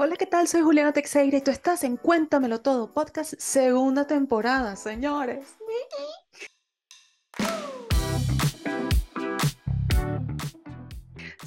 Hola, 0.00 0.14
¿qué 0.16 0.26
tal? 0.26 0.46
Soy 0.46 0.60
Juliana 0.62 0.92
Teixeira 0.92 1.38
y 1.38 1.40
tú 1.40 1.50
estás 1.50 1.82
en 1.82 1.96
Cuéntamelo 1.96 2.60
Todo, 2.60 2.94
podcast 2.94 3.34
segunda 3.36 4.06
temporada, 4.06 4.76
señores. 4.76 5.57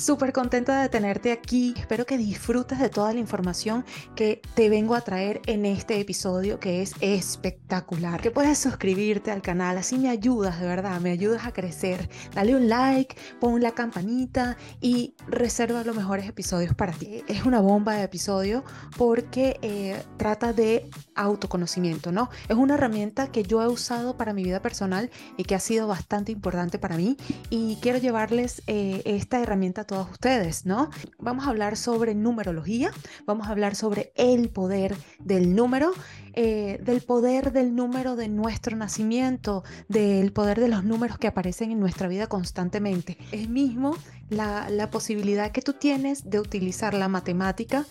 Súper 0.02 0.34
contenta 0.34 0.82
de 0.82 0.90
tenerte 0.90 1.32
aquí. 1.32 1.76
Espero 1.78 2.08
que 2.08 2.18
disfrutes 2.18 2.80
de 2.80 2.90
toda 2.90 3.14
la 3.14 3.20
información 3.20 3.86
que 4.16 4.42
te 4.56 4.68
vengo 4.68 4.96
a 4.96 5.02
traer 5.02 5.44
en 5.46 5.64
este 5.64 6.00
episodio 6.00 6.60
que 6.60 6.82
es 6.82 6.96
espectacular. 7.02 8.20
Que 8.20 8.32
puedes 8.32 8.58
suscribirte 8.58 9.30
al 9.30 9.44
canal, 9.44 9.78
así 9.78 10.00
me 10.00 10.10
ayudas, 10.10 10.60
de 10.60 10.66
verdad, 10.66 11.00
me 11.02 11.12
ayudas 11.12 11.46
a 11.46 11.54
crecer. 11.54 12.10
Dale 12.34 12.56
un 12.56 12.68
like, 12.68 13.16
pon 13.40 13.62
la 13.62 13.74
campanita 13.74 14.58
y 14.80 15.14
reserva 15.28 15.84
los 15.84 15.96
mejores 15.96 16.28
episodios 16.28 16.74
para 16.74 16.94
ti. 16.94 17.24
Es 17.28 17.46
una 17.46 17.60
bomba 17.60 17.94
de 17.94 18.02
episodio 18.02 18.64
porque 18.98 19.60
eh, 19.62 20.02
trata 20.18 20.52
de 20.52 20.90
autoconocimiento, 21.14 22.12
¿no? 22.12 22.32
Es 22.50 22.56
una 22.56 22.74
herramienta 22.74 23.32
que 23.32 23.44
yo 23.44 23.62
he 23.62 23.68
usado 23.68 24.18
para 24.18 24.34
mi 24.34 24.44
vida 24.44 24.64
personal 24.64 25.12
y 25.38 25.44
que 25.44 25.54
ha 25.54 25.60
sido 25.60 25.86
bastante 25.86 26.32
importante 26.32 26.80
para 26.80 26.98
mí 26.98 27.18
y 27.52 27.76
quiero 27.82 28.00
llevarles 28.00 28.64
eh, 28.66 29.04
esta 29.06 29.40
herramienta 29.40 29.86
todos 29.92 30.10
ustedes, 30.10 30.66
¿no? 30.66 30.90
Vamos 31.20 31.46
a 31.46 31.50
hablar 31.50 31.76
sobre 31.76 32.16
numerología, 32.16 32.94
vamos 33.26 33.50
a 33.50 33.52
hablar 33.52 33.76
sobre 33.76 34.14
el 34.16 34.48
poder 34.48 34.96
del 35.20 35.54
número, 35.54 35.92
eh, 36.32 36.80
del 36.82 37.02
poder 37.02 37.52
del 37.52 37.76
número 37.76 38.16
de 38.16 38.30
nuestro 38.30 38.78
nacimiento, 38.78 39.66
del 39.90 40.32
poder 40.32 40.62
de 40.62 40.70
los 40.70 40.86
números 40.86 41.18
que 41.18 41.28
aparecen 41.28 41.72
en 41.72 41.82
nuestra 41.82 42.08
vida 42.08 42.28
constantemente. 42.28 43.18
Es 43.34 43.50
mismo 43.50 43.98
la, 44.30 44.70
la 44.70 44.90
posibilidad 44.90 45.52
que 45.52 45.62
tú 45.62 45.74
tienes 45.74 46.30
de 46.30 46.40
utilizar 46.40 46.94
la 46.94 47.10
matemática 47.10 47.86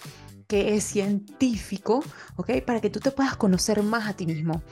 que 0.46 0.76
es 0.76 0.84
científico, 0.84 2.02
¿ok? 2.36 2.62
Para 2.64 2.80
que 2.80 2.88
tú 2.88 3.00
te 3.00 3.10
puedas 3.10 3.36
conocer 3.36 3.82
más 3.82 4.08
a 4.08 4.14
ti 4.14 4.24
mismo. 4.24 4.62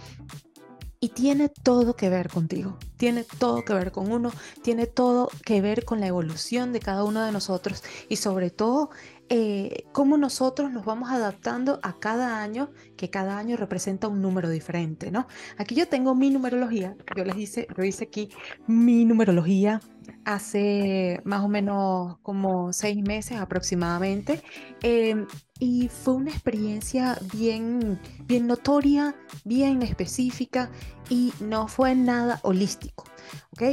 Y 1.01 1.11
tiene 1.11 1.49
todo 1.49 1.95
que 1.95 2.09
ver 2.09 2.29
contigo, 2.29 2.77
tiene 2.97 3.25
todo 3.25 3.65
que 3.65 3.73
ver 3.73 3.93
con 3.93 4.11
uno, 4.11 4.33
tiene 4.63 4.87
todo 4.87 5.31
que 5.45 5.61
ver 5.61 5.85
con 5.85 6.01
la 6.01 6.09
evolución 6.09 6.73
de 6.73 6.81
cada 6.81 7.05
uno 7.05 7.25
de 7.25 7.31
nosotros 7.31 7.85
y 8.09 8.17
sobre 8.17 8.51
todo 8.51 8.91
eh, 9.31 9.85
cómo 9.93 10.17
nosotros 10.17 10.71
nos 10.71 10.85
vamos 10.85 11.11
adaptando 11.11 11.81
a 11.83 11.99
cada 11.99 12.43
año, 12.43 12.71
que 12.97 13.11
cada 13.11 13.39
año 13.39 13.57
representa 13.57 14.09
un 14.09 14.23
número 14.23 14.49
diferente, 14.49 15.11
¿no? 15.11 15.27
Aquí 15.59 15.75
yo 15.75 15.87
tengo 15.89 16.15
mi 16.15 16.31
numerología, 16.31 16.97
yo 17.17 17.25
les 17.25 17.37
hice, 17.37 17.69
yo 17.77 17.85
hice 17.85 18.05
aquí 18.05 18.31
mi 18.67 19.05
numerología 19.05 19.81
hace 20.25 21.21
más 21.25 21.43
o 21.43 21.49
menos 21.49 22.19
como 22.23 22.73
seis 22.73 23.03
meses 23.03 23.39
aproximadamente. 23.39 24.43
Em, 24.83 25.27
y 25.59 25.89
fue 25.89 26.15
una 26.15 26.31
experiencia 26.31 27.19
bien, 27.35 27.99
bien 28.27 28.47
notoria, 28.47 29.15
bien 29.45 29.83
específica 29.83 30.71
y 31.11 31.33
no 31.41 31.69
fue 31.69 31.95
nada 31.95 32.41
holístico. 32.43 33.05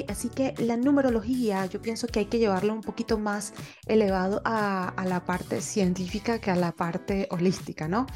Así 0.08 0.30
que 0.30 0.56
la 0.58 0.78
numerología 0.78 1.66
yo 1.68 1.80
pienso 1.82 2.08
que 2.08 2.20
hay 2.20 2.26
que 2.26 2.40
llevarlo 2.40 2.74
un 2.74 2.82
poquito 2.82 3.20
más 3.20 3.54
elevado 3.86 4.42
a, 4.44 4.94
la 5.06 5.26
parte 5.26 5.62
científica 5.62 6.40
que 6.40 6.50
a 6.50 6.56
la 6.56 6.72
parte 6.72 7.28
holística, 7.30 7.88
¿no? 7.88 8.08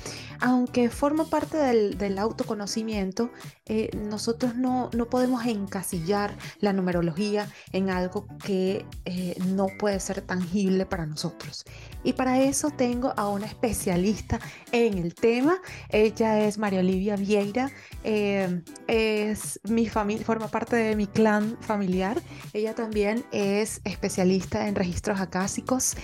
Aunque 0.42 0.90
forma 0.90 1.26
parte 1.26 1.58
del, 1.58 2.18
autoconocimiento, 2.18 3.30
eh, 3.66 3.92
nosotros 3.96 4.56
no, 4.56 4.90
no, 4.94 5.06
podemos 5.06 5.46
encasillar 5.46 6.36
la 6.60 6.74
numerología 6.74 7.48
en 7.72 7.92
algo 7.92 8.28
que 8.44 8.86
eh, 9.06 9.36
no 9.46 9.68
puede 9.78 10.00
ser 10.00 10.22
tangible 10.22 10.86
para 10.88 11.06
nosotros. 11.06 11.66
Y 12.04 12.14
para 12.14 12.42
eso 12.42 12.72
tengo 12.72 13.14
a 13.16 13.28
una 13.30 13.46
especialista 13.46 14.40
en 14.72 14.98
el 14.98 15.14
tema. 15.14 15.60
Ella 15.90 16.42
es 16.42 16.58
María 16.58 16.80
Olivia 16.80 17.16
Vieira. 17.16 17.70
Eh, 18.04 18.64
es 18.88 19.60
mi 19.66 19.88
familia, 19.88 20.26
forma 20.26 20.48
parte 20.48 20.76
de 20.76 20.96
mi 20.96 21.08
familiar. 21.62 22.22
Ella 22.54 22.74
también 22.74 23.24
es 23.32 23.82
especialista 23.84 24.68
en 24.68 24.76
registros 24.76 25.20
acásicos 25.20 25.96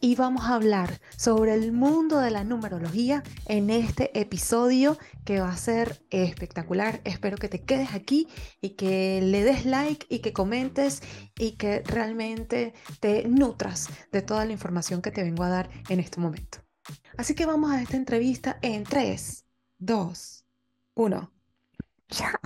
y 0.00 0.16
vamos 0.16 0.44
a 0.44 0.54
hablar 0.54 1.00
sobre 1.16 1.54
el 1.54 1.72
mundo 1.72 2.18
de 2.18 2.30
la 2.30 2.44
numerología 2.44 3.22
en 3.46 3.70
este 3.70 4.18
episodio 4.18 4.98
que 5.24 5.40
va 5.40 5.50
a 5.50 5.56
ser 5.56 6.02
espectacular. 6.10 7.00
Espero 7.04 7.36
que 7.36 7.48
te 7.48 7.62
quedes 7.62 7.94
aquí 7.94 8.28
y 8.60 8.70
que 8.70 9.20
le 9.22 9.44
des 9.44 9.64
like 9.64 10.06
y 10.08 10.18
que 10.18 10.32
comentes 10.32 11.02
y 11.38 11.52
que 11.52 11.82
realmente 11.84 12.74
te 13.00 13.28
nutras 13.28 13.88
de 14.10 14.22
toda 14.22 14.44
la 14.44 14.52
información 14.52 15.02
que 15.02 15.12
te 15.12 15.22
vengo 15.22 15.44
a 15.44 15.48
dar 15.48 15.70
en 15.88 16.00
este 16.00 16.20
momento. 16.20 16.58
Así 17.16 17.34
que 17.34 17.46
vamos 17.46 17.70
a 17.70 17.80
esta 17.80 17.96
entrevista 17.96 18.58
en 18.60 18.84
3, 18.84 19.44
2, 19.78 20.44
1. 20.94 21.32
Ya. 22.08 22.40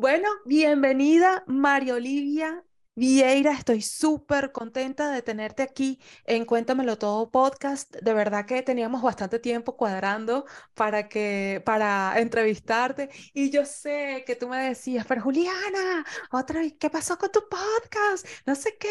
Bueno, 0.00 0.30
bienvenida 0.46 1.44
María 1.46 1.92
Olivia 1.94 2.64
Vieira. 2.94 3.52
Estoy 3.52 3.82
súper 3.82 4.50
contenta 4.50 5.10
de 5.12 5.20
tenerte 5.20 5.62
aquí 5.62 6.00
en 6.24 6.46
Cuéntamelo 6.46 6.96
Todo 6.96 7.30
podcast. 7.30 7.94
De 7.96 8.14
verdad 8.14 8.46
que 8.46 8.62
teníamos 8.62 9.02
bastante 9.02 9.38
tiempo 9.38 9.76
cuadrando 9.76 10.46
para 10.72 11.06
que 11.10 11.62
para 11.66 12.14
entrevistarte 12.18 13.10
y 13.34 13.50
yo 13.50 13.66
sé 13.66 14.24
que 14.26 14.36
tú 14.36 14.48
me 14.48 14.56
decías, 14.68 15.04
pero 15.06 15.20
Juliana, 15.20 16.06
otra 16.32 16.60
vez, 16.60 16.72
¿qué 16.80 16.88
pasó 16.88 17.18
con 17.18 17.30
tu 17.30 17.40
podcast? 17.50 18.26
No 18.46 18.54
sé 18.54 18.78
qué. 18.78 18.88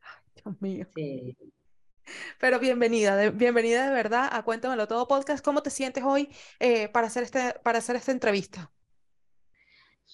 Ay, 0.00 0.42
Dios 0.42 0.56
mío. 0.62 0.86
Sí. 0.96 1.36
Pero 2.40 2.58
bienvenida, 2.60 3.28
bienvenida 3.28 3.84
de 3.88 3.94
verdad 3.94 4.30
a 4.32 4.42
Cuéntamelo 4.42 4.88
Todo 4.88 5.06
podcast. 5.06 5.44
¿Cómo 5.44 5.62
te 5.62 5.68
sientes 5.68 6.02
hoy 6.02 6.30
eh, 6.60 6.88
para 6.88 7.08
hacer 7.08 7.24
este, 7.24 7.56
para 7.62 7.80
hacer 7.80 7.96
esta 7.96 8.12
entrevista? 8.12 8.72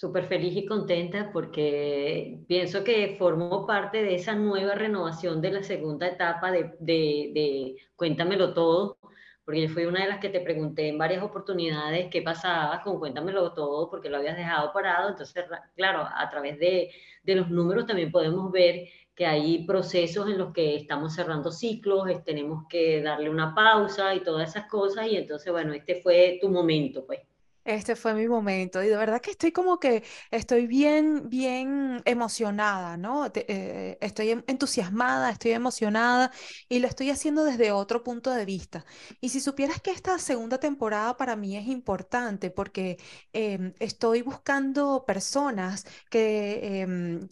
Súper 0.03 0.27
feliz 0.27 0.57
y 0.57 0.67
contenta 0.67 1.31
porque 1.33 2.41
pienso 2.49 2.83
que 2.83 3.15
formó 3.21 3.65
parte 3.69 4.03
de 4.03 4.17
esa 4.17 4.35
nueva 4.35 4.75
renovación 4.75 5.41
de 5.41 5.53
la 5.53 5.63
segunda 5.63 6.09
etapa 6.09 6.51
de, 6.51 6.75
de, 6.81 7.77
Cuéntamelo 7.95 8.53
Todo, 8.53 8.99
porque 9.45 9.63
yo 9.63 9.69
fui 9.69 9.85
una 9.85 10.03
de 10.03 10.09
las 10.09 10.19
que 10.19 10.29
te 10.29 10.41
pregunté 10.41 10.89
en 10.89 10.99
varias 10.99 11.23
oportunidades 11.23 12.09
qué 12.11 12.21
pasaba 12.21 12.83
con 12.83 12.99
Cuéntamelo 12.99 13.53
Todo, 13.53 13.89
porque 13.89 14.09
lo 14.11 14.17
habías 14.17 14.37
dejado 14.37 14.73
parado. 14.73 15.11
Entonces, 15.11 15.45
claro, 15.77 16.09
a 16.13 16.29
través 16.31 16.59
de, 16.59 16.91
de 17.23 17.35
los 17.37 17.49
números 17.49 17.87
también 17.87 18.11
podemos 18.11 18.51
ver 18.51 18.89
que 19.15 19.27
hay 19.27 19.65
procesos 19.67 20.29
en 20.29 20.39
los 20.39 20.53
que 20.53 20.75
estamos 20.75 21.15
cerrando 21.15 21.53
ciclos, 21.53 22.09
tenemos 22.25 22.65
que 22.69 23.03
darle 23.03 23.31
una 23.31 23.55
pausa 23.55 24.17
y 24.17 24.25
todas 24.25 24.51
esas 24.51 24.69
cosas, 24.69 25.07
y 25.07 25.17
entonces, 25.17 25.53
bueno, 25.53 25.73
este 25.75 26.03
fue 26.03 26.39
tu 26.43 26.49
momento, 26.49 27.07
pues. 27.07 27.21
Este 27.65 27.95
fue 27.97 28.15
mi 28.15 28.27
momento 28.29 28.83
y 28.83 28.89
de 28.89 28.97
verdad 28.97 29.21
que 29.21 29.31
estoy 29.31 29.53
como 29.53 29.79
que 29.79 30.03
estoy 30.33 30.67
bien, 30.67 31.29
bien 31.29 32.03
emocionada, 32.05 32.97
¿no? 32.97 33.31
Eh, 33.35 33.99
estoy 34.01 34.31
entusiasmada, 34.47 35.31
estoy 35.31 35.53
emocionada 35.53 36.33
y 36.69 36.81
lo 36.81 36.89
estoy 36.89 37.11
haciendo 37.11 37.45
desde 37.45 37.71
otro 37.73 38.03
punto 38.03 38.31
de 38.33 38.45
vista. 38.45 38.85
Y 39.21 39.29
si 39.29 39.41
supieras 39.41 39.81
que 39.81 39.93
esta 39.93 40.19
segunda 40.19 40.59
temporada 40.59 41.17
para 41.17 41.37
mí 41.37 41.57
es 41.57 41.67
importante 41.69 42.51
porque 42.51 42.99
em, 43.33 43.73
estoy 43.79 44.23
buscando 44.23 45.05
personas 45.07 45.87
que, 46.11 46.81
em, 46.83 47.29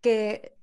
que 0.00 0.56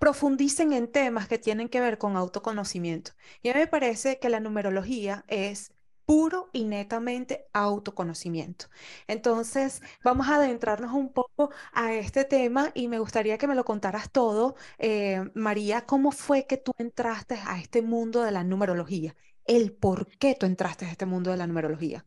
profundicen 0.00 0.72
en 0.72 0.90
temas 0.90 1.28
que 1.28 1.38
tienen 1.38 1.68
que 1.68 1.80
ver 1.80 1.98
con 1.98 2.16
autoconocimiento. 2.16 3.12
Y 3.42 3.48
a 3.50 3.54
mí 3.54 3.60
me 3.60 3.66
parece 3.66 4.18
que 4.18 4.28
la 4.28 4.40
numerología 4.40 5.24
es 5.28 5.72
puro 6.06 6.50
y 6.52 6.64
netamente 6.64 7.48
autoconocimiento. 7.52 8.66
Entonces, 9.08 9.82
vamos 10.04 10.28
a 10.28 10.36
adentrarnos 10.36 10.92
un 10.92 11.12
poco 11.12 11.50
a 11.72 11.92
este 11.94 12.24
tema 12.24 12.70
y 12.74 12.88
me 12.88 12.98
gustaría 13.00 13.38
que 13.38 13.48
me 13.48 13.54
lo 13.56 13.64
contaras 13.64 14.10
todo. 14.10 14.56
Eh, 14.78 15.22
María, 15.34 15.86
¿cómo 15.86 16.12
fue 16.12 16.46
que 16.46 16.56
tú 16.56 16.72
entraste 16.78 17.38
a 17.46 17.58
este 17.58 17.82
mundo 17.82 18.22
de 18.22 18.30
la 18.32 18.44
numerología? 18.44 19.16
El 19.46 19.72
por 19.72 20.08
qué 20.18 20.34
tú 20.34 20.46
entraste 20.46 20.86
a 20.86 20.90
este 20.90 21.06
mundo 21.06 21.30
de 21.30 21.36
la 21.38 21.46
numerología. 21.46 22.06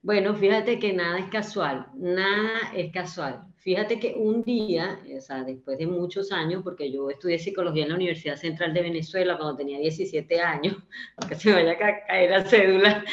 Bueno, 0.00 0.34
fíjate 0.34 0.78
que 0.78 0.92
nada 0.92 1.18
es 1.18 1.28
casual, 1.28 1.86
nada 1.96 2.72
es 2.74 2.92
casual. 2.92 3.42
Fíjate 3.56 3.98
que 3.98 4.14
un 4.16 4.42
día, 4.42 5.00
o 5.16 5.20
sea, 5.20 5.42
después 5.42 5.76
de 5.76 5.86
muchos 5.86 6.30
años, 6.32 6.62
porque 6.62 6.90
yo 6.90 7.10
estudié 7.10 7.38
psicología 7.38 7.82
en 7.82 7.90
la 7.90 7.96
Universidad 7.96 8.36
Central 8.36 8.72
de 8.72 8.82
Venezuela 8.82 9.36
cuando 9.36 9.56
tenía 9.56 9.78
17 9.78 10.40
años, 10.40 10.76
aunque 11.16 11.34
se 11.34 11.52
vaya 11.52 11.72
a 11.72 11.76
caer 11.76 12.30
la 12.30 12.44
cédula, 12.44 13.04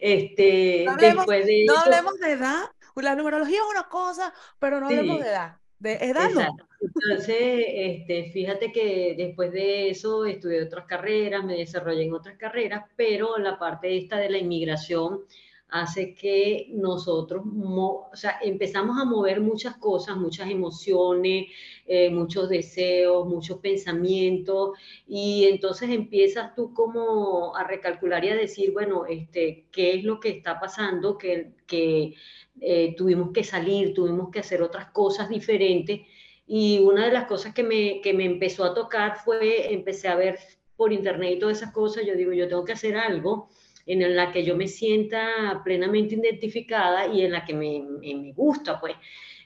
este, 0.00 0.84
no 0.86 0.92
hablemos, 0.92 1.26
después 1.26 1.46
de 1.46 1.64
No 1.66 1.76
hablemos 1.76 2.18
de 2.20 2.32
edad, 2.32 2.64
la 3.02 3.14
numerología 3.14 3.58
es 3.58 3.70
una 3.70 3.88
cosa, 3.88 4.32
pero 4.58 4.80
no 4.80 4.86
hablemos 4.86 5.20
de 5.20 5.28
edad. 5.28 5.56
De 5.78 5.92
edad 5.92 6.30
no. 6.30 6.56
Entonces, 6.80 7.64
este, 7.68 8.30
fíjate 8.32 8.72
que 8.72 9.14
después 9.16 9.52
de 9.52 9.90
eso 9.90 10.24
estudié 10.24 10.62
otras 10.62 10.86
carreras, 10.86 11.44
me 11.44 11.56
desarrollé 11.56 12.04
en 12.04 12.14
otras 12.14 12.36
carreras, 12.36 12.84
pero 12.96 13.38
la 13.38 13.58
parte 13.58 13.96
esta 13.96 14.16
de 14.16 14.30
la 14.30 14.38
inmigración 14.38 15.20
hace 15.70 16.14
que 16.14 16.68
nosotros 16.70 17.44
o 17.44 18.10
sea, 18.14 18.38
empezamos 18.42 19.00
a 19.00 19.04
mover 19.04 19.40
muchas 19.40 19.76
cosas, 19.76 20.16
muchas 20.16 20.50
emociones, 20.50 21.46
eh, 21.86 22.10
muchos 22.10 22.48
deseos, 22.48 23.26
muchos 23.26 23.58
pensamientos, 23.58 24.78
y 25.06 25.46
entonces 25.46 25.90
empiezas 25.90 26.54
tú 26.54 26.72
como 26.72 27.54
a 27.54 27.64
recalcular 27.64 28.24
y 28.24 28.30
a 28.30 28.36
decir, 28.36 28.72
bueno, 28.72 29.04
este, 29.06 29.66
¿qué 29.70 29.94
es 29.94 30.04
lo 30.04 30.20
que 30.20 30.30
está 30.30 30.58
pasando? 30.58 31.18
Que, 31.18 31.52
que 31.66 32.14
eh, 32.60 32.94
tuvimos 32.96 33.30
que 33.32 33.44
salir, 33.44 33.92
tuvimos 33.92 34.30
que 34.30 34.40
hacer 34.40 34.62
otras 34.62 34.90
cosas 34.90 35.28
diferentes. 35.28 36.00
Y 36.46 36.78
una 36.78 37.04
de 37.06 37.12
las 37.12 37.26
cosas 37.26 37.52
que 37.52 37.62
me, 37.62 38.00
que 38.00 38.14
me 38.14 38.24
empezó 38.24 38.64
a 38.64 38.72
tocar 38.72 39.18
fue, 39.22 39.72
empecé 39.72 40.08
a 40.08 40.16
ver 40.16 40.38
por 40.76 40.92
internet 40.92 41.34
y 41.36 41.38
todas 41.38 41.58
esas 41.58 41.72
cosas, 41.72 42.06
yo 42.06 42.14
digo, 42.14 42.32
yo 42.32 42.48
tengo 42.48 42.64
que 42.64 42.72
hacer 42.72 42.96
algo 42.96 43.50
en 43.88 44.16
la 44.16 44.30
que 44.32 44.44
yo 44.44 44.54
me 44.54 44.68
sienta 44.68 45.62
plenamente 45.64 46.14
identificada 46.14 47.06
y 47.06 47.22
en 47.22 47.32
la 47.32 47.44
que 47.44 47.54
me, 47.54 47.80
me 47.80 48.32
gusta, 48.34 48.78
pues. 48.78 48.94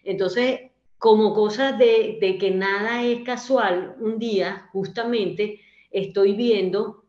Entonces, 0.03 0.73
como 0.99 1.33
cosa 1.33 1.73
de, 1.73 2.19
de, 2.21 2.39
que 2.39 2.51
nada 2.51 3.05
es 3.05 3.23
casual, 3.23 3.97
un 4.01 4.19
día 4.19 4.69
justamente 4.73 5.61
estoy 5.91 6.35
viendo 6.35 7.05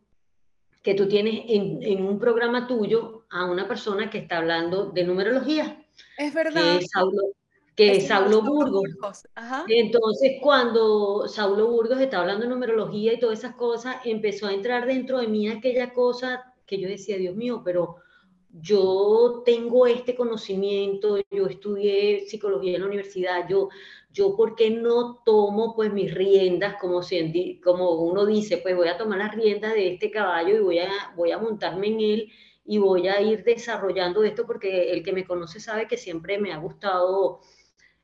que 0.83 0.94
tú 0.94 1.07
tienes 1.07 1.45
en, 1.47 1.81
en 1.81 2.06
un 2.06 2.19
programa 2.19 2.68
tuyo 2.68 3.25
a 3.31 3.45
una 3.45 3.68
persona 3.68 4.09
que 4.09 4.19
está 4.19 4.38
hablando 4.38 4.91
de 4.91 5.03
numerología. 5.03 5.83
Es 6.18 6.33
verdad. 6.33 6.62
Que 6.77 6.83
es 6.83 6.91
Saulo, 6.91 7.21
que 7.75 7.91
es 7.94 8.07
Saulo 8.07 8.41
Burgos. 8.44 9.27
Ajá. 9.33 9.65
Entonces, 9.68 10.33
cuando 10.39 11.27
Saulo 11.27 11.68
Burgos 11.68 12.00
está 12.00 12.19
hablando 12.19 12.44
de 12.44 12.50
numerología 12.50 13.13
y 13.13 13.19
todas 13.19 13.39
esas 13.39 13.56
cosas, 13.56 13.95
empezó 14.06 14.47
a 14.47 14.53
entrar 14.53 14.86
dentro 14.86 15.19
de 15.19 15.27
mí 15.27 15.47
aquella 15.47 15.94
cosa 15.94 16.52
que 16.65 16.80
yo 16.80 16.88
decía, 16.88 17.18
Dios 17.18 17.36
mío, 17.36 17.62
pero 17.63 17.98
yo 18.54 19.42
tengo 19.45 19.88
este 19.88 20.15
conocimiento, 20.15 21.18
yo 21.31 21.48
estudié 21.48 22.27
psicología 22.27 22.75
en 22.75 22.81
la 22.81 22.88
universidad, 22.88 23.48
yo, 23.50 23.69
yo 24.12 24.36
¿por 24.36 24.56
qué 24.56 24.69
no 24.69 25.21
tomo 25.25 25.75
pues 25.75 25.92
mis 25.92 26.13
riendas, 26.13 26.75
como, 26.80 27.01
como 27.63 27.92
uno 28.04 28.25
dice, 28.25 28.57
pues 28.57 28.75
voy 28.75 28.89
a 28.89 28.98
tomar 28.98 29.18
las 29.18 29.36
riendas 29.36 29.74
de 29.74 29.94
este 29.94 30.12
caballo 30.12 30.56
y 30.56 30.60
voy 30.60 30.80
a, 30.80 30.89
voy 31.15 31.31
a 31.31 31.39
montarme 31.39 31.88
en 31.88 32.00
él 32.01 32.31
y 32.65 32.77
voy 32.77 33.07
a 33.07 33.19
ir 33.21 33.44
desarrollando 33.44 34.24
esto 34.24 34.45
porque 34.45 34.92
el 34.92 35.04
que 35.04 35.13
me 35.13 35.25
conoce 35.25 35.60
sabe 35.60 35.88
que 35.88 35.98
siempre 35.98 36.38
me 36.38 36.54
ha 36.54 36.57
gustado 36.57 37.42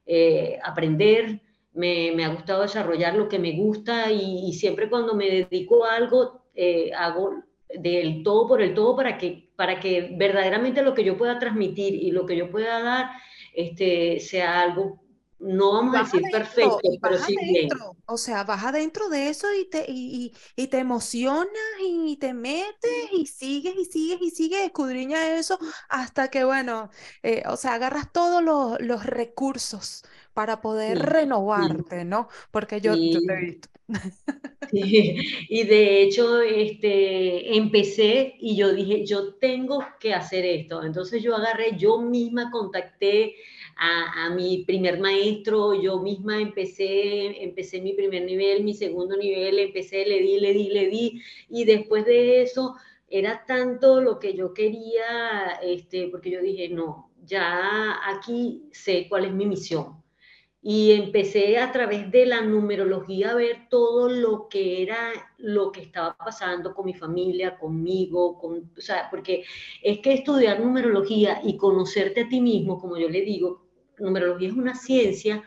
eh, 0.06 0.60
aprender, 0.64 1.42
me, 1.74 2.12
me, 2.16 2.26
ha 2.26 2.30
gustado 2.30 2.64
desarrollar 2.64 3.16
lo 3.16 3.30
que 3.30 3.38
me 3.38 3.56
gusta 3.56 4.12
y, 4.12 4.52
siempre 4.54 4.90
cuando 4.90 5.14
me 5.14 5.30
dedico 5.30 5.86
a 5.86 5.96
algo, 5.96 6.42
eh, 6.56 6.92
hago 6.94 7.44
del 7.70 8.24
todo 8.24 8.48
por 8.48 8.62
el 8.62 8.74
todo 8.74 8.96
para 8.96 9.18
que, 9.18 9.50
para 9.56 9.80
que 9.80 10.16
verdaderamente 10.18 10.82
lo 10.82 10.94
que 10.94 11.04
yo 11.04 11.18
pueda 11.18 11.40
transmitir 11.40 11.94
y 11.96 12.12
lo 12.12 12.26
que 12.26 12.36
yo 12.36 12.50
pueda 12.50 12.82
dar 12.82 13.12
este, 13.54 14.20
sea 14.20 14.62
algo, 14.62 15.02
no 15.40 15.74
vamos 15.74 15.96
a 15.96 16.04
decir 16.04 16.22
perfecto, 16.32 16.80
pero 17.02 17.18
sí 17.18 17.36
bien. 17.42 17.70
O 18.06 18.18
sea, 18.18 18.44
vas 18.44 18.64
adentro 18.64 19.10
de 19.10 19.30
eso 19.30 19.48
y 19.54 19.66
te, 19.70 19.86
y, 19.88 20.34
y, 20.56 20.68
te 20.68 20.80
emocionas 20.80 21.48
y 21.82 22.18
te 22.18 22.34
metes 22.34 23.10
y 23.14 23.26
sigues 23.26 23.76
y 23.78 23.86
sigues 23.86 24.22
y 24.22 24.32
sigues, 24.32 24.62
escudriña 24.66 25.38
eso 25.38 25.58
hasta 25.88 26.30
que, 26.30 26.44
bueno, 26.44 26.90
eh, 27.24 27.44
o 27.48 27.56
sea, 27.56 27.76
agarras 27.76 28.12
todos 28.12 28.44
los, 28.44 28.80
los 28.82 29.06
recursos 29.06 30.04
para 30.34 30.62
poder 30.62 31.00
renovarte, 31.00 32.06
¿no? 32.06 32.28
Porque 32.52 32.82
yo, 32.82 32.96
yo 32.96 33.20
te 33.22 33.34
he 33.34 33.46
visto. 33.46 33.70
y 34.72 35.64
de 35.64 36.04
hecho, 36.04 36.42
este, 36.42 37.58
empecé 37.58 38.36
y 38.40 38.56
yo 38.56 38.74
dije, 38.74 39.06
yo 39.06 39.34
tengo 39.36 39.84
que 40.00 40.14
hacer 40.14 40.46
esto. 40.46 40.84
Entonces 40.84 41.24
yo 41.24 41.36
agarré, 41.36 41.78
yo 41.78 42.00
misma 42.00 42.52
contacté 42.52 43.36
a, 43.80 44.30
mi 44.30 44.64
primer 44.66 45.00
maestro, 45.00 45.74
yo 45.74 46.00
misma 46.00 46.42
empecé, 46.42 47.44
empecé 47.44 47.82
mi 47.82 47.94
primer 47.94 48.24
nivel, 48.24 48.64
mi 48.64 48.74
segundo 48.74 49.16
nivel, 49.16 49.60
empecé, 49.60 50.06
le 50.06 50.20
di, 50.22 50.40
le 50.40 50.54
di, 50.54 50.70
le 50.70 50.88
di, 50.88 51.22
y 51.50 51.64
después 51.66 52.06
de 52.06 52.42
eso 52.42 52.76
era 53.10 53.46
tanto 53.46 54.02
lo 54.02 54.20
que 54.20 54.34
yo 54.34 54.54
quería, 54.54 55.60
este, 55.64 56.10
porque 56.10 56.32
yo 56.32 56.42
dije, 56.42 56.70
no, 56.70 57.12
ya 57.26 58.00
aquí 58.06 58.64
sé 58.72 59.08
cuál 59.10 59.26
es 59.26 59.34
mi 59.34 59.46
misión 59.46 60.00
y 60.62 60.92
empecé 60.92 61.58
a 61.58 61.72
través 61.72 62.12
de 62.12 62.26
la 62.26 62.42
numerología 62.42 63.32
a 63.32 63.36
ver 63.36 63.70
todo 63.70 64.10
lo 64.10 64.50
que 64.50 64.84
era 64.84 65.12
lo 65.38 65.72
que 65.72 65.82
estaba 65.82 66.18
pasando 66.18 66.74
con 66.74 66.86
mi 66.86 66.94
familia, 66.94 67.58
conmigo, 67.58 68.38
con, 68.38 68.70
o 68.78 68.82
sea, 68.82 69.10
porque 69.10 69.46
es 69.82 70.00
que 70.00 70.14
estudiar 70.14 70.60
numerología 70.60 71.40
y 71.44 71.56
conocerte 71.56 72.22
a 72.22 72.30
ti 72.30 72.42
mismo, 72.42 72.78
como 72.78 72.98
yo 72.98 73.08
le 73.08 73.22
digo, 73.22 73.69
numerología 74.00 74.50
es 74.50 74.56
una 74.56 74.76
ciencia 74.76 75.44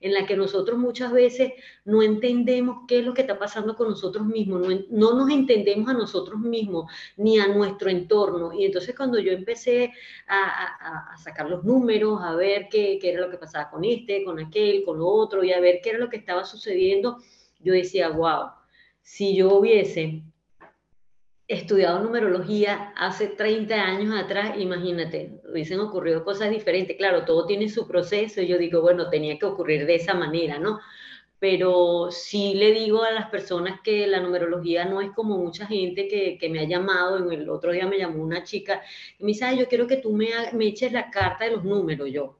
en 0.00 0.14
la 0.14 0.26
que 0.26 0.36
nosotros 0.36 0.78
muchas 0.78 1.12
veces 1.12 1.52
no 1.84 2.02
entendemos 2.02 2.84
qué 2.88 3.00
es 3.00 3.04
lo 3.04 3.12
que 3.12 3.20
está 3.20 3.38
pasando 3.38 3.76
con 3.76 3.88
nosotros 3.88 4.26
mismos, 4.26 4.66
no, 4.88 5.14
nos 5.14 5.30
entendemos 5.30 5.88
a 5.90 5.92
nosotros 5.92 6.40
mismos 6.40 6.90
ni 7.16 7.38
a 7.38 7.48
nuestro 7.48 7.90
entorno. 7.90 8.52
Y 8.52 8.64
entonces 8.64 8.96
cuando 8.96 9.18
yo 9.18 9.32
empecé 9.32 9.92
a, 10.26 11.16
sacar 11.22 11.50
los 11.50 11.64
números, 11.64 12.20
a 12.22 12.34
ver 12.34 12.68
qué, 12.70 12.98
qué 13.00 13.12
era 13.12 13.20
lo 13.20 13.30
que 13.30 13.36
pasaba 13.36 13.70
con 13.70 13.84
este, 13.84 14.24
con 14.24 14.38
aquel, 14.38 14.84
con 14.84 14.98
lo 14.98 15.06
otro, 15.06 15.44
y 15.44 15.52
a 15.52 15.60
ver 15.60 15.80
qué 15.82 15.90
era 15.90 15.98
lo 15.98 16.08
que 16.08 16.16
estaba 16.16 16.44
sucediendo, 16.44 17.18
yo 17.58 17.74
decía, 17.74 18.08
wow, 18.08 18.52
si 19.02 19.36
yo 19.36 19.54
hubiese 19.54 20.22
estudiado 21.50 22.00
numerología 22.00 22.92
hace 22.96 23.26
30 23.26 23.74
años 23.74 24.14
atrás, 24.16 24.56
imagínate, 24.58 25.40
hubiesen 25.50 25.80
ocurrido 25.80 26.24
cosas 26.24 26.50
diferentes. 26.50 26.96
Claro, 26.96 27.24
todo 27.24 27.46
tiene 27.46 27.68
su 27.68 27.88
proceso. 27.88 28.40
Yo 28.42 28.56
digo, 28.56 28.80
bueno, 28.80 29.10
tenía 29.10 29.38
que 29.38 29.46
ocurrir 29.46 29.84
de 29.86 29.96
esa 29.96 30.14
manera, 30.14 30.58
¿no? 30.58 30.80
Pero 31.40 32.10
sí 32.12 32.54
le 32.54 32.72
digo 32.72 33.02
a 33.02 33.10
las 33.12 33.30
personas 33.30 33.80
que 33.82 34.06
la 34.06 34.20
numerología 34.20 34.84
no 34.84 35.00
es 35.00 35.10
como 35.12 35.38
mucha 35.38 35.66
gente 35.66 36.06
que, 36.08 36.38
que 36.38 36.48
me 36.48 36.60
ha 36.60 36.64
llamado. 36.68 37.30
El 37.30 37.48
otro 37.48 37.72
día 37.72 37.86
me 37.86 37.98
llamó 37.98 38.22
una 38.22 38.44
chica 38.44 38.82
y 39.18 39.24
me 39.24 39.28
dice, 39.28 39.56
yo 39.56 39.66
quiero 39.68 39.86
que 39.86 39.96
tú 39.96 40.12
me 40.12 40.30
eches 40.60 40.92
la 40.92 41.10
carta 41.10 41.46
de 41.46 41.52
los 41.52 41.64
números. 41.64 42.10
Yo, 42.12 42.39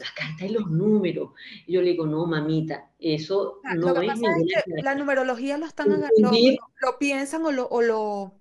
la 0.00 0.06
carta 0.14 0.44
de 0.44 0.50
los 0.50 0.70
números. 0.70 1.30
Y 1.66 1.74
yo 1.74 1.82
le 1.82 1.90
digo, 1.90 2.06
no, 2.06 2.26
mamita, 2.26 2.90
eso 2.98 3.60
no 3.76 4.00
es, 4.00 4.10
es 4.10 4.64
que 4.64 4.82
La 4.82 4.94
numerología 4.94 5.58
lo 5.58 5.66
están 5.66 5.90
lo, 5.90 5.98
lo, 6.18 6.98
piensan 6.98 7.44
o 7.44 7.52
lo, 7.52 7.68
o 7.68 7.82
lo, 7.82 8.32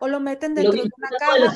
o 0.00 0.08
lo 0.08 0.20
meten 0.20 0.54
dentro 0.54 0.72
de 0.72 0.82
una 0.82 1.18
caja 1.18 1.52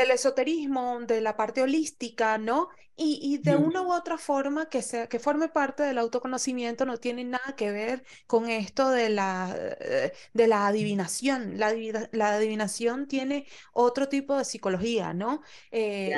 del 0.00 0.10
esoterismo, 0.12 1.00
de 1.00 1.20
la 1.20 1.36
parte 1.36 1.62
holística, 1.62 2.38
¿no? 2.38 2.68
Y, 3.02 3.38
de 3.38 3.56
una 3.56 3.80
u 3.80 3.92
otra 3.94 4.18
forma 4.18 4.68
que, 4.68 4.82
sea, 4.82 5.08
que 5.08 5.18
forme 5.18 5.48
parte 5.48 5.82
del 5.84 5.96
autoconocimiento 5.96 6.84
no 6.84 6.98
tiene 6.98 7.24
nada 7.24 7.56
que 7.56 7.70
ver 7.70 8.04
con 8.26 8.50
esto 8.50 8.90
de 8.90 9.08
la, 9.08 9.56
eh, 9.56 10.12
de 10.34 10.46
la 10.46 10.66
adivinación. 10.66 11.58
La, 11.58 11.72
la 12.12 12.34
adivinación 12.34 13.06
tiene 13.08 13.46
otro 13.72 14.10
tipo 14.10 14.36
de 14.36 14.44
psicología, 14.44 15.14
¿no? 15.14 15.40
Eh, 15.70 16.14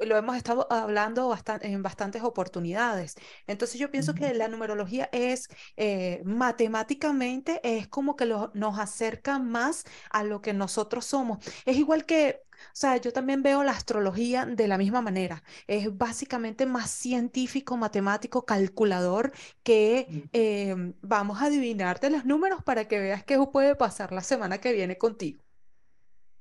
lo 0.00 0.16
hemos 0.16 0.36
estado 0.38 0.66
hablando 0.72 1.36
en 1.60 1.82
bastantes 1.82 2.22
oportunidades. 2.22 3.14
Entonces 3.46 3.78
yo 3.78 3.90
pienso 3.90 4.14
que 4.14 4.32
la 4.32 4.48
numerología 4.48 5.10
es 5.12 5.48
eh, 5.76 6.22
matemáticamente, 6.24 7.60
es 7.62 7.88
como 7.88 8.16
que 8.16 8.24
nos 8.24 8.78
acerca 8.78 9.38
más 9.38 9.84
a 10.08 10.24
lo 10.24 10.40
que 10.40 10.54
nosotros 10.54 11.04
somos. 11.04 11.44
Es 11.66 11.76
igual 11.76 12.06
que 12.06 12.40
sea, 12.74 12.96
yo 12.96 13.12
también 13.12 13.42
veo 13.42 13.62
la 13.62 13.72
astrología 13.72 14.46
de 14.46 14.68
la 14.68 14.78
misma 14.78 15.02
manera. 15.02 15.42
Es 15.66 15.96
básicamente 15.96 16.66
más 16.66 16.90
científico, 16.90 17.76
matemático, 17.76 18.44
calculador 18.44 19.32
que 19.62 20.06
mm. 20.08 20.20
em, 20.32 20.94
vamos 21.02 21.40
a 21.40 21.46
adivinarte 21.46 22.10
los 22.10 22.24
números 22.24 22.62
para 22.62 22.86
que 22.86 22.98
veas 22.98 23.24
qué 23.24 23.38
puede 23.52 23.74
pasar 23.74 24.12
la 24.12 24.22
semana 24.22 24.58
que 24.58 24.72
viene 24.72 24.98
contigo. 24.98 25.42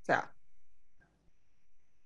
O 0.02 0.06
sea. 0.06 0.34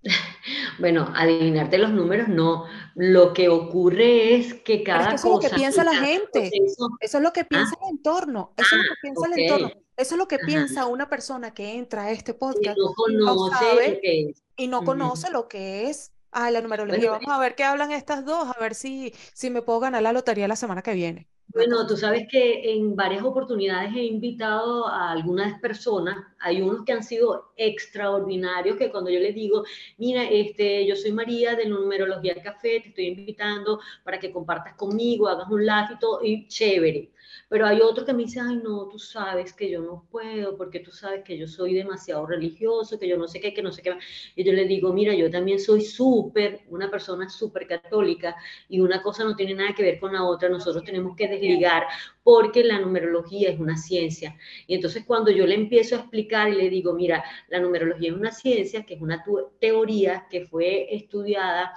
Bueno, 0.78 1.12
adivinarte 1.16 1.78
los 1.78 1.92
números 1.92 2.28
no. 2.28 2.66
Lo 2.96 3.34
que 3.34 3.50
ocurre 3.50 4.36
es 4.36 4.54
que 4.54 4.84
cada 4.84 5.16
es 5.16 5.22
eso 5.22 5.28
es 5.28 5.34
lo 5.34 5.50
que 5.50 5.56
piensa 5.56 5.84
la 5.84 5.96
gente. 5.96 6.52
Eso 7.00 7.18
es 7.18 7.24
lo 7.24 7.34
que 7.34 7.46
piensa 7.46 7.76
el 7.82 7.90
entorno. 7.98 8.54
Eso 8.58 8.76
es 8.76 8.82
lo 8.82 8.90
que 8.90 8.96
piensa 9.02 9.26
el 9.26 9.40
entorno. 9.40 9.85
Eso 9.98 10.16
es 10.16 10.20
lo 10.20 10.28
que 10.28 10.40
piensa 10.40 10.88
una 10.88 11.10
persona 11.10 11.54
que 11.54 11.76
entra 11.76 12.04
a 12.04 12.12
este 12.12 12.34
podcast 12.34 12.78
y 12.78 12.82
no 12.82 12.94
conoce, 12.94 14.34
y 14.58 14.68
no 14.68 14.84
conoce 14.84 15.32
lo 15.32 15.48
que 15.48 15.90
es 15.90 16.12
ah, 16.32 16.52
la 16.52 16.62
numerología. 16.62 17.12
Vamos 17.12 17.32
a 17.32 17.40
ver 17.40 17.56
qué 17.56 17.64
hablan 17.64 17.92
estas 17.92 18.26
dos, 18.26 18.48
a 18.56 18.60
ver 18.60 18.76
si, 18.76 19.14
si 19.34 19.50
me 19.50 19.62
puedo 19.62 19.80
ganar 19.80 20.04
la 20.04 20.12
lotería 20.12 20.48
la 20.48 20.58
semana 20.58 20.82
que 20.82 20.94
viene. 20.94 21.28
Bueno, 21.48 21.88
tú 21.88 21.96
sabes 21.96 22.28
que 22.30 22.74
en 22.74 22.98
varias 22.98 23.24
oportunidades 23.24 23.96
he 23.96 24.04
invitado 24.04 24.88
a 24.88 25.12
algunas 25.12 25.58
personas, 25.62 26.18
hay 26.40 26.62
unos 26.62 26.84
que 26.84 26.92
han 26.92 27.04
sido 27.04 27.54
extraordinarios, 27.56 28.76
que 28.76 28.92
cuando 28.92 29.10
yo 29.10 29.20
les 29.22 29.34
digo, 29.34 29.64
mira, 29.98 30.26
este, 30.26 30.86
yo 30.86 30.98
soy 30.98 31.14
María 31.14 31.56
de 31.56 31.68
Numerología 31.68 32.36
Café, 32.44 32.82
te 32.82 32.90
estoy 32.90 33.06
invitando 33.08 33.80
para 34.04 34.20
que 34.20 34.34
compartas 34.34 34.76
conmigo, 34.76 35.30
hagas 35.30 35.50
un 35.50 35.66
live 35.66 35.88
y 35.94 36.00
todo, 36.00 36.20
y 36.22 36.48
chévere. 36.48 37.12
Pero 37.48 37.68
hay 37.68 37.80
otro 37.82 38.06
que 38.06 38.14
me 38.14 38.24
dice, 38.24 38.40
ay, 38.40 38.58
no, 38.58 38.88
tú 38.90 38.98
sabes 38.98 39.54
que 39.54 39.70
yo 39.70 39.82
no 39.82 40.08
puedo, 40.10 40.58
porque 40.58 40.80
tú 40.80 40.92
sabes 40.92 41.24
que 41.24 41.38
yo 41.38 41.48
soy 41.48 41.74
demasiado 41.74 42.26
religioso, 42.26 42.98
que 43.00 43.08
yo 43.08 43.18
no 43.18 43.28
sé 43.28 43.40
qué, 43.40 43.54
que 43.54 43.62
no 43.62 43.72
sé 43.72 43.82
qué. 43.84 43.98
Y 44.36 44.44
yo 44.44 44.52
le 44.54 44.66
digo, 44.66 44.92
mira, 44.94 45.14
yo 45.14 45.30
también 45.30 45.60
soy 45.60 45.82
súper, 45.82 46.62
una 46.70 46.90
persona 46.90 47.30
súper 47.30 47.68
católica, 47.68 48.36
y 48.68 48.80
una 48.80 49.02
cosa 49.02 49.24
no 49.24 49.36
tiene 49.36 49.54
nada 49.54 49.74
que 49.76 49.84
ver 49.84 50.00
con 50.00 50.14
la 50.14 50.24
otra, 50.24 50.50
nosotros 50.50 50.84
tenemos 50.84 51.16
que 51.16 51.28
desligar, 51.28 51.84
porque 52.24 52.64
la 52.64 52.80
numerología 52.80 53.50
es 53.50 53.60
una 53.60 53.78
ciencia. 53.78 54.36
Y 54.68 54.76
entonces 54.76 55.04
cuando 55.06 55.32
yo 55.32 55.46
le 55.46 55.56
empiezo 55.56 55.96
a 55.96 56.00
explicar 56.00 56.50
y 56.50 56.56
le 56.56 56.70
digo, 56.70 56.94
mira, 56.94 57.24
la 57.50 57.60
numerología 57.60 58.10
es 58.12 58.18
una 58.18 58.32
ciencia, 58.32 58.86
que 58.86 58.96
es 58.96 59.02
una 59.02 59.24
teoría 59.60 60.28
que 60.30 60.46
fue 60.46 60.94
estudiada 60.96 61.74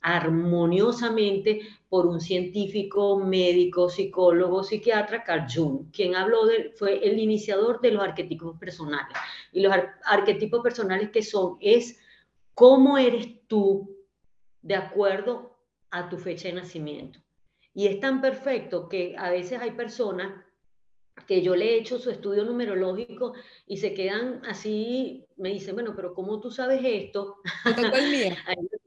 armoniosamente 0.00 1.60
por 1.88 2.06
un 2.06 2.20
científico, 2.20 3.18
médico, 3.18 3.90
psicólogo, 3.90 4.62
psiquiatra, 4.62 5.24
Carl 5.24 5.46
Jung, 5.52 5.90
quien 5.92 6.14
habló 6.14 6.46
de, 6.46 6.72
fue 6.76 7.06
el 7.06 7.18
iniciador 7.18 7.80
de 7.80 7.90
los 7.92 8.02
arquetipos 8.02 8.58
personales. 8.58 9.16
Y 9.52 9.60
los 9.60 9.74
arquetipos 10.04 10.62
personales 10.62 11.10
que 11.10 11.22
son 11.22 11.56
es 11.60 11.98
cómo 12.54 12.96
eres 12.96 13.46
tú 13.46 13.96
de 14.62 14.76
acuerdo 14.76 15.58
a 15.90 16.08
tu 16.08 16.16
fecha 16.18 16.48
de 16.48 16.54
nacimiento. 16.54 17.18
Y 17.74 17.86
es 17.86 18.00
tan 18.00 18.20
perfecto 18.20 18.88
que 18.88 19.14
a 19.18 19.30
veces 19.30 19.60
hay 19.60 19.72
personas 19.72 20.44
que 21.26 21.42
yo 21.42 21.54
le 21.54 21.66
he 21.66 21.78
hecho 21.78 21.98
su 21.98 22.10
estudio 22.10 22.44
numerológico 22.44 23.34
y 23.66 23.76
se 23.76 23.94
quedan 23.94 24.42
así, 24.46 25.26
me 25.36 25.50
dicen, 25.50 25.74
bueno, 25.74 25.92
pero 25.94 26.14
¿cómo 26.14 26.40
tú 26.40 26.50
sabes 26.50 26.80
esto? 26.84 27.36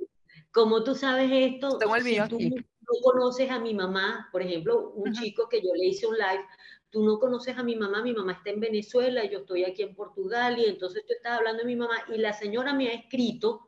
¿Cómo 0.54 0.84
tú 0.84 0.96
sabes 0.96 1.30
esto? 1.32 1.78
Tengo 1.78 1.96
el 1.96 2.04
mío 2.04 2.26
tú 2.30 2.38
no 2.40 3.02
conoces 3.02 3.50
a 3.50 3.60
mi 3.60 3.74
mamá, 3.74 4.30
por 4.32 4.42
ejemplo, 4.42 4.92
un 4.96 5.14
chico 5.14 5.48
que 5.50 5.62
yo 5.62 5.74
le 5.74 5.88
hice 5.88 6.06
un 6.06 6.16
live, 6.16 6.46
tú 6.90 7.04
no 7.04 7.18
conoces 7.18 7.58
a 7.58 7.64
mi 7.64 7.76
mamá, 7.76 8.02
mi 8.02 8.14
mamá 8.14 8.34
está 8.34 8.52
en 8.52 8.60
Venezuela 8.60 9.24
y 9.24 9.30
yo 9.30 9.40
estoy 9.40 9.64
aquí 9.64 9.82
en 9.82 9.96
Portugal 9.96 10.60
y 10.60 10.66
entonces 10.66 11.04
tú 11.08 11.14
estás 11.14 11.40
hablando 11.40 11.62
de 11.62 11.68
mi 11.68 11.76
mamá 11.76 11.96
y 12.14 12.18
la 12.18 12.34
señora 12.34 12.74
me 12.74 12.90
ha 12.90 12.94
escrito 12.94 13.68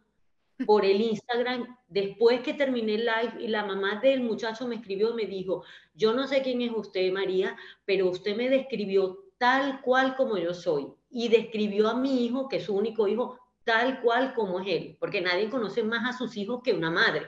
por 0.65 0.85
el 0.85 1.01
Instagram 1.01 1.75
después 1.87 2.41
que 2.41 2.53
terminé 2.53 2.95
el 2.95 3.05
live 3.05 3.43
y 3.43 3.47
la 3.47 3.65
mamá 3.65 3.99
del 4.01 4.21
muchacho 4.21 4.67
me 4.67 4.75
escribió, 4.75 5.13
me 5.13 5.25
dijo, 5.25 5.63
yo 5.93 6.13
no 6.13 6.27
sé 6.27 6.41
quién 6.41 6.61
es 6.61 6.71
usted, 6.71 7.11
María, 7.11 7.57
pero 7.85 8.09
usted 8.09 8.37
me 8.37 8.49
describió 8.49 9.25
tal 9.37 9.81
cual 9.81 10.15
como 10.15 10.37
yo 10.37 10.53
soy 10.53 10.87
y 11.09 11.27
describió 11.29 11.89
a 11.89 11.95
mi 11.95 12.25
hijo, 12.25 12.47
que 12.47 12.57
es 12.57 12.65
su 12.65 12.75
único 12.75 13.07
hijo, 13.07 13.39
tal 13.65 13.99
cual 14.01 14.33
como 14.33 14.61
es 14.61 14.67
él, 14.67 14.97
porque 14.99 15.21
nadie 15.21 15.49
conoce 15.49 15.83
más 15.83 16.07
a 16.07 16.17
sus 16.17 16.37
hijos 16.37 16.61
que 16.63 16.71
una 16.71 16.91
madre. 16.91 17.23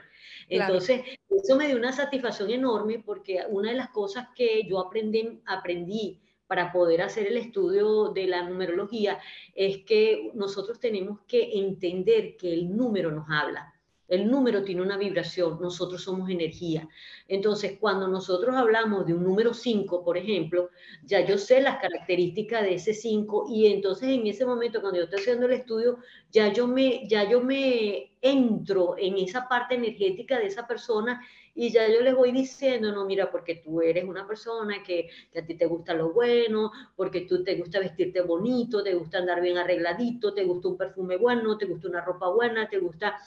Entonces, 0.47 1.01
eso 1.29 1.57
me 1.57 1.67
dio 1.67 1.75
una 1.75 1.91
satisfacción 1.91 2.49
enorme 2.49 3.03
porque 3.05 3.43
una 3.49 3.71
de 3.71 3.75
las 3.75 3.89
cosas 3.89 4.27
que 4.35 4.65
yo 4.65 4.79
aprendí, 4.79 5.41
aprendí 5.45 6.21
para 6.47 6.71
poder 6.71 7.01
hacer 7.01 7.27
el 7.27 7.37
estudio 7.37 8.09
de 8.13 8.27
la 8.27 8.43
numerología 8.43 9.19
es 9.53 9.79
que 9.83 10.31
nosotros 10.33 10.79
tenemos 10.79 11.19
que 11.27 11.59
entender 11.59 12.37
que 12.37 12.53
el 12.53 12.75
número 12.75 13.11
nos 13.11 13.27
habla. 13.29 13.73
El 14.07 14.29
número 14.29 14.63
tiene 14.63 14.81
una 14.81 14.97
vibración, 14.97 15.59
nosotros 15.61 16.03
somos 16.03 16.29
energía. 16.29 16.87
Entonces, 17.27 17.77
cuando 17.79 18.07
nosotros 18.07 18.55
hablamos 18.55 19.05
de 19.05 19.13
un 19.13 19.23
número 19.23 19.53
5, 19.53 20.03
por 20.03 20.17
ejemplo, 20.17 20.69
ya 21.03 21.25
yo 21.25 21.37
sé 21.37 21.61
las 21.61 21.77
características 21.79 22.63
de 22.63 22.75
ese 22.75 22.93
5 22.93 23.47
y 23.49 23.67
entonces 23.67 24.09
en 24.09 24.27
ese 24.27 24.45
momento 24.45 24.81
cuando 24.81 24.99
yo 24.99 25.03
estoy 25.05 25.19
haciendo 25.19 25.45
el 25.45 25.53
estudio, 25.53 25.97
ya 26.31 26.51
yo 26.53 26.67
me 26.67 27.07
ya 27.07 27.29
yo 27.29 27.41
me 27.41 28.13
entro 28.21 28.95
en 28.97 29.17
esa 29.17 29.47
parte 29.47 29.75
energética 29.75 30.39
de 30.39 30.47
esa 30.47 30.65
persona 30.67 31.21
y 31.53 31.71
ya 31.71 31.87
yo 31.87 32.01
les 32.01 32.15
voy 32.15 32.31
diciendo, 32.31 32.91
no, 32.91 33.03
mira, 33.05 33.31
porque 33.31 33.55
tú 33.55 33.81
eres 33.81 34.05
una 34.05 34.27
persona 34.27 34.83
que, 34.83 35.09
que, 35.31 35.39
a 35.39 35.45
ti 35.45 35.55
te 35.55 35.65
gusta 35.65 35.95
lo 35.95 36.13
bueno, 36.13 36.71
porque 36.95 37.21
tú 37.21 37.43
te 37.43 37.55
gusta 37.55 37.79
vestirte 37.79 38.21
bonito, 38.21 38.83
te 38.83 38.93
gusta 38.93 39.17
andar 39.17 39.41
bien 39.41 39.57
arregladito, 39.57 40.35
te 40.35 40.43
gusta 40.43 40.67
un 40.67 40.77
perfume 40.77 41.17
bueno, 41.17 41.57
te 41.57 41.65
gusta 41.65 41.87
una 41.87 42.01
ropa 42.01 42.29
buena, 42.29 42.69
te 42.69 42.77
gusta 42.77 43.17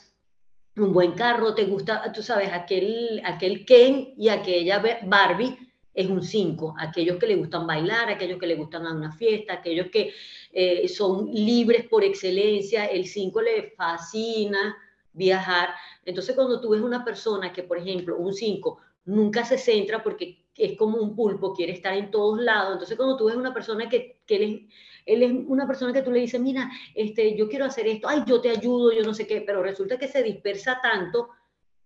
un 0.77 0.93
buen 0.93 1.13
carro, 1.13 1.53
te 1.53 1.65
gusta, 1.65 2.11
tú 2.13 2.23
sabes, 2.23 2.51
aquel, 2.53 3.21
aquel 3.25 3.65
Ken 3.65 4.13
y 4.17 4.29
aquella 4.29 4.81
Barbie 5.03 5.57
es 5.93 6.07
un 6.07 6.23
5. 6.23 6.75
Aquellos 6.79 7.17
que 7.17 7.27
le 7.27 7.35
gustan 7.35 7.67
bailar, 7.67 8.09
aquellos 8.09 8.39
que 8.39 8.47
le 8.47 8.55
gustan 8.55 8.85
a 8.85 8.93
una 8.93 9.11
fiesta, 9.11 9.53
aquellos 9.53 9.87
que 9.91 10.13
eh, 10.51 10.87
son 10.87 11.29
libres 11.31 11.87
por 11.87 12.03
excelencia, 12.03 12.85
el 12.85 13.05
5 13.05 13.41
le 13.41 13.71
fascina 13.71 14.77
viajar. 15.13 15.69
Entonces, 16.05 16.35
cuando 16.35 16.61
tú 16.61 16.69
ves 16.69 16.81
una 16.81 17.03
persona 17.03 17.51
que, 17.51 17.63
por 17.63 17.77
ejemplo, 17.77 18.17
un 18.17 18.33
5 18.33 18.79
nunca 19.05 19.43
se 19.43 19.57
centra 19.57 20.01
porque 20.01 20.45
es 20.55 20.77
como 20.77 20.97
un 20.99 21.15
pulpo, 21.15 21.53
quiere 21.53 21.73
estar 21.73 21.93
en 21.95 22.11
todos 22.11 22.39
lados. 22.39 22.73
Entonces, 22.73 22.95
cuando 22.95 23.17
tú 23.17 23.25
ves 23.25 23.35
una 23.35 23.53
persona 23.53 23.89
que, 23.89 24.21
que 24.25 24.67
él 25.05 25.23
es 25.23 25.31
una 25.47 25.67
persona 25.67 25.93
que 25.93 26.01
tú 26.01 26.11
le 26.11 26.19
dices, 26.19 26.39
mira, 26.39 26.69
este, 26.95 27.35
yo 27.35 27.49
quiero 27.49 27.65
hacer 27.65 27.87
esto, 27.87 28.07
ay, 28.07 28.23
yo 28.25 28.41
te 28.41 28.49
ayudo, 28.49 28.91
yo 28.91 29.03
no 29.03 29.13
sé 29.13 29.27
qué, 29.27 29.41
pero 29.41 29.61
resulta 29.63 29.97
que 29.97 30.07
se 30.07 30.23
dispersa 30.23 30.79
tanto 30.81 31.29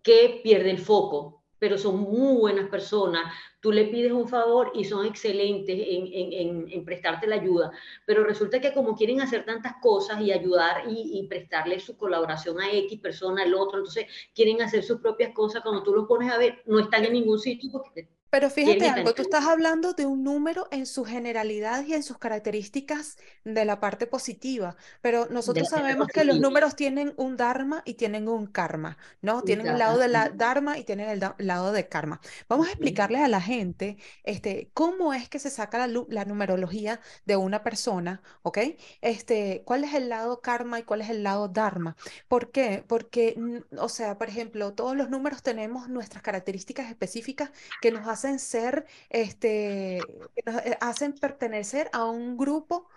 que 0.02 0.40
pierde 0.42 0.70
el 0.70 0.78
foco 0.78 1.42
pero 1.58 1.78
son 1.78 2.00
muy 2.00 2.36
buenas 2.36 2.68
personas. 2.68 3.32
Tú 3.60 3.72
le 3.72 3.86
pides 3.86 4.12
un 4.12 4.28
favor 4.28 4.72
y 4.74 4.84
son 4.84 5.06
excelentes 5.06 5.76
en, 5.76 6.06
en, 6.12 6.68
en, 6.70 6.84
prestarte 6.84 7.26
la 7.26 7.36
ayuda, 7.36 7.72
pero 8.04 8.24
resulta 8.24 8.60
que 8.60 8.72
como 8.72 8.94
quieren 8.94 9.20
hacer 9.20 9.44
tantas 9.44 9.74
cosas 9.80 10.20
y 10.20 10.32
ayudar 10.32 10.84
y, 10.88 11.18
y, 11.18 11.26
prestarle 11.26 11.80
su 11.80 11.96
colaboración 11.96 12.60
a 12.60 12.70
X 12.70 13.00
persona, 13.00 13.42
al 13.42 13.54
otro, 13.54 13.78
entonces 13.78 14.06
quieren 14.34 14.62
hacer 14.62 14.82
sus 14.82 15.00
propias 15.00 15.32
cosas, 15.32 15.62
cuando 15.62 15.82
tú 15.82 15.94
los 15.94 16.06
pones 16.06 16.30
a 16.30 16.38
ver, 16.38 16.62
no 16.66 16.78
están 16.78 17.04
en 17.04 17.14
ningún 17.14 17.38
sitio 17.38 17.70
porque 17.72 18.08
pero 18.36 18.50
fíjate 18.50 18.86
algo, 18.86 19.14
tú 19.14 19.22
estás 19.22 19.46
hablando 19.46 19.94
de 19.94 20.04
un 20.04 20.22
número 20.22 20.68
en 20.70 20.84
su 20.84 21.06
generalidad 21.06 21.86
y 21.86 21.94
en 21.94 22.02
sus 22.02 22.18
características 22.18 23.16
de 23.44 23.64
la 23.64 23.80
parte 23.80 24.06
positiva, 24.06 24.76
pero 25.00 25.26
nosotros 25.30 25.70
sabemos 25.70 26.08
que 26.08 26.22
los 26.22 26.38
números 26.38 26.76
tienen 26.76 27.14
un 27.16 27.38
dharma 27.38 27.80
y 27.86 27.94
tienen 27.94 28.28
un 28.28 28.46
karma, 28.46 28.98
¿no? 29.22 29.40
Tienen 29.40 29.68
el 29.68 29.78
lado 29.78 29.98
de 29.98 30.08
la 30.08 30.28
dharma 30.28 30.76
y 30.76 30.84
tienen 30.84 31.08
el 31.08 31.20
lado 31.38 31.72
de 31.72 31.88
karma. 31.88 32.20
Vamos 32.46 32.66
a 32.66 32.72
explicarles 32.72 33.22
a 33.22 33.28
la 33.28 33.40
gente 33.40 33.96
este, 34.22 34.68
cómo 34.74 35.14
es 35.14 35.30
que 35.30 35.38
se 35.38 35.48
saca 35.48 35.86
la, 35.86 36.04
la, 36.10 36.26
numerología 36.26 37.00
de 37.24 37.36
una 37.36 37.62
persona, 37.62 38.20
¿ok? 38.42 38.58
Este, 39.00 39.62
¿Cuál 39.64 39.84
es 39.84 39.94
el 39.94 40.10
lado 40.10 40.42
karma 40.42 40.78
y 40.78 40.82
cuál 40.82 41.00
es 41.00 41.08
el 41.08 41.22
lado 41.22 41.48
dharma? 41.48 41.96
¿Por 42.28 42.50
qué? 42.50 42.84
Porque, 42.86 43.62
o 43.78 43.88
sea, 43.88 44.18
por 44.18 44.28
ejemplo, 44.28 44.74
todos 44.74 44.94
los 44.94 45.08
números 45.08 45.42
tenemos 45.42 45.88
nuestras 45.88 46.22
características 46.22 46.90
específicas 46.90 47.50
que 47.80 47.90
nos 47.90 48.06
hacen 48.06 48.25
hacen 48.26 48.38
ser, 48.38 48.86
este, 49.10 50.00
nos 50.44 50.56
eh, 50.64 50.78
hacen 50.80 51.14
pertenecer 51.14 51.88
a 51.92 52.04
un 52.06 52.36
grupo 52.36 52.88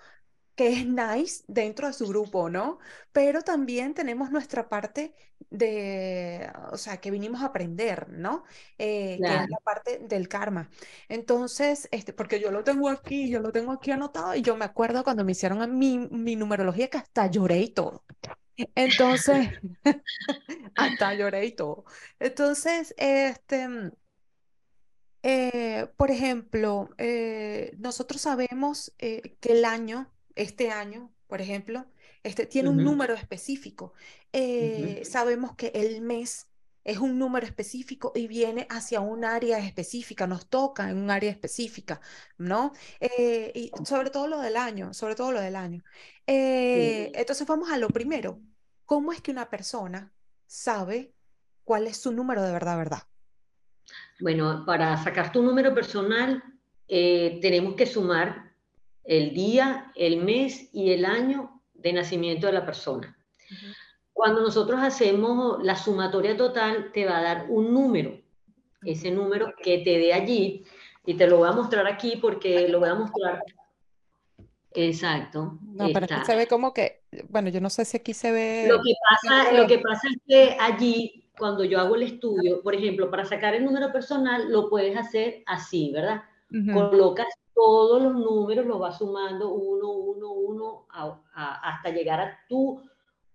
que 0.55 0.73
es 0.73 0.85
nice 0.85 1.43
dentro 1.47 1.87
de 1.87 1.93
su 1.93 2.07
grupo, 2.07 2.49
¿no? 2.49 2.79
Pero 3.13 3.41
también 3.43 3.93
tenemos 3.93 4.29
nuestra 4.31 4.67
parte 4.69 5.15
de, 5.49 6.51
o 6.71 6.77
sea, 6.77 6.97
que 6.99 7.11
vinimos 7.11 7.41
a 7.41 7.45
aprender, 7.47 8.09
¿no? 8.09 8.43
Eh, 8.77 9.21
que 9.23 9.35
es 9.35 9.49
la 9.49 9.59
parte 9.63 9.99
del 9.99 10.27
karma. 10.27 10.69
Entonces, 11.07 11.87
este, 11.91 12.11
porque 12.13 12.41
yo 12.41 12.51
lo 12.51 12.63
tengo 12.65 12.89
aquí, 12.89 13.29
yo 13.29 13.39
lo 13.39 13.51
tengo 13.53 13.71
aquí 13.71 13.91
anotado 13.91 14.35
y 14.35 14.41
yo 14.41 14.57
me 14.57 14.65
acuerdo 14.65 15.03
cuando 15.05 15.23
me 15.23 15.31
hicieron 15.31 15.77
mi, 15.77 15.97
mi 16.11 16.35
numerología 16.35 16.89
que 16.89 16.97
hasta 16.97 17.27
lloré 17.27 17.59
y 17.59 17.69
todo. 17.69 18.03
Entonces, 18.75 19.49
hasta 20.75 21.13
lloré 21.13 21.45
y 21.45 21.51
todo. 21.55 21.85
Entonces, 22.19 22.93
este, 22.97 23.67
eh, 25.21 25.87
por 25.97 26.11
ejemplo, 26.11 26.89
eh, 26.97 27.75
nosotros 27.77 28.21
sabemos 28.21 28.93
eh, 28.99 29.35
que 29.41 29.53
el 29.53 29.65
año, 29.65 30.11
este 30.35 30.71
año, 30.71 31.11
por 31.27 31.41
ejemplo, 31.41 31.85
este, 32.23 32.45
tiene 32.45 32.69
un 32.69 32.83
número 32.83 33.13
específico. 33.13 33.93
sabemos 35.03 35.55
que 35.55 35.71
el 35.75 36.01
mes 36.01 36.47
es 36.83 36.97
un 36.97 37.19
número 37.19 37.45
específico 37.45 38.11
y 38.15 38.27
viene 38.27 38.65
hacia 38.69 38.99
un 39.01 39.25
área 39.25 39.59
específica, 39.59 40.27
nos 40.27 40.47
toca 40.47 40.89
en 40.89 40.97
un 40.97 41.11
área 41.11 41.29
específica, 41.29 42.01
¿no? 42.37 42.73
y 43.53 43.71
sobre 43.85 44.09
todo 44.09 44.27
lo 44.27 44.39
del 44.39 44.57
año, 44.57 44.93
sobre 44.93 45.15
todo 45.15 45.31
lo 45.31 45.41
del 45.41 45.55
año. 45.55 45.83
Entonces 46.25 47.45
vamos 47.47 47.69
a 47.71 47.77
lo 47.77 47.89
primero. 47.89 48.41
¿Cómo 48.85 49.13
es 49.13 49.21
que 49.21 49.31
una 49.31 49.49
persona 49.49 50.13
sabe 50.47 51.13
cuál 51.63 51.87
es 51.87 51.97
su 51.97 52.11
número 52.11 52.41
de 52.41 52.51
verdad, 52.51 52.77
verdad? 52.77 53.03
Bueno, 54.19 54.63
para 54.65 54.97
sacar 54.97 55.31
tu 55.31 55.41
número 55.41 55.73
personal 55.73 56.43
eh, 56.87 57.39
tenemos 57.41 57.75
que 57.75 57.85
sumar 57.85 58.51
el 59.03 59.33
día, 59.33 59.91
el 59.95 60.17
mes 60.17 60.69
y 60.73 60.91
el 60.91 61.05
año 61.05 61.61
de 61.73 61.93
nacimiento 61.93 62.47
de 62.47 62.53
la 62.53 62.65
persona. 62.65 63.17
Cuando 64.13 64.41
nosotros 64.41 64.79
hacemos 64.81 65.63
la 65.63 65.75
sumatoria 65.75 66.35
total, 66.35 66.91
te 66.91 67.05
va 67.05 67.19
a 67.19 67.23
dar 67.23 67.45
un 67.49 67.73
número. 67.73 68.19
Ese 68.83 69.11
número 69.11 69.53
que 69.61 69.79
te 69.79 69.97
dé 69.97 70.13
allí, 70.13 70.65
Y 71.05 71.15
te 71.15 71.27
lo 71.27 71.37
voy 71.37 71.49
a 71.49 71.53
mostrar 71.53 71.87
aquí 71.87 72.17
porque 72.17 72.67
lo 72.67 72.79
voy 72.79 72.89
a 72.89 72.95
mostrar. 72.95 73.41
Exacto. 74.71 75.57
No, 75.61 75.87
pero 75.91 76.05
aquí 76.05 76.25
se 76.25 76.35
ve 76.35 76.47
como 76.47 76.73
que, 76.73 77.01
bueno, 77.29 77.49
yo 77.49 77.61
no 77.61 77.69
sé 77.69 77.85
si 77.85 77.97
aquí 77.97 78.13
se 78.13 78.31
ve. 78.31 78.65
Lo 78.67 78.79
que 78.81 78.93
pasa, 79.09 79.51
lo 79.53 79.67
que 79.67 79.79
pasa 79.79 80.07
es 80.07 80.17
que 80.27 80.57
allí, 80.59 81.28
cuando 81.39 81.63
yo 81.63 81.79
hago 81.79 81.95
el 81.95 82.03
estudio, 82.03 82.61
por 82.61 82.75
ejemplo, 82.75 83.09
para 83.09 83.25
sacar 83.25 83.55
el 83.55 83.65
número 83.65 83.91
personal, 83.91 84.51
lo 84.51 84.69
puedes 84.69 84.95
hacer 84.95 85.41
así, 85.47 85.91
¿verdad? 85.91 86.21
Colocas 86.73 87.27
todos 87.55 88.01
los 88.01 88.13
números, 88.13 88.65
los 88.65 88.79
vas 88.79 88.97
sumando 88.97 89.49
uno, 89.53 89.91
uno, 89.91 90.31
uno, 90.31 90.87
hasta 91.33 91.89
llegar 91.89 92.19
a 92.19 92.39
tu 92.47 92.81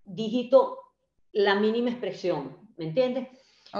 dígito, 0.04 0.78
la 1.32 1.56
mínima 1.56 1.90
expresión, 1.90 2.56
¿me 2.76 2.86
entiendes? 2.86 3.28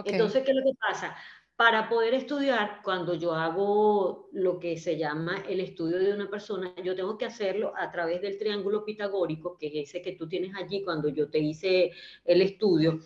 Entonces, 0.05 0.43
¿qué 0.43 0.51
es 0.51 0.57
lo 0.57 0.65
que 0.65 0.77
pasa? 0.79 1.17
Para 1.57 1.89
poder 1.89 2.15
estudiar, 2.15 2.81
cuando 2.83 3.15
yo 3.15 3.33
hago 3.33 4.29
lo 4.33 4.59
que 4.59 4.77
se 4.77 4.99
llama 4.99 5.45
el 5.49 5.61
estudio 5.61 5.99
de 5.99 6.13
una 6.13 6.29
persona, 6.29 6.75
yo 6.83 6.97
tengo 6.97 7.17
que 7.17 7.27
hacerlo 7.27 7.73
a 7.77 7.93
través 7.93 8.21
del 8.23 8.39
triángulo 8.39 8.85
pitagórico, 8.85 9.57
que 9.57 9.69
es 9.69 9.89
ese 9.89 10.03
que 10.03 10.13
tú 10.13 10.29
tienes 10.29 10.53
allí 10.57 10.83
cuando 10.83 11.09
yo 11.11 11.31
te 11.31 11.39
hice 11.39 11.93
el 12.25 12.43
estudio, 12.43 12.99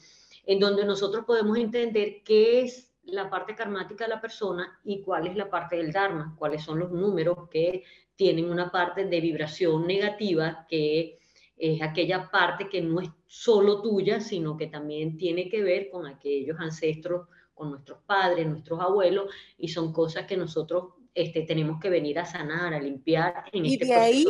en 0.49 0.59
donde 0.59 0.87
nosotros 0.87 1.27
podemos 1.27 1.59
entender 1.59 2.23
qué 2.25 2.63
es 2.63 2.91
la 3.03 3.29
parte 3.29 3.55
karmática 3.55 4.05
de 4.05 4.15
la 4.15 4.21
persona 4.21 4.81
y 4.83 5.03
cuál 5.03 5.27
es 5.27 5.37
la 5.37 5.51
parte 5.51 5.77
del 5.77 5.93
Dharma, 5.93 6.35
cuáles 6.39 6.63
son 6.63 6.79
los 6.79 6.91
números 6.91 7.51
que 7.51 7.85
tienen 8.17 8.51
una 8.51 8.73
parte 8.73 9.05
de 9.05 9.21
vibración 9.21 9.87
negativa, 9.87 10.67
que 10.67 11.19
es 11.55 11.83
aquella 11.83 12.31
parte 12.31 12.71
que 12.71 12.81
no 12.81 12.99
es 13.03 13.11
solo 13.27 13.83
tuya, 13.83 14.23
sino 14.23 14.57
que 14.57 14.69
también 14.69 15.19
tiene 15.19 15.51
que 15.51 15.63
ver 15.63 15.91
con 15.91 16.07
aquellos 16.07 16.59
ancestros 16.59 17.29
con 17.53 17.71
nuestros 17.71 17.99
padres, 18.07 18.47
nuestros 18.47 18.81
abuelos, 18.81 19.31
y 19.59 19.69
son 19.69 19.93
cosas 19.93 20.25
que 20.25 20.39
nosotros 20.39 20.95
este, 21.13 21.43
tenemos 21.43 21.79
que 21.79 21.91
venir 21.91 22.19
a 22.21 22.25
sanar, 22.25 22.73
a 22.73 22.81
limpiar 22.81 23.45
en 23.53 23.67
y 23.67 23.75
este 23.75 23.85
de 23.85 23.95
ahí, 23.95 24.27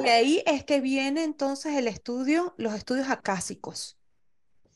de 0.00 0.10
ahí 0.10 0.42
es 0.46 0.62
que 0.62 0.80
viene 0.80 1.24
entonces 1.24 1.74
el 1.76 1.88
estudio, 1.88 2.54
los 2.56 2.74
estudios 2.74 3.08
acásicos. 3.08 3.98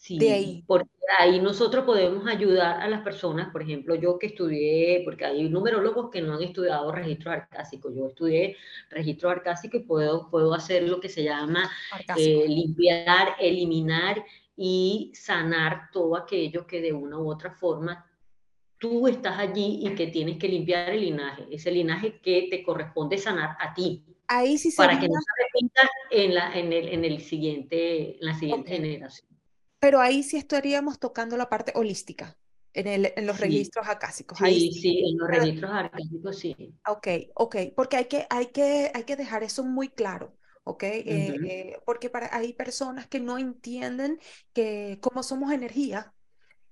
Sí, 0.09 0.19
de 0.19 0.33
ahí. 0.33 0.65
porque 0.67 0.89
ahí 1.19 1.39
nosotros 1.39 1.85
podemos 1.85 2.27
ayudar 2.27 2.81
a 2.81 2.89
las 2.89 3.03
personas, 3.03 3.51
por 3.53 3.61
ejemplo, 3.61 3.95
yo 3.95 4.19
que 4.19 4.29
estudié, 4.29 5.03
porque 5.05 5.27
hay 5.27 5.51
numerólogos 5.51 6.09
que 6.11 6.23
no 6.23 6.33
han 6.33 6.43
estudiado 6.43 6.91
registros 6.91 7.35
arcásicos, 7.35 7.95
yo 7.95 8.07
estudié 8.07 8.57
registro 8.89 9.29
arcásico 9.29 9.77
y 9.77 9.81
puedo, 9.81 10.31
puedo 10.31 10.55
hacer 10.55 10.85
lo 10.85 10.99
que 10.99 11.11
se 11.11 11.25
llama 11.25 11.71
eh, 12.17 12.47
limpiar, 12.49 13.37
eliminar 13.39 14.25
y 14.57 15.13
sanar 15.15 15.91
todo 15.93 16.17
aquello 16.17 16.67
que 16.67 16.81
de 16.81 16.95
una 16.95 17.19
u 17.19 17.31
otra 17.31 17.51
forma 17.51 18.07
tú 18.79 19.09
estás 19.09 19.39
allí 19.39 19.81
y 19.83 19.95
que 19.95 20.07
tienes 20.07 20.39
que 20.39 20.49
limpiar 20.49 20.89
el 20.89 21.03
linaje, 21.03 21.47
ese 21.51 21.71
linaje 21.71 22.19
que 22.23 22.49
te 22.51 22.63
corresponde 22.63 23.19
sanar 23.19 23.59
a 23.61 23.75
ti. 23.75 24.03
Ahí 24.27 24.57
sí 24.57 24.71
Para 24.75 24.99
que 24.99 25.07
no 25.07 25.21
se 25.21 25.45
repita 25.45 25.91
en 26.11 26.35
la, 26.35 26.59
en 26.59 26.73
el, 26.73 26.89
en 26.89 27.05
el 27.05 27.21
siguiente, 27.21 28.19
en 28.19 28.27
la 28.27 28.33
siguiente 28.33 28.71
generación. 28.71 29.28
Pero 29.79 30.01
ahí 30.01 30.23
sí 30.23 30.37
estaríamos 30.37 30.99
tocando 30.99 31.37
la 31.37 31.49
parte 31.49 31.73
holística, 31.75 32.37
en, 32.73 32.87
el, 32.87 33.13
en 33.17 33.27
los 33.27 33.41
registros 33.41 33.89
acásicos. 33.89 34.39
Sí, 34.39 34.73
sí, 34.73 35.05
en 35.11 35.19
los 35.19 35.29
registros 35.29 35.71
acásicos 35.73 36.39
sí. 36.39 36.57
Ok, 36.87 37.09
ok, 37.35 37.57
porque 37.77 37.97
hay 37.97 38.05
que, 38.07 38.27
hay 38.29 38.47
que, 38.47 38.91
hay 38.95 39.05
que 39.05 39.17
dejar 39.17 39.43
eso 39.43 39.65
muy 39.65 39.89
claro. 39.89 40.35
¿ok? 40.65 40.83
Eh, 40.83 41.03
eh, 41.47 41.81
porque 41.87 42.11
para, 42.11 42.35
hay 42.37 42.53
personas 42.53 43.07
que 43.07 43.21
no 43.21 43.39
entienden 43.39 44.21
que 44.53 44.99
cómo 45.01 45.23
somos 45.23 45.51
energía, 45.51 46.13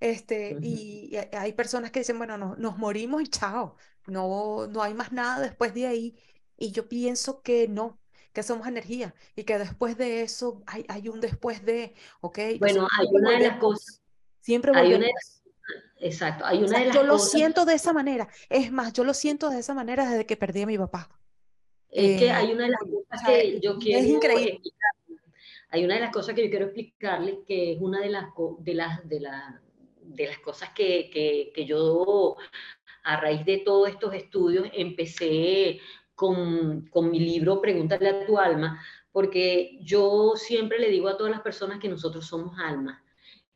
este, 0.01 0.59
y, 0.61 1.17
hay 1.33 1.53
personas 1.55 1.91
que 1.91 2.01
dicen, 2.01 2.19
bueno, 2.19 2.37
no, 2.37 2.57
nos 2.57 2.77
morimos 2.77 3.23
y 3.23 3.29
chao, 3.29 3.77
no, 4.07 4.67
no 4.67 4.83
hay 4.83 4.95
más 4.95 5.13
nada 5.13 5.41
después 5.41 5.73
de 5.75 5.87
ahí. 5.87 6.17
Y 6.59 6.73
yo 6.73 6.89
pienso 6.89 7.43
que 7.43 7.69
no, 7.69 7.99
que 8.37 8.43
somos 8.43 8.67
energía 8.67 9.15
y 9.35 9.45
que 9.45 9.57
después 9.57 9.97
de 9.97 10.21
eso 10.21 10.63
hay, 10.67 10.85
hay 10.89 11.09
un 11.09 11.23
después 11.23 11.65
de, 11.65 11.95
¿ok? 12.21 12.39
Bueno, 12.59 12.87
hay 12.99 13.07
una 13.11 13.31
de 13.31 13.49
las 13.49 13.57
cosas. 13.57 14.03
Siempre 14.43 14.73
volvemos. 14.73 15.09
exacto, 15.99 16.45
hay 16.45 16.63
una 16.63 16.81
de 16.81 16.85
las 16.85 16.95
Yo 16.95 17.03
lo 17.03 17.19
siento 17.19 17.65
de 17.65 17.73
esa 17.73 17.95
manera. 17.95 18.29
Es 18.51 18.71
más, 18.71 18.93
yo 18.93 19.05
lo 19.05 19.15
siento 19.15 19.49
de 19.49 19.61
esa 19.61 19.73
manera 19.73 20.07
desde 20.11 20.27
que 20.27 20.37
perdí 20.37 20.61
a 20.61 20.67
mi 20.67 20.77
papá. 20.77 21.09
Es 21.89 22.21
que 22.21 22.31
hay 22.31 22.53
una 22.53 22.65
de 22.65 22.73
las 22.73 22.81
cosas 22.81 23.27
que 23.27 23.61
yo 23.61 23.79
quiero 23.79 24.01
es 24.01 24.07
increíble. 24.07 24.61
Hay 25.71 25.87
una 25.87 25.95
de 25.95 26.01
las 26.01 26.13
cosas 26.13 26.35
que 26.35 26.45
yo 26.45 26.51
quiero 26.51 26.67
explicarles 26.67 27.39
que 27.47 27.73
es 27.73 27.81
una 27.81 28.01
de 28.01 28.11
las, 28.11 28.27
de 28.59 28.75
las, 28.75 29.09
de 29.09 29.27
de 30.03 30.27
las 30.27 30.39
cosas 30.41 30.69
que, 30.75 31.09
que, 31.09 31.53
que 31.55 31.65
yo, 31.65 32.37
a 33.03 33.19
raíz 33.19 33.47
de 33.47 33.63
todos 33.65 33.89
estos 33.89 34.13
estudios, 34.13 34.69
empecé 34.75 35.81
con, 36.17 36.89
con, 36.91 37.11
mi 37.11 37.21
libro 37.21 37.61
Pregúntale 37.61 38.09
a 38.09 38.27
tu 38.27 38.39
alma, 38.39 38.83
porque 39.13 39.79
yo 39.83 40.33
siempre 40.35 40.81
le 40.81 40.91
digo 40.91 41.09
a 41.09 41.17
todas 41.17 41.31
las 41.31 41.43
personas 41.43 41.79
que 41.79 41.89
nosotros 41.89 42.27
somos 42.27 42.59
almas. 42.59 43.01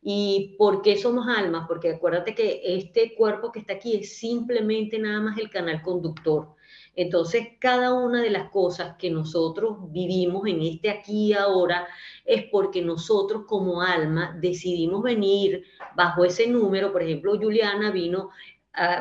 ¿Y 0.03 0.55
por 0.59 0.81
qué 0.81 0.97
somos 0.97 1.27
almas? 1.29 1.67
Porque 1.69 1.91
acuérdate 1.91 2.35
que 2.35 2.63
este 2.65 3.15
cuerpo 3.15 3.53
que 3.53 3.61
está 3.61 3.75
aquí 3.75 3.97
es 3.97 4.17
simplemente 4.17 4.99
nada 4.99 5.21
más 5.21 5.39
el 5.39 5.51
canal 5.51 5.83
conductor. 5.83 6.55
Entonces, 6.97 7.49
cada 7.59 7.95
una 7.95 8.23
de 8.23 8.31
las 8.31 8.51
cosas 8.51 8.97
que 8.99 9.11
nosotros 9.11 9.93
vivimos 9.93 10.47
en 10.47 10.63
este 10.63 10.91
aquí 10.91 11.29
y 11.29 11.33
ahora 11.35 11.87
es 12.25 12.45
porque 12.51 12.83
nosotros 12.83 13.45
como 13.47 13.83
alma 13.83 14.37
decidimos 14.41 15.03
venir 15.03 15.65
bajo 15.95 16.25
ese 16.25 16.47
número. 16.47 16.93
Por 16.93 17.03
ejemplo, 17.03 17.39
Juliana 17.39 17.91
vino 17.91 18.31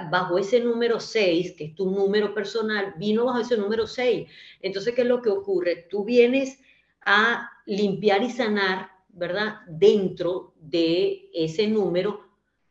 bajo 0.09 0.37
ese 0.37 0.59
número 0.59 0.99
6, 0.99 1.53
que 1.53 1.65
es 1.65 1.75
tu 1.75 1.89
número 1.89 2.33
personal, 2.33 2.93
vino 2.97 3.25
bajo 3.25 3.39
ese 3.39 3.57
número 3.57 3.87
6. 3.87 4.29
Entonces, 4.61 4.93
¿qué 4.95 5.01
es 5.01 5.07
lo 5.07 5.21
que 5.21 5.29
ocurre? 5.29 5.87
Tú 5.89 6.03
vienes 6.03 6.59
a 7.05 7.49
limpiar 7.65 8.23
y 8.23 8.29
sanar, 8.29 8.89
¿verdad? 9.09 9.59
Dentro 9.67 10.53
de 10.59 11.29
ese 11.33 11.67
número, 11.67 12.21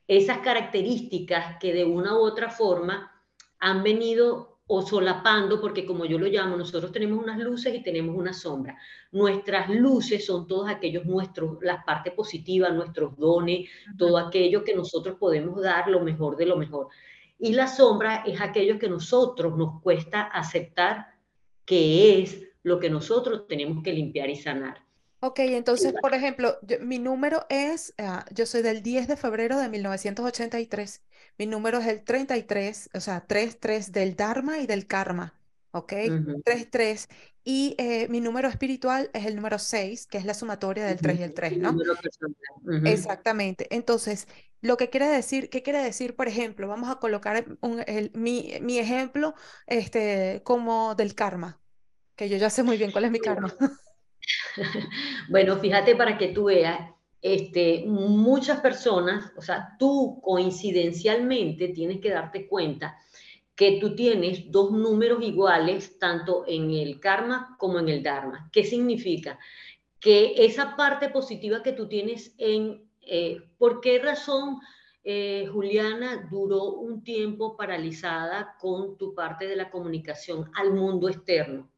esas 0.07 0.39
características 0.39 1.59
que 1.61 1.73
de 1.73 1.85
una 1.85 2.17
u 2.17 2.21
otra 2.21 2.51
forma 2.51 3.13
han 3.59 3.83
venido 3.83 4.58
o 4.70 4.83
solapando, 4.83 5.61
porque 5.61 5.87
como 5.87 6.04
yo 6.04 6.18
lo 6.18 6.26
llamo, 6.26 6.54
nosotros 6.54 6.92
tenemos 6.92 7.22
unas 7.22 7.38
luces 7.38 7.74
y 7.74 7.83
tenemos 7.83 8.14
una 8.14 8.35
sombra. 8.35 8.78
Nuestras 9.11 9.70
luces 9.70 10.26
son 10.26 10.46
todos 10.46 10.68
aquellos 10.68 11.07
nuestros, 11.07 11.57
las 11.62 11.83
partes 11.85 12.12
positivas, 12.12 12.74
nuestros 12.74 13.16
dones, 13.16 13.68
todo 13.96 14.18
aquello 14.18 14.62
que 14.62 14.76
nosotros 14.76 15.16
podemos 15.18 15.62
dar 15.62 15.88
lo 15.88 16.00
mejor 16.00 16.37
de 16.37 16.46
lo 16.46 16.57
mejor. 16.57 16.88
Y 17.38 17.54
la 17.54 17.66
sombra 17.66 18.24
es 18.26 18.40
aquello 18.40 18.78
que 18.78 18.90
nosotros 18.90 19.57
nos 19.57 19.81
cuesta 19.81 20.22
aceptar 20.22 21.07
que 21.64 22.20
es 22.20 22.42
lo 22.62 22.78
que 22.78 22.90
nosotros 22.90 23.46
tenemos 23.46 23.83
que 23.83 23.92
limpiar 23.92 24.28
y 24.28 24.37
sanar. 24.37 24.88
Ok, 25.20 25.40
entonces, 25.40 25.94
por 26.00 26.14
ejemplo, 26.14 26.59
mi 26.81 26.98
número 26.98 27.44
es, 27.48 27.92
ah, 27.98 28.24
yo 28.31 28.46
soy 28.46 28.62
del 28.62 28.83
10 28.83 29.09
de 29.09 29.16
febrero 29.16 29.59
de 29.59 29.68
1983. 29.68 31.02
Mi 31.38 31.46
número 31.46 31.78
es 31.78 31.87
el 31.88 32.04
33, 32.04 32.90
o 32.94 33.00
sea, 33.00 33.26
33 33.26 33.90
del 33.92 34.14
Dharma 34.14 34.59
y 34.59 34.66
del 34.66 34.87
Karma. 34.87 35.35
¿Ok? 35.72 35.92
33. 36.44 37.09
Y 37.42 37.74
eh, 37.78 38.09
mi 38.09 38.20
número 38.20 38.48
espiritual 38.48 39.11
es 39.12 39.26
el 39.26 39.35
número 39.35 39.59
6, 39.59 40.07
que 40.07 40.18
es 40.18 40.24
la 40.24 40.35
sumatoria 40.35 40.87
del 40.87 41.00
3 41.00 41.18
y 41.18 41.22
el 41.22 41.35
3, 41.35 41.59
¿no? 41.59 41.76
Exactamente. 42.85 43.66
Entonces, 43.74 44.28
lo 44.61 44.76
que 44.76 44.88
quiere 44.88 45.09
decir, 45.09 45.50
¿qué 45.50 45.62
quiere 45.62 45.83
decir, 45.83 46.14
por 46.14 46.28
ejemplo? 46.28 46.68
Vamos 46.68 46.90
a 46.90 46.96
colocar 46.96 47.44
mi, 48.14 48.52
mi 48.61 48.78
ejemplo 48.78 49.35
este, 49.66 50.42
como 50.44 50.94
del 50.94 51.14
karma, 51.14 51.61
que 52.14 52.28
yo 52.28 52.37
ya 52.37 52.50
sé 52.50 52.62
muy 52.62 52.76
bien 52.76 52.92
cuál 52.92 53.07
es 53.07 53.11
mi 53.11 53.18
karma. 53.18 53.54
bueno, 55.29 55.57
fíjate 55.59 55.97
para 55.97 56.19
que 56.19 56.29
tú 56.29 56.45
veas, 56.45 56.91
este, 57.21 57.85
muchas 57.87 58.61
personas, 58.61 59.33
o 59.37 59.43
sea, 59.43 59.77
tú 59.79 60.21
coincidencialmente 60.23 61.69
tienes 61.69 62.01
que 62.01 62.11
darte 62.11 62.47
cuenta 62.47 62.97
que 63.57 63.79
tú 63.81 63.97
tienes 63.97 64.53
dos 64.53 64.71
números 64.71 65.21
iguales 65.25 65.99
tanto 65.99 66.45
en 66.47 66.71
el 66.71 67.01
karma 67.01 67.57
como 67.59 67.81
en 67.81 67.88
el 67.88 68.05
dharma. 68.05 68.49
¿Qué 68.53 68.62
significa? 68.62 69.37
Que 69.99 70.45
esa 70.45 70.77
parte 70.77 71.09
positiva 71.09 71.61
que 71.61 71.73
tú 71.73 71.88
tienes 71.88 72.33
en, 72.38 72.88
eh, 73.01 73.43
¿por 73.59 73.81
qué 73.81 73.99
razón 73.99 74.61
eh, 75.03 75.49
Juliana 75.53 76.29
duró 76.31 76.71
un 76.75 77.03
tiempo 77.03 77.57
paralizada 77.57 78.55
con 78.61 78.97
tu 78.97 79.12
parte 79.12 79.49
de 79.49 79.57
la 79.57 79.71
comunicación 79.71 80.53
al 80.55 80.73
mundo 80.73 81.09
externo? 81.09 81.69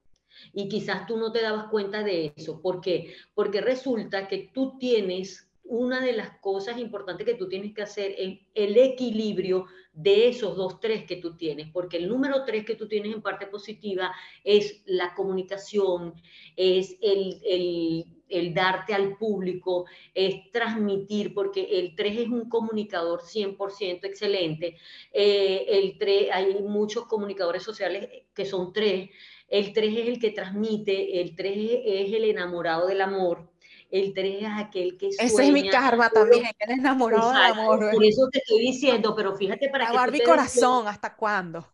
Y 0.52 0.68
quizás 0.68 1.06
tú 1.06 1.16
no 1.16 1.32
te 1.32 1.42
dabas 1.42 1.66
cuenta 1.70 2.02
de 2.02 2.32
eso. 2.36 2.60
¿Por 2.60 2.80
qué? 2.80 3.14
Porque 3.34 3.60
resulta 3.60 4.28
que 4.28 4.50
tú 4.52 4.78
tienes 4.78 5.50
una 5.64 6.00
de 6.00 6.12
las 6.12 6.38
cosas 6.40 6.78
importantes 6.78 7.24
que 7.24 7.34
tú 7.34 7.48
tienes 7.48 7.72
que 7.72 7.82
hacer 7.82 8.14
es 8.18 8.40
el 8.54 8.76
equilibrio 8.76 9.66
de 9.92 10.28
esos 10.28 10.56
dos 10.56 10.80
tres 10.80 11.04
que 11.04 11.16
tú 11.16 11.36
tienes, 11.36 11.68
porque 11.72 11.96
el 11.96 12.08
número 12.08 12.44
tres 12.44 12.64
que 12.64 12.74
tú 12.74 12.88
tienes 12.88 13.14
en 13.14 13.22
parte 13.22 13.46
positiva 13.46 14.12
es 14.42 14.82
la 14.86 15.14
comunicación, 15.14 16.14
es 16.56 16.96
el, 17.00 18.04
el 18.30 18.54
darte 18.54 18.94
al 18.94 19.16
público, 19.16 19.86
es 20.14 20.50
transmitir, 20.52 21.34
porque 21.34 21.62
el 21.78 21.94
3 21.94 22.20
es 22.20 22.28
un 22.28 22.48
comunicador 22.48 23.22
100% 23.22 24.04
excelente. 24.04 24.76
Eh, 25.12 25.66
el 25.68 25.98
3, 25.98 26.28
hay 26.32 26.54
muchos 26.62 27.06
comunicadores 27.06 27.62
sociales 27.62 28.08
que 28.32 28.46
son 28.46 28.72
3. 28.72 29.10
El 29.50 29.72
3 29.72 29.98
es 29.98 30.08
el 30.08 30.18
que 30.20 30.30
transmite, 30.30 31.20
el 31.20 31.36
3 31.36 31.56
es 31.84 32.12
el 32.12 32.24
enamorado 32.24 32.86
del 32.86 33.00
amor, 33.00 33.50
el 33.90 34.14
3 34.14 34.42
es 34.42 34.48
aquel 34.48 34.96
que 34.96 35.12
sueña. 35.12 35.32
Ese 35.32 35.46
es 35.46 35.52
mi 35.52 35.68
karma 35.68 36.08
también, 36.08 36.44
el 36.58 36.70
enamorado 36.70 37.32
del 37.32 37.42
amor. 37.42 37.90
Por 37.92 38.04
eso 38.04 38.28
te 38.30 38.38
estoy 38.38 38.60
diciendo, 38.60 39.12
pero 39.14 39.36
fíjate 39.36 39.68
para 39.68 39.90
que... 39.90 40.12
mi 40.12 40.22
corazón, 40.22 40.86
¿hasta 40.86 41.16
cuándo? 41.16 41.66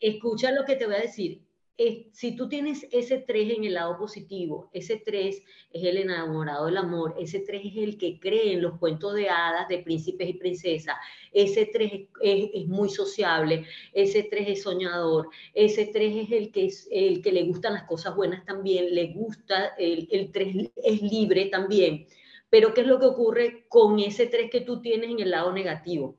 Escucha 0.00 0.50
lo 0.50 0.64
que 0.64 0.74
te 0.74 0.86
voy 0.86 0.96
a 0.96 1.00
decir 1.00 1.40
si 2.12 2.36
tú 2.36 2.48
tienes 2.48 2.86
ese 2.92 3.18
3 3.18 3.56
en 3.56 3.64
el 3.64 3.74
lado 3.74 3.96
positivo, 3.96 4.68
ese 4.72 5.02
3 5.04 5.42
es 5.72 5.84
el 5.84 5.96
enamorado 5.96 6.66
del 6.66 6.76
amor, 6.76 7.14
ese 7.18 7.40
3 7.40 7.62
es 7.64 7.76
el 7.76 7.98
que 7.98 8.20
cree 8.20 8.52
en 8.52 8.62
los 8.62 8.78
cuentos 8.78 9.14
de 9.14 9.28
hadas 9.28 9.68
de 9.68 9.78
príncipes 9.78 10.28
y 10.28 10.34
princesas, 10.34 10.96
ese 11.32 11.66
3 11.66 12.08
es, 12.20 12.66
muy 12.66 12.90
sociable, 12.90 13.66
ese 13.92 14.24
3 14.24 14.48
es 14.48 14.62
soñador, 14.62 15.30
ese 15.54 15.86
3 15.86 16.28
es 16.28 16.32
el 16.32 16.52
que, 16.52 16.66
es 16.66 16.88
el 16.92 17.22
que 17.22 17.32
le 17.32 17.44
gustan 17.44 17.74
las 17.74 17.84
cosas 17.84 18.14
buenas 18.14 18.44
también, 18.44 18.94
le 18.94 19.12
gusta, 19.12 19.74
el, 19.78 20.30
3 20.30 20.70
es 20.76 21.02
libre 21.02 21.46
también. 21.46 22.06
Pero 22.50 22.74
¿qué 22.74 22.82
es 22.82 22.86
lo 22.86 23.00
que 23.00 23.06
ocurre 23.06 23.64
con 23.68 23.98
ese 23.98 24.26
3 24.26 24.50
que 24.50 24.60
tú 24.60 24.82
tienes 24.82 25.10
en 25.10 25.20
el 25.20 25.30
lado 25.30 25.52
negativo? 25.52 26.18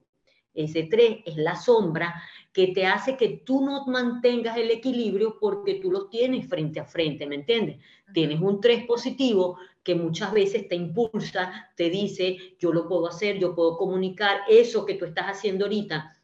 Ese 0.54 0.84
3 0.84 1.20
es 1.26 1.38
la 1.38 1.56
sombra 1.56 2.22
que 2.54 2.68
te 2.68 2.86
hace 2.86 3.18
que 3.18 3.42
tú 3.44 3.66
no 3.66 3.84
mantengas 3.88 4.56
el 4.58 4.70
equilibrio 4.70 5.38
porque 5.40 5.76
tú 5.76 5.92
lo 5.92 6.08
tienes 6.08 6.48
frente 6.48 6.80
a 6.80 6.86
frente, 6.86 7.26
¿me 7.26 7.36
entiendes? 7.36 7.78
Tienes 8.14 8.40
un 8.40 8.62
3 8.62 8.86
positivo 8.86 9.58
que 9.82 9.96
muchas 9.96 10.32
veces 10.32 10.68
te 10.68 10.76
impulsa, 10.76 11.72
te 11.76 11.90
dice, 11.90 12.38
yo 12.60 12.72
lo 12.72 12.88
puedo 12.88 13.08
hacer, 13.08 13.40
yo 13.40 13.56
puedo 13.56 13.76
comunicar 13.76 14.42
eso 14.48 14.86
que 14.86 14.94
tú 14.94 15.06
estás 15.06 15.26
haciendo 15.26 15.66
ahorita. 15.66 16.16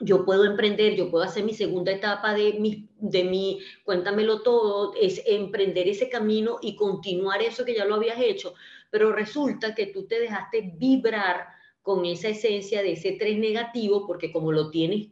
Yo 0.00 0.26
puedo 0.26 0.44
emprender, 0.44 0.96
yo 0.96 1.10
puedo 1.10 1.24
hacer 1.24 1.44
mi 1.44 1.54
segunda 1.54 1.92
etapa 1.92 2.34
de 2.34 2.54
mi, 2.54 2.88
de 2.98 3.24
mi, 3.24 3.60
cuéntamelo 3.84 4.42
todo, 4.42 4.94
es 5.00 5.22
emprender 5.26 5.88
ese 5.88 6.08
camino 6.08 6.58
y 6.60 6.74
continuar 6.74 7.40
eso 7.40 7.64
que 7.64 7.74
ya 7.74 7.84
lo 7.84 7.94
habías 7.94 8.20
hecho, 8.20 8.54
pero 8.90 9.12
resulta 9.12 9.74
que 9.76 9.86
tú 9.86 10.06
te 10.06 10.18
dejaste 10.20 10.72
vibrar 10.76 11.46
con 11.80 12.04
esa 12.04 12.28
esencia 12.28 12.82
de 12.82 12.92
ese 12.92 13.12
3 13.12 13.38
negativo, 13.38 14.06
porque 14.06 14.32
como 14.32 14.50
lo 14.50 14.70
tienes 14.70 15.06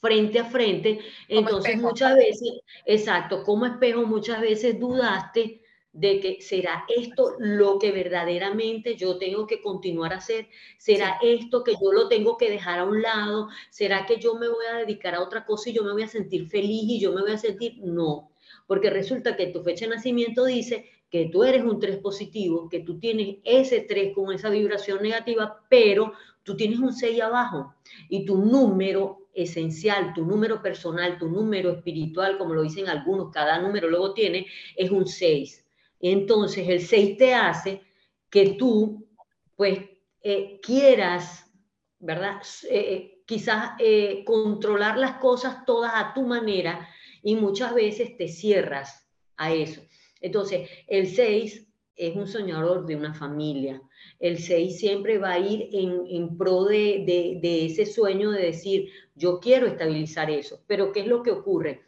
frente 0.00 0.38
a 0.38 0.44
frente. 0.44 1.00
Entonces 1.28 1.80
muchas 1.80 2.16
veces, 2.16 2.60
exacto, 2.84 3.42
como 3.44 3.66
espejo 3.66 4.06
muchas 4.06 4.40
veces 4.40 4.78
dudaste 4.78 5.62
de 5.92 6.20
que 6.20 6.40
será 6.40 6.84
esto 6.94 7.34
lo 7.38 7.78
que 7.78 7.90
verdaderamente 7.90 8.94
yo 8.94 9.18
tengo 9.18 9.46
que 9.46 9.60
continuar 9.60 10.12
a 10.12 10.18
hacer, 10.18 10.46
será 10.76 11.18
esto 11.22 11.64
que 11.64 11.72
yo 11.72 11.92
lo 11.92 12.08
tengo 12.08 12.36
que 12.36 12.50
dejar 12.50 12.78
a 12.78 12.84
un 12.84 13.02
lado, 13.02 13.48
será 13.70 14.06
que 14.06 14.18
yo 14.18 14.34
me 14.34 14.48
voy 14.48 14.66
a 14.70 14.76
dedicar 14.76 15.14
a 15.14 15.22
otra 15.22 15.44
cosa 15.44 15.70
y 15.70 15.72
yo 15.72 15.82
me 15.82 15.92
voy 15.92 16.02
a 16.02 16.08
sentir 16.08 16.46
feliz 16.46 16.84
y 16.84 17.00
yo 17.00 17.12
me 17.12 17.22
voy 17.22 17.32
a 17.32 17.38
sentir, 17.38 17.78
no, 17.78 18.30
porque 18.66 18.90
resulta 18.90 19.34
que 19.34 19.46
tu 19.46 19.62
fecha 19.62 19.86
de 19.86 19.96
nacimiento 19.96 20.44
dice 20.44 20.88
que 21.10 21.30
tú 21.32 21.42
eres 21.42 21.64
un 21.64 21.80
3 21.80 21.96
positivo, 21.98 22.68
que 22.68 22.80
tú 22.80 22.98
tienes 22.98 23.38
ese 23.42 23.80
3 23.80 24.14
con 24.14 24.32
esa 24.32 24.50
vibración 24.50 25.02
negativa, 25.02 25.64
pero 25.70 26.12
tú 26.42 26.54
tienes 26.54 26.78
un 26.78 26.92
6 26.92 27.20
abajo 27.22 27.74
y 28.08 28.24
tu 28.24 28.36
número 28.36 29.17
esencial, 29.42 30.12
tu 30.14 30.24
número 30.24 30.60
personal, 30.60 31.18
tu 31.18 31.28
número 31.28 31.72
espiritual, 31.72 32.36
como 32.38 32.54
lo 32.54 32.62
dicen 32.62 32.88
algunos, 32.88 33.32
cada 33.32 33.58
número 33.58 33.88
luego 33.88 34.12
tiene, 34.12 34.46
es 34.76 34.90
un 34.90 35.06
6. 35.06 35.64
Entonces 36.00 36.68
el 36.68 36.80
6 36.80 37.16
te 37.16 37.34
hace 37.34 37.82
que 38.30 38.50
tú, 38.50 39.08
pues, 39.56 39.80
eh, 40.22 40.60
quieras, 40.62 41.50
¿verdad? 41.98 42.40
Eh, 42.68 42.78
eh, 42.78 43.22
quizás 43.26 43.72
controlar 44.24 44.98
las 44.98 45.18
cosas 45.18 45.64
todas 45.66 45.92
a 45.94 46.14
tu 46.14 46.22
manera 46.22 46.88
y 47.22 47.34
muchas 47.36 47.74
veces 47.74 48.16
te 48.16 48.28
cierras 48.28 49.08
a 49.36 49.52
eso. 49.52 49.82
Entonces, 50.20 50.68
el 50.86 51.06
6 51.06 51.67
es 51.98 52.14
un 52.14 52.28
soñador 52.28 52.86
de 52.86 52.96
una 52.96 53.12
familia, 53.12 53.82
el 54.20 54.38
6 54.38 54.78
siempre 54.78 55.18
va 55.18 55.32
a 55.32 55.38
ir 55.38 55.68
en, 55.72 56.38
pro 56.38 56.64
de, 56.64 57.40
ese 57.42 57.86
sueño 57.86 58.30
de 58.30 58.46
decir, 58.46 58.90
yo 59.14 59.40
quiero 59.40 59.66
estabilizar 59.66 60.30
eso. 60.30 60.62
Pero 60.66 60.92
¿qué 60.92 61.00
es 61.00 61.06
lo 61.06 61.22
que 61.22 61.32
ocurre? 61.32 61.84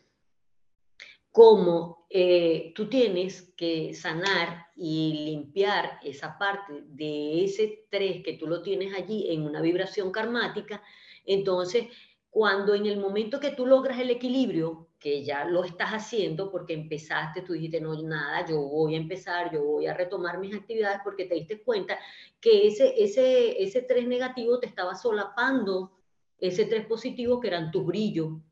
Como 1.30 2.06
eh, 2.10 2.72
tú 2.74 2.88
tienes 2.88 3.52
que 3.56 3.94
sanar 3.94 4.66
y 4.76 5.26
limpiar 5.26 6.00
esa 6.02 6.36
parte 6.36 6.82
de 6.88 7.44
ese 7.44 7.86
3 7.90 8.24
que 8.24 8.32
tú 8.34 8.48
lo 8.48 8.62
tienes 8.62 8.92
allí 8.94 9.30
en 9.30 9.42
una 9.42 9.62
vibración 9.62 10.10
karmática, 10.10 10.82
entonces 11.24 11.86
cuando 12.30 12.74
en 12.74 12.86
el 12.86 12.98
momento 12.98 13.38
que 13.38 13.50
tú 13.50 13.66
logras 13.66 14.00
el 14.00 14.10
equilibrio, 14.10 14.89
que 15.00 15.24
ya 15.24 15.46
lo 15.46 15.64
estás 15.64 15.90
haciendo 15.92 16.50
porque 16.50 16.74
empezaste, 16.74 17.40
tú 17.40 17.54
dijiste, 17.54 17.80
no, 17.80 18.00
nada, 18.02 18.46
yo 18.46 18.60
voy 18.60 18.94
a 18.94 18.98
empezar, 18.98 19.50
yo 19.50 19.64
voy 19.64 19.86
a 19.86 19.94
retomar 19.94 20.38
mis 20.38 20.54
actividades 20.54 21.00
porque 21.02 21.24
te 21.24 21.36
diste 21.36 21.62
cuenta 21.62 21.98
que 22.38 22.66
ese, 22.66 23.02
ese, 23.02 23.62
ese 23.62 23.80
3 23.80 24.06
negativo 24.06 24.60
te 24.60 24.66
estaba 24.66 24.94
solapando 24.94 25.92
ese 26.38 26.66
3 26.66 26.86
positivo 26.86 27.40
que 27.40 27.48
eran 27.48 27.70
tu 27.70 27.82
brillo, 27.82 28.42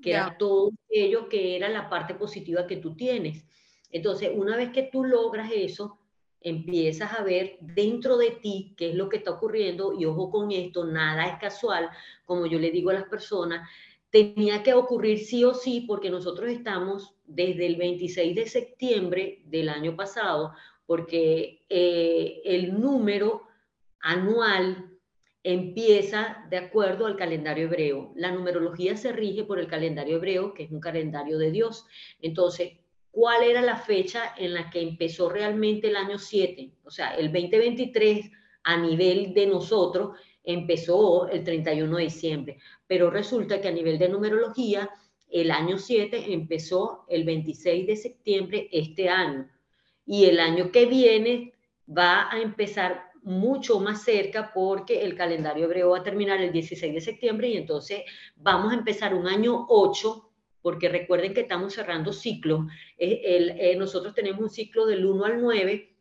que 0.00 0.12
era 0.12 0.36
todo 0.38 0.70
ello 0.88 1.28
que 1.28 1.56
era 1.56 1.68
la 1.68 1.90
parte 1.90 2.14
positiva 2.14 2.66
que 2.66 2.76
tú 2.76 2.94
tienes. 2.94 3.44
Entonces, 3.90 4.30
una 4.34 4.56
vez 4.56 4.70
que 4.70 4.84
tú 4.84 5.04
logras 5.04 5.50
eso, 5.52 5.98
empiezas 6.40 7.12
a 7.18 7.22
ver 7.22 7.58
dentro 7.60 8.16
de 8.16 8.30
ti 8.30 8.74
qué 8.76 8.90
es 8.90 8.94
lo 8.94 9.08
que 9.08 9.18
está 9.18 9.32
ocurriendo 9.32 9.92
y 9.92 10.04
ojo 10.04 10.30
con 10.30 10.52
esto, 10.52 10.84
nada 10.84 11.26
es 11.26 11.38
casual, 11.38 11.90
como 12.24 12.46
yo 12.46 12.58
le 12.58 12.70
digo 12.70 12.90
a 12.90 12.94
las 12.94 13.08
personas, 13.08 13.68
tenía 14.10 14.62
que 14.62 14.74
ocurrir 14.74 15.18
sí 15.18 15.44
o 15.44 15.54
sí 15.54 15.84
porque 15.86 16.10
nosotros 16.10 16.50
estamos 16.50 17.14
desde 17.26 17.66
el 17.66 17.76
26 17.76 18.34
de 18.34 18.46
septiembre 18.46 19.42
del 19.44 19.68
año 19.68 19.96
pasado, 19.96 20.52
porque 20.86 21.64
eh, 21.68 22.40
el 22.44 22.80
número 22.80 23.42
anual 24.00 24.88
empieza 25.42 26.44
de 26.50 26.58
acuerdo 26.58 27.06
al 27.06 27.16
calendario 27.16 27.66
hebreo. 27.66 28.12
La 28.16 28.32
numerología 28.32 28.96
se 28.96 29.12
rige 29.12 29.44
por 29.44 29.58
el 29.58 29.66
calendario 29.66 30.16
hebreo, 30.16 30.54
que 30.54 30.64
es 30.64 30.70
un 30.70 30.80
calendario 30.80 31.38
de 31.38 31.50
Dios. 31.50 31.86
Entonces, 32.20 32.72
¿cuál 33.10 33.42
era 33.42 33.62
la 33.62 33.76
fecha 33.76 34.34
en 34.36 34.54
la 34.54 34.70
que 34.70 34.80
empezó 34.80 35.28
realmente 35.28 35.88
el 35.88 35.96
año 35.96 36.18
7? 36.18 36.72
O 36.84 36.90
sea, 36.90 37.14
el 37.14 37.32
2023 37.32 38.30
a 38.64 38.76
nivel 38.76 39.32
de 39.32 39.46
nosotros 39.46 40.18
empezó 40.48 41.28
el 41.28 41.44
31 41.44 41.94
de 41.98 42.04
diciembre, 42.04 42.58
pero 42.86 43.10
resulta 43.10 43.60
que 43.60 43.68
a 43.68 43.72
nivel 43.72 43.98
de 43.98 44.08
numerología, 44.08 44.88
el 45.30 45.50
año 45.50 45.76
7 45.76 46.32
empezó 46.32 47.04
el 47.06 47.24
26 47.24 47.86
de 47.86 47.96
septiembre 47.96 48.68
este 48.72 49.10
año 49.10 49.46
y 50.06 50.24
el 50.24 50.40
año 50.40 50.72
que 50.72 50.86
viene 50.86 51.52
va 51.86 52.32
a 52.32 52.40
empezar 52.40 53.10
mucho 53.22 53.78
más 53.78 54.04
cerca 54.04 54.50
porque 54.54 55.02
el 55.02 55.14
calendario 55.14 55.66
hebreo 55.66 55.90
va 55.90 55.98
a 55.98 56.02
terminar 56.02 56.40
el 56.40 56.50
16 56.50 56.94
de 56.94 57.00
septiembre 57.02 57.48
y 57.48 57.58
entonces 57.58 58.04
vamos 58.34 58.72
a 58.72 58.76
empezar 58.76 59.12
un 59.14 59.26
año 59.26 59.66
8 59.68 60.30
porque 60.62 60.88
recuerden 60.88 61.34
que 61.34 61.42
estamos 61.42 61.74
cerrando 61.74 62.10
ciclos. 62.14 62.64
Eh, 62.96 63.76
nosotros 63.76 64.14
tenemos 64.14 64.40
un 64.40 64.50
ciclo 64.50 64.86
del 64.86 65.04
1 65.04 65.24
al 65.26 65.42
9 65.42 65.97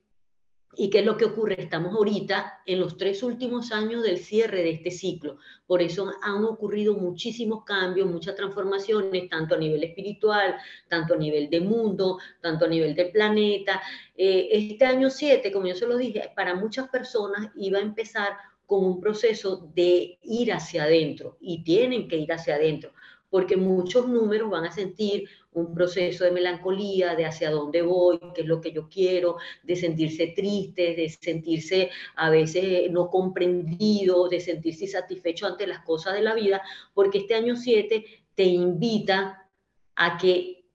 ¿Y 0.75 0.89
qué 0.89 0.99
es 0.99 1.05
lo 1.05 1.17
que 1.17 1.25
ocurre? 1.25 1.55
Estamos 1.59 1.95
ahorita 1.95 2.61
en 2.65 2.79
los 2.79 2.97
tres 2.97 3.23
últimos 3.23 3.71
años 3.71 4.03
del 4.03 4.19
cierre 4.19 4.61
de 4.61 4.71
este 4.71 4.91
ciclo. 4.91 5.37
Por 5.65 5.81
eso 5.81 6.11
han 6.21 6.43
ocurrido 6.43 6.93
muchísimos 6.93 7.63
cambios, 7.63 8.07
muchas 8.07 8.35
transformaciones, 8.35 9.27
tanto 9.29 9.55
a 9.55 9.57
nivel 9.57 9.83
espiritual, 9.83 10.55
tanto 10.87 11.15
a 11.15 11.17
nivel 11.17 11.49
de 11.49 11.61
mundo, 11.61 12.19
tanto 12.41 12.65
a 12.65 12.67
nivel 12.67 12.93
del 12.93 13.11
planeta. 13.11 13.81
Eh, 14.15 14.49
este 14.51 14.85
año 14.85 15.09
7, 15.09 15.51
como 15.51 15.67
yo 15.67 15.75
se 15.75 15.87
lo 15.87 15.97
dije, 15.97 16.31
para 16.35 16.53
muchas 16.53 16.89
personas 16.89 17.49
iba 17.55 17.79
a 17.79 17.81
empezar 17.81 18.37
con 18.67 18.85
un 18.85 18.99
proceso 18.99 19.71
de 19.73 20.19
ir 20.21 20.53
hacia 20.53 20.83
adentro 20.83 21.37
y 21.39 21.63
tienen 21.63 22.07
que 22.07 22.17
ir 22.17 22.31
hacia 22.31 22.55
adentro 22.55 22.91
porque 23.29 23.57
muchos 23.57 24.07
números 24.07 24.49
van 24.49 24.65
a 24.65 24.71
sentir 24.71 25.29
un 25.57 25.73
proceso 25.73 26.23
de 26.23 26.31
melancolía, 26.31 27.15
de 27.15 27.25
hacia 27.25 27.49
dónde 27.49 27.81
voy, 27.81 28.19
qué 28.35 28.41
es 28.41 28.47
lo 28.47 28.61
que 28.61 28.71
yo 28.71 28.87
quiero, 28.87 29.37
de 29.63 29.75
sentirse 29.75 30.27
triste, 30.27 30.95
de 30.95 31.09
sentirse 31.09 31.89
a 32.15 32.29
veces 32.29 32.91
no 32.91 33.09
comprendido, 33.09 34.29
de 34.29 34.39
sentirse 34.39 34.85
insatisfecho 34.85 35.47
ante 35.47 35.67
las 35.67 35.83
cosas 35.83 36.13
de 36.13 36.21
la 36.21 36.35
vida, 36.35 36.61
porque 36.93 37.19
este 37.19 37.35
año 37.35 37.55
7 37.55 38.05
te 38.35 38.43
invita 38.43 39.49
a 39.95 40.17
que, 40.17 40.65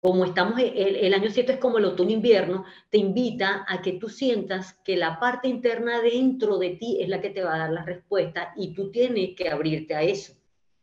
como 0.00 0.24
estamos, 0.24 0.58
el, 0.58 0.96
el 0.96 1.14
año 1.14 1.30
7 1.30 1.52
es 1.52 1.58
como 1.58 1.78
el 1.78 1.84
otoño-invierno, 1.84 2.64
te 2.90 2.98
invita 2.98 3.64
a 3.68 3.80
que 3.82 3.92
tú 3.92 4.08
sientas 4.08 4.74
que 4.84 4.96
la 4.96 5.20
parte 5.20 5.46
interna 5.46 6.00
dentro 6.00 6.58
de 6.58 6.70
ti 6.70 6.98
es 7.00 7.08
la 7.08 7.20
que 7.20 7.30
te 7.30 7.42
va 7.44 7.54
a 7.54 7.58
dar 7.58 7.70
la 7.70 7.84
respuesta 7.84 8.52
y 8.56 8.74
tú 8.74 8.90
tienes 8.90 9.36
que 9.36 9.48
abrirte 9.48 9.94
a 9.94 10.02
eso. 10.02 10.37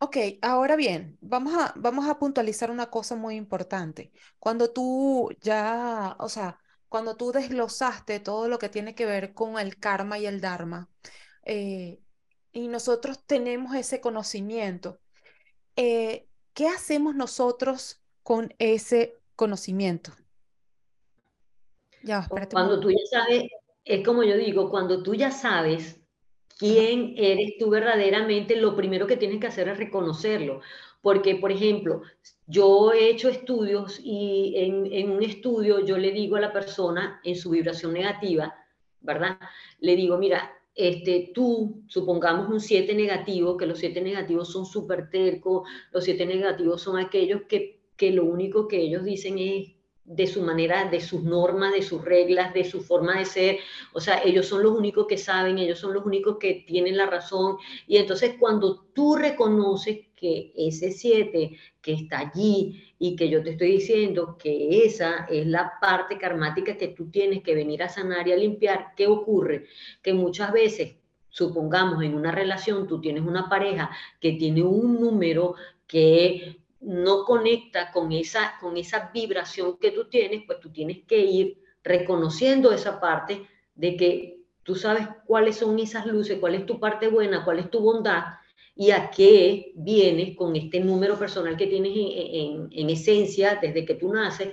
Ok, 0.05 0.17
ahora 0.43 0.75
bien, 0.75 1.17
vamos 1.19 1.55
a, 1.55 1.73
vamos 1.75 2.07
a 2.07 2.19
puntualizar 2.19 2.69
una 2.69 2.91
cosa 2.91 3.15
muy 3.15 3.35
importante. 3.37 4.11
Cuando 4.37 4.69
tú 4.69 5.31
ya, 5.41 6.15
o 6.19 6.29
sea, 6.29 6.59
cuando 6.89 7.17
tú 7.17 7.31
desglosaste 7.31 8.19
todo 8.19 8.47
lo 8.47 8.59
que 8.59 8.69
tiene 8.69 8.93
que 8.93 9.07
ver 9.07 9.33
con 9.33 9.57
el 9.57 9.79
karma 9.79 10.19
y 10.19 10.27
el 10.27 10.41
dharma, 10.41 10.91
eh, 11.43 12.01
y 12.51 12.67
nosotros 12.67 13.25
tenemos 13.25 13.73
ese 13.73 13.99
conocimiento, 13.99 14.99
eh, 15.75 16.27
¿qué 16.53 16.67
hacemos 16.67 17.15
nosotros 17.15 17.99
con 18.21 18.53
ese 18.59 19.17
conocimiento? 19.35 20.11
Ya, 22.03 22.27
cuando 22.51 22.79
tú 22.79 22.91
ya 22.91 23.05
sabes, 23.09 23.45
es 23.83 24.05
como 24.05 24.21
yo 24.21 24.37
digo, 24.37 24.69
cuando 24.69 25.01
tú 25.01 25.15
ya 25.15 25.31
sabes 25.31 25.99
quién 26.57 27.13
eres 27.17 27.57
tú 27.57 27.69
verdaderamente, 27.69 28.55
lo 28.55 28.75
primero 28.75 29.07
que 29.07 29.17
tienes 29.17 29.39
que 29.39 29.47
hacer 29.47 29.67
es 29.67 29.77
reconocerlo. 29.77 30.61
Porque, 31.01 31.35
por 31.35 31.51
ejemplo, 31.51 32.01
yo 32.47 32.91
he 32.91 33.09
hecho 33.09 33.29
estudios 33.29 33.99
y 34.03 34.53
en, 34.57 35.11
un 35.11 35.21
estudio 35.21 35.85
yo 35.85 35.97
le 35.97 36.11
digo 36.11 36.35
a 36.35 36.41
la 36.41 36.53
persona 36.53 37.21
en 37.23 37.35
su 37.35 37.51
vibración 37.51 37.93
negativa, 37.93 38.55
¿verdad? 39.01 39.37
Le 39.79 39.95
digo, 39.95 40.17
mira, 40.17 40.51
este, 40.73 41.31
tú, 41.33 41.83
supongamos 41.87 42.49
un 42.49 42.59
7 42.59 42.95
negativo, 42.95 43.55
que 43.55 43.67
los 43.67 43.79
7 43.79 44.01
negativos 44.01 44.51
son 44.51 44.65
súper 44.65 45.09
tercos, 45.09 45.69
los 45.91 46.03
7 46.03 46.25
negativos 46.25 46.81
son 46.81 46.97
aquellos 46.97 47.43
que, 47.43 47.81
que 47.95 48.11
lo 48.11 48.25
único 48.25 48.67
que 48.67 48.77
ellos 48.81 49.03
dicen 49.03 49.37
es 49.37 49.74
de 50.05 50.27
su 50.27 50.41
manera, 50.43 50.89
de 50.89 51.01
sus 51.01 51.23
normas, 51.23 51.73
de 51.73 51.81
sus 51.81 52.03
reglas, 52.03 52.53
de 52.53 52.63
su 52.63 52.81
forma 52.81 53.17
de 53.17 53.25
ser. 53.25 53.57
O 53.91 53.99
sea, 53.99 54.21
ellos 54.23 54.45
son 54.45 54.61
los 54.63 54.73
únicos 54.73 55.07
que 55.07 55.17
saben, 55.17 55.57
ellos 55.57 55.79
son 55.79 55.93
los 55.93 56.05
únicos 56.05 56.37
que 56.39 56.63
tienen 56.67 56.95
la 56.95 57.07
razón. 57.07 57.57
Y 57.87 57.97
entonces 57.97 58.35
cuando 58.39 58.85
tú 58.93 59.15
reconoces 59.15 59.99
que 60.15 60.53
ese 60.55 60.91
siete 60.91 61.57
que 61.81 61.93
está 61.93 62.19
allí 62.19 62.93
y 62.99 63.15
que 63.15 63.29
yo 63.29 63.43
te 63.43 63.51
estoy 63.51 63.71
diciendo 63.73 64.37
que 64.37 64.85
esa 64.85 65.25
es 65.29 65.45
la 65.47 65.73
parte 65.81 66.17
karmática 66.17 66.77
que 66.77 66.89
tú 66.89 67.09
tienes 67.09 67.41
que 67.43 67.55
venir 67.55 67.83
a 67.83 67.89
sanar 67.89 68.27
y 68.27 68.31
a 68.31 68.37
limpiar, 68.37 68.93
¿qué 68.95 69.07
ocurre? 69.07 69.65
Que 70.01 70.13
muchas 70.13 70.53
veces 70.53 70.95
supongamos 71.29 72.01
en 72.03 72.13
una 72.13 72.31
relación 72.31 72.87
tú 72.87 73.01
tienes 73.01 73.23
una 73.23 73.49
pareja 73.49 73.89
que 74.21 74.33
tiene 74.33 74.63
un 74.63 75.01
número 75.01 75.55
que 75.87 76.57
no 76.85 77.25
conecta 77.25 77.91
con 77.91 78.11
esa, 78.11 78.55
con 78.61 78.77
esa 78.77 79.09
vibración 79.13 79.77
que 79.77 79.91
tú 79.91 80.07
tienes, 80.07 80.43
pues 80.45 80.59
tú 80.59 80.71
tienes 80.71 81.03
que 81.05 81.17
ir 81.17 81.61
reconociendo 81.83 82.71
esa 82.71 82.99
parte 82.99 83.47
de 83.73 83.97
que 83.97 84.39
tú 84.63 84.75
sabes 84.75 85.07
cuáles 85.25 85.57
son 85.57 85.77
esas 85.79 86.05
luces, 86.05 86.39
cuál 86.39 86.55
es 86.55 86.65
tu 86.65 86.79
parte 86.79 87.07
buena, 87.07 87.43
cuál 87.43 87.59
es 87.59 87.69
tu 87.69 87.79
bondad 87.79 88.23
y 88.75 88.91
a 88.91 89.09
qué 89.09 89.71
vienes 89.75 90.35
con 90.35 90.55
este 90.55 90.79
número 90.79 91.17
personal 91.17 91.57
que 91.57 91.67
tienes 91.67 91.93
en, 91.95 92.89
esencia 92.89 93.57
desde 93.61 93.85
que 93.85 93.95
tú 93.95 94.13
naces, 94.13 94.49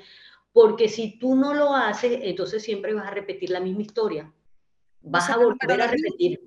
porque 0.53 0.89
si 0.89 1.19
tú 1.19 1.35
no 1.35 1.55
lo 1.55 1.75
haces, 1.75 2.21
entonces 2.23 2.63
siempre 2.63 2.95
vas 2.95 3.07
a 3.07 3.11
repetir 3.11 3.51
la 3.51 3.61
misma 3.61 3.83
historia. 3.83 4.33
Vas 5.01 5.29
a 5.29 5.37
volver 5.37 5.83
a 5.83 5.87
repetir. 5.89 6.41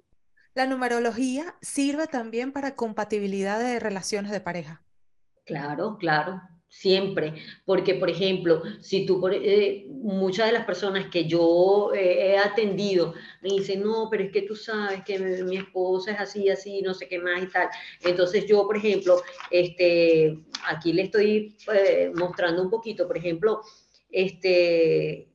La 0.54 0.66
numerología 0.66 1.56
sirve 1.62 2.08
también 2.08 2.54
para 2.54 2.76
compatibilidad 2.76 3.60
de 3.60 3.80
relaciones 3.80 4.32
de 4.32 4.40
pareja. 4.40 4.85
Claro, 5.46 5.98
claro, 6.00 6.42
siempre. 6.68 7.36
Porque, 7.66 7.96
por 7.96 8.10
ejemplo, 8.10 8.64
si 8.82 9.06
tú, 9.06 9.26
eh, 9.28 9.86
muchas 9.90 10.48
de 10.48 10.54
las 10.54 10.66
personas 10.66 11.08
que 11.10 11.26
yo 11.26 11.94
eh, 11.94 12.32
he 12.32 12.38
atendido 12.38 13.14
me 13.42 13.50
dicen, 13.50 13.84
no, 13.84 14.08
pero 14.10 14.24
es 14.24 14.32
que 14.32 14.42
tú 14.42 14.56
sabes 14.56 15.04
que 15.04 15.20
mi, 15.20 15.58
esposa 15.58 16.12
es 16.12 16.20
así, 16.20 16.50
así, 16.50 16.82
no 16.82 16.94
sé 16.94 17.08
qué 17.08 17.20
más 17.20 17.44
y 17.44 17.48
tal. 17.48 17.70
Entonces 18.02 18.46
yo, 18.48 18.66
por 18.66 18.76
ejemplo, 18.76 19.22
este, 19.52 20.40
aquí 20.68 20.92
le 20.94 21.04
estoy 21.04 21.56
eh, 21.74 22.12
mostrando 22.16 22.64
un 22.64 22.72
poquito, 22.72 23.08
por 23.08 23.18
ejemplo, 23.18 23.62
este, 24.10 25.30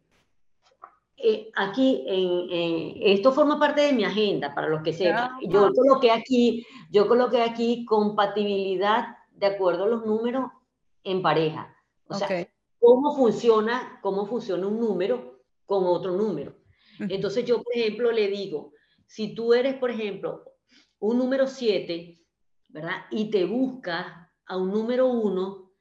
aquí, 1.55 2.05
en, 2.07 3.12
esto 3.12 3.31
forma 3.31 3.61
parte 3.61 3.83
de 3.83 3.92
mi 3.92 4.05
agenda, 4.05 4.53
para 4.55 4.68
los 4.68 4.83
que 4.83 4.92
sepan. 4.92 5.31
Yo 5.42 5.70
coloqué 5.73 6.11
aquí, 6.11 6.66
yo 6.90 7.07
coloqué 7.07 7.42
aquí 7.42 7.85
compatibilidad 7.85 9.19
de 9.40 9.46
acuerdo 9.46 9.85
a 9.85 9.88
los 9.88 10.05
números 10.05 10.53
en 11.03 11.22
pareja. 11.22 11.74
O 12.07 12.14
sea, 12.14 12.29
cómo 12.79 13.16
funciona, 13.16 13.98
cómo 14.03 14.26
funciona 14.26 14.66
un 14.66 14.79
número 14.79 15.40
con 15.64 15.85
otro 15.87 16.12
número. 16.12 16.55
Entonces 16.98 17.46
yo, 17.46 17.62
por 17.62 17.74
ejemplo, 17.74 18.12
le 18.12 18.29
digo, 18.29 18.74
si 19.07 19.35
tú 19.35 19.55
eres, 19.55 19.76
por 19.76 19.90
ejemplo, 19.90 20.44
un 20.98 21.16
número 21.16 21.46
7, 21.46 22.20
¿verdad? 22.68 23.07
Y 23.11 23.31
te 23.31 23.46
buscas 23.46 24.07
a 24.44 24.57
un 24.59 24.70
número 24.70 25.07
1, 25.09 25.72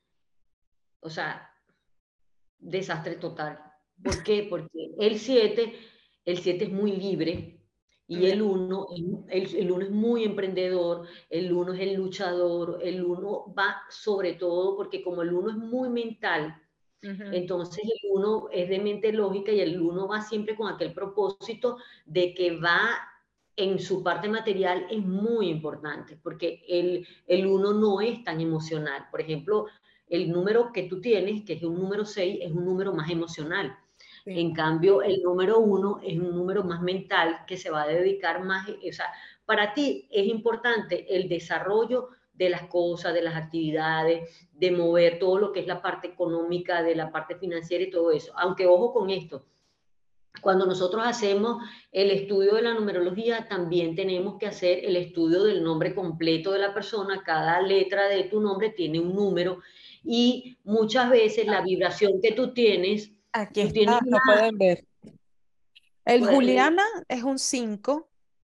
o 1.01 1.09
sea, 1.09 1.51
desastre 2.57 3.15
total. 3.15 3.59
¿Por 4.01 4.23
qué? 4.23 4.47
Porque 4.49 4.95
el 4.99 5.19
7, 5.19 5.73
el 6.23 6.37
7 6.37 6.63
es 6.63 6.71
muy 6.71 6.93
libre, 6.93 7.58
y 8.09 8.25
el 8.25 8.41
uno, 8.41 8.87
el, 9.29 9.55
el 9.55 9.71
uno 9.71 9.83
es 9.85 9.91
muy 9.91 10.23
emprendedor, 10.23 11.07
el 11.29 11.53
uno 11.53 11.73
es 11.73 11.79
el 11.79 11.93
luchador, 11.93 12.79
el 12.81 13.03
uno 13.05 13.53
va 13.57 13.83
sobre 13.89 14.33
todo 14.33 14.75
porque 14.75 15.03
como 15.03 15.21
el 15.21 15.31
uno 15.31 15.51
es 15.51 15.57
muy 15.57 15.89
mental, 15.89 16.59
entonces 17.01 17.85
el 17.85 18.09
uno 18.11 18.49
es 18.51 18.67
de 18.67 18.79
mente 18.79 19.13
lógica 19.13 19.51
y 19.53 19.61
el 19.61 19.79
uno 19.79 20.07
va 20.07 20.21
siempre 20.21 20.55
con 20.55 20.73
aquel 20.73 20.91
propósito 20.91 21.77
de 22.05 22.33
que 22.33 22.57
va 22.59 22.89
en 23.55 23.77
su 23.77 24.01
parte 24.03 24.27
material 24.27 24.87
es 24.89 25.05
muy 25.05 25.47
importante 25.49 26.17
porque 26.21 26.63
el, 26.67 27.07
el 27.27 27.45
uno 27.45 27.73
no 27.73 28.01
es 28.01 28.23
tan 28.23 28.41
emocional. 28.41 29.05
Por 29.11 29.21
ejemplo, 29.21 29.67
el 30.07 30.31
número 30.31 30.71
que 30.73 30.83
tú 30.83 30.99
tienes, 30.99 31.45
que 31.45 31.53
es 31.53 31.63
un 31.63 31.79
número 31.79 32.05
6, 32.05 32.39
es 32.41 32.51
un 32.51 32.65
número 32.65 32.93
más 32.93 33.09
emocional. 33.09 33.77
En 34.31 34.53
cambio, 34.53 35.01
el 35.01 35.23
número 35.23 35.57
uno 35.59 35.99
es 36.03 36.19
un 36.19 36.35
número 36.35 36.63
más 36.63 36.81
mental 36.81 37.39
que 37.47 37.57
se 37.57 37.71
va 37.71 37.83
a 37.83 37.87
dedicar 37.87 38.43
más, 38.43 38.69
o 38.69 38.93
sea, 38.93 39.07
para 39.43 39.73
ti 39.73 40.07
es 40.11 40.27
importante 40.27 41.15
el 41.15 41.27
desarrollo 41.27 42.09
de 42.31 42.49
las 42.49 42.67
cosas, 42.67 43.13
de 43.15 43.23
las 43.23 43.35
actividades, 43.35 44.47
de 44.53 44.71
mover 44.71 45.17
todo 45.17 45.39
lo 45.39 45.51
que 45.51 45.61
es 45.61 45.67
la 45.67 45.81
parte 45.81 46.09
económica, 46.09 46.83
de 46.83 46.95
la 46.95 47.11
parte 47.11 47.37
financiera 47.37 47.83
y 47.83 47.89
todo 47.89 48.11
eso. 48.11 48.31
Aunque 48.37 48.67
ojo 48.67 48.93
con 48.93 49.09
esto, 49.09 49.45
cuando 50.41 50.67
nosotros 50.67 51.01
hacemos 51.03 51.63
el 51.91 52.11
estudio 52.11 52.53
de 52.53 52.61
la 52.61 52.75
numerología, 52.75 53.47
también 53.47 53.95
tenemos 53.95 54.37
que 54.37 54.45
hacer 54.45 54.85
el 54.85 54.95
estudio 54.95 55.43
del 55.43 55.63
nombre 55.63 55.95
completo 55.95 56.51
de 56.51 56.59
la 56.59 56.73
persona. 56.73 57.23
Cada 57.25 57.61
letra 57.61 58.07
de 58.07 58.25
tu 58.25 58.39
nombre 58.39 58.69
tiene 58.69 58.99
un 58.99 59.15
número 59.15 59.59
y 60.03 60.59
muchas 60.63 61.09
veces 61.09 61.47
la 61.47 61.61
vibración 61.61 62.21
que 62.21 62.33
tú 62.33 62.53
tienes 62.53 63.11
Aquí 63.31 63.61
está, 63.61 63.99
lo 64.05 64.17
pueden 64.25 64.57
ver. 64.57 64.85
El 66.05 66.25
Juliana 66.25 66.83
es 67.07 67.23
un 67.23 67.37
5, 67.37 68.09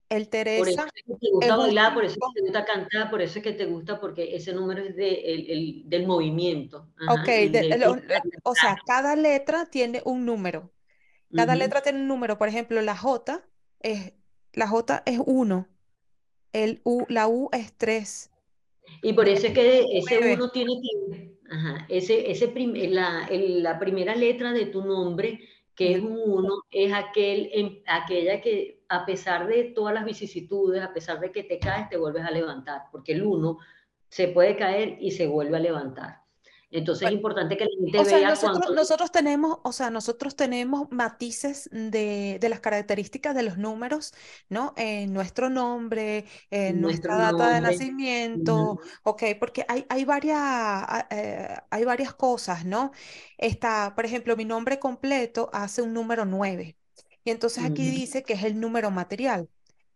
el 0.09 0.29
Teresa. 0.29 0.59
Por 0.59 0.69
eso 0.69 0.85
es 0.85 0.91
que 0.91 1.15
te 1.15 1.31
gusta 1.31 1.55
bailar, 1.55 1.93
por 1.93 2.05
eso 2.05 2.13
es 2.13 2.19
que 2.19 2.41
te 2.41 2.41
gusta 2.41 2.65
cantar, 2.65 3.09
por 3.09 3.21
eso 3.21 3.39
es 3.39 3.43
que 3.43 3.53
te 3.53 3.65
gusta, 3.65 3.99
porque 3.99 4.35
ese 4.35 4.53
número 4.53 4.83
es 4.83 4.95
de, 4.95 5.09
el, 5.33 5.81
del 5.85 6.05
movimiento. 6.05 6.87
ok, 7.09 7.29
o 8.43 8.55
sea, 8.55 8.77
cada 8.85 9.15
letra 9.15 9.65
tiene 9.65 10.01
un 10.05 10.25
número. 10.25 10.71
Cada 11.35 11.55
letra 11.55 11.81
tiene 11.81 11.99
un 11.99 12.07
número. 12.07 12.37
Por 12.37 12.47
ejemplo, 12.47 12.81
la 12.81 12.95
J 12.95 13.43
es, 13.81 14.13
la 14.53 14.67
J 14.67 15.03
es 15.05 15.19
1, 15.25 15.67
el 16.53 16.81
U, 16.83 17.05
la 17.09 17.27
U 17.27 17.49
es 17.51 17.73
3. 17.73 18.31
Y 19.01 19.13
por 19.13 19.27
eso 19.27 19.47
es 19.47 19.53
que 19.53 19.85
ese 19.93 20.33
1 20.33 20.49
tiene 20.51 20.73
que 20.81 21.37
Ajá. 21.49 21.85
Ese, 21.87 22.29
ese 22.29 22.53
la, 22.89 23.27
la, 23.31 23.79
primera 23.79 24.15
letra 24.15 24.51
de 24.51 24.65
tu 24.65 24.83
nombre, 24.83 25.39
que 25.75 25.93
es 25.93 26.01
un 26.01 26.19
uno, 26.25 26.63
es 26.71 26.91
aquel, 26.93 27.49
en, 27.53 27.81
aquella 27.87 28.41
que 28.41 28.83
a 28.89 29.05
pesar 29.05 29.47
de 29.47 29.65
todas 29.65 29.93
las 29.93 30.05
vicisitudes, 30.05 30.81
a 30.81 30.93
pesar 30.93 31.19
de 31.19 31.31
que 31.31 31.43
te 31.43 31.59
caes, 31.59 31.89
te 31.89 31.97
vuelves 31.97 32.23
a 32.23 32.31
levantar, 32.31 32.83
porque 32.91 33.13
el 33.13 33.23
uno 33.23 33.59
se 34.09 34.29
puede 34.29 34.57
caer 34.57 34.97
y 34.99 35.11
se 35.11 35.27
vuelve 35.27 35.57
a 35.57 35.61
levantar. 35.61 36.26
Entonces 36.69 37.07
es 37.07 37.13
importante 37.13 37.55
que 37.55 37.63
la 37.63 37.69
gente 37.79 37.99
o 37.99 38.05
sea, 38.05 38.17
vea 38.17 38.29
nosotros, 38.29 38.75
nosotros 38.75 39.11
tenemos, 39.11 39.59
o 39.63 39.71
sea, 39.71 39.89
nosotros 39.89 40.35
tenemos 40.35 40.91
matices 40.91 41.69
de, 41.71 42.39
de, 42.41 42.49
las 42.49 42.59
características 42.59 43.33
de 43.33 43.43
los 43.43 43.57
números, 43.57 44.13
¿no? 44.49 44.73
En 44.75 45.13
nuestro 45.13 45.49
nombre, 45.49 46.25
en 46.49 46.81
nuestra 46.81 47.15
data 47.15 47.53
de 47.53 47.61
nacimiento, 47.61 48.79
ok, 49.03 49.23
porque 49.39 49.65
hay, 49.69 49.85
hay, 49.87 50.03
varias, 50.03 51.05
eh, 51.09 51.55
hay 51.69 51.85
varias 51.85 52.13
cosas, 52.13 52.65
¿no? 52.65 52.91
Está, 53.37 53.93
por 53.95 54.05
ejemplo, 54.05 54.35
mi 54.35 54.43
nombre 54.43 54.77
completo 54.77 55.49
hace 55.53 55.81
un 55.81 55.93
número 55.93 56.25
9, 56.25 56.75
y 57.23 57.31
entonces 57.31 57.63
aquí 57.63 57.89
dice 57.89 58.23
que 58.23 58.33
es 58.33 58.43
el 58.43 58.59
número 58.59 58.91
material. 58.91 59.49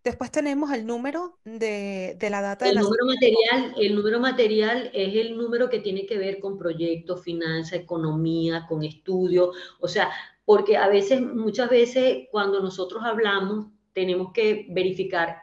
Después 0.03 0.31
tenemos 0.31 0.71
el 0.71 0.87
número 0.87 1.37
de, 1.43 2.17
la 2.29 2.41
data 2.41 2.67
el 2.67 2.75
de 2.75 2.81
número 2.81 3.05
material, 3.05 3.75
El 3.77 3.95
número 3.95 4.19
material 4.19 4.89
es 4.93 5.15
el 5.15 5.37
número 5.37 5.69
que 5.69 5.79
tiene 5.79 6.07
que 6.07 6.17
ver 6.17 6.39
con 6.39 6.57
proyectos, 6.57 7.21
finanzas, 7.21 7.73
economía, 7.73 8.65
con 8.67 8.83
estudio. 8.83 9.51
O 9.79 9.87
sea, 9.87 10.11
porque 10.43 10.75
a 10.75 10.87
veces, 10.87 11.21
muchas 11.21 11.69
veces 11.69 12.27
cuando 12.31 12.59
nosotros 12.61 13.03
hablamos, 13.03 13.67
tenemos 13.93 14.31
que 14.33 14.65
verificar 14.69 15.37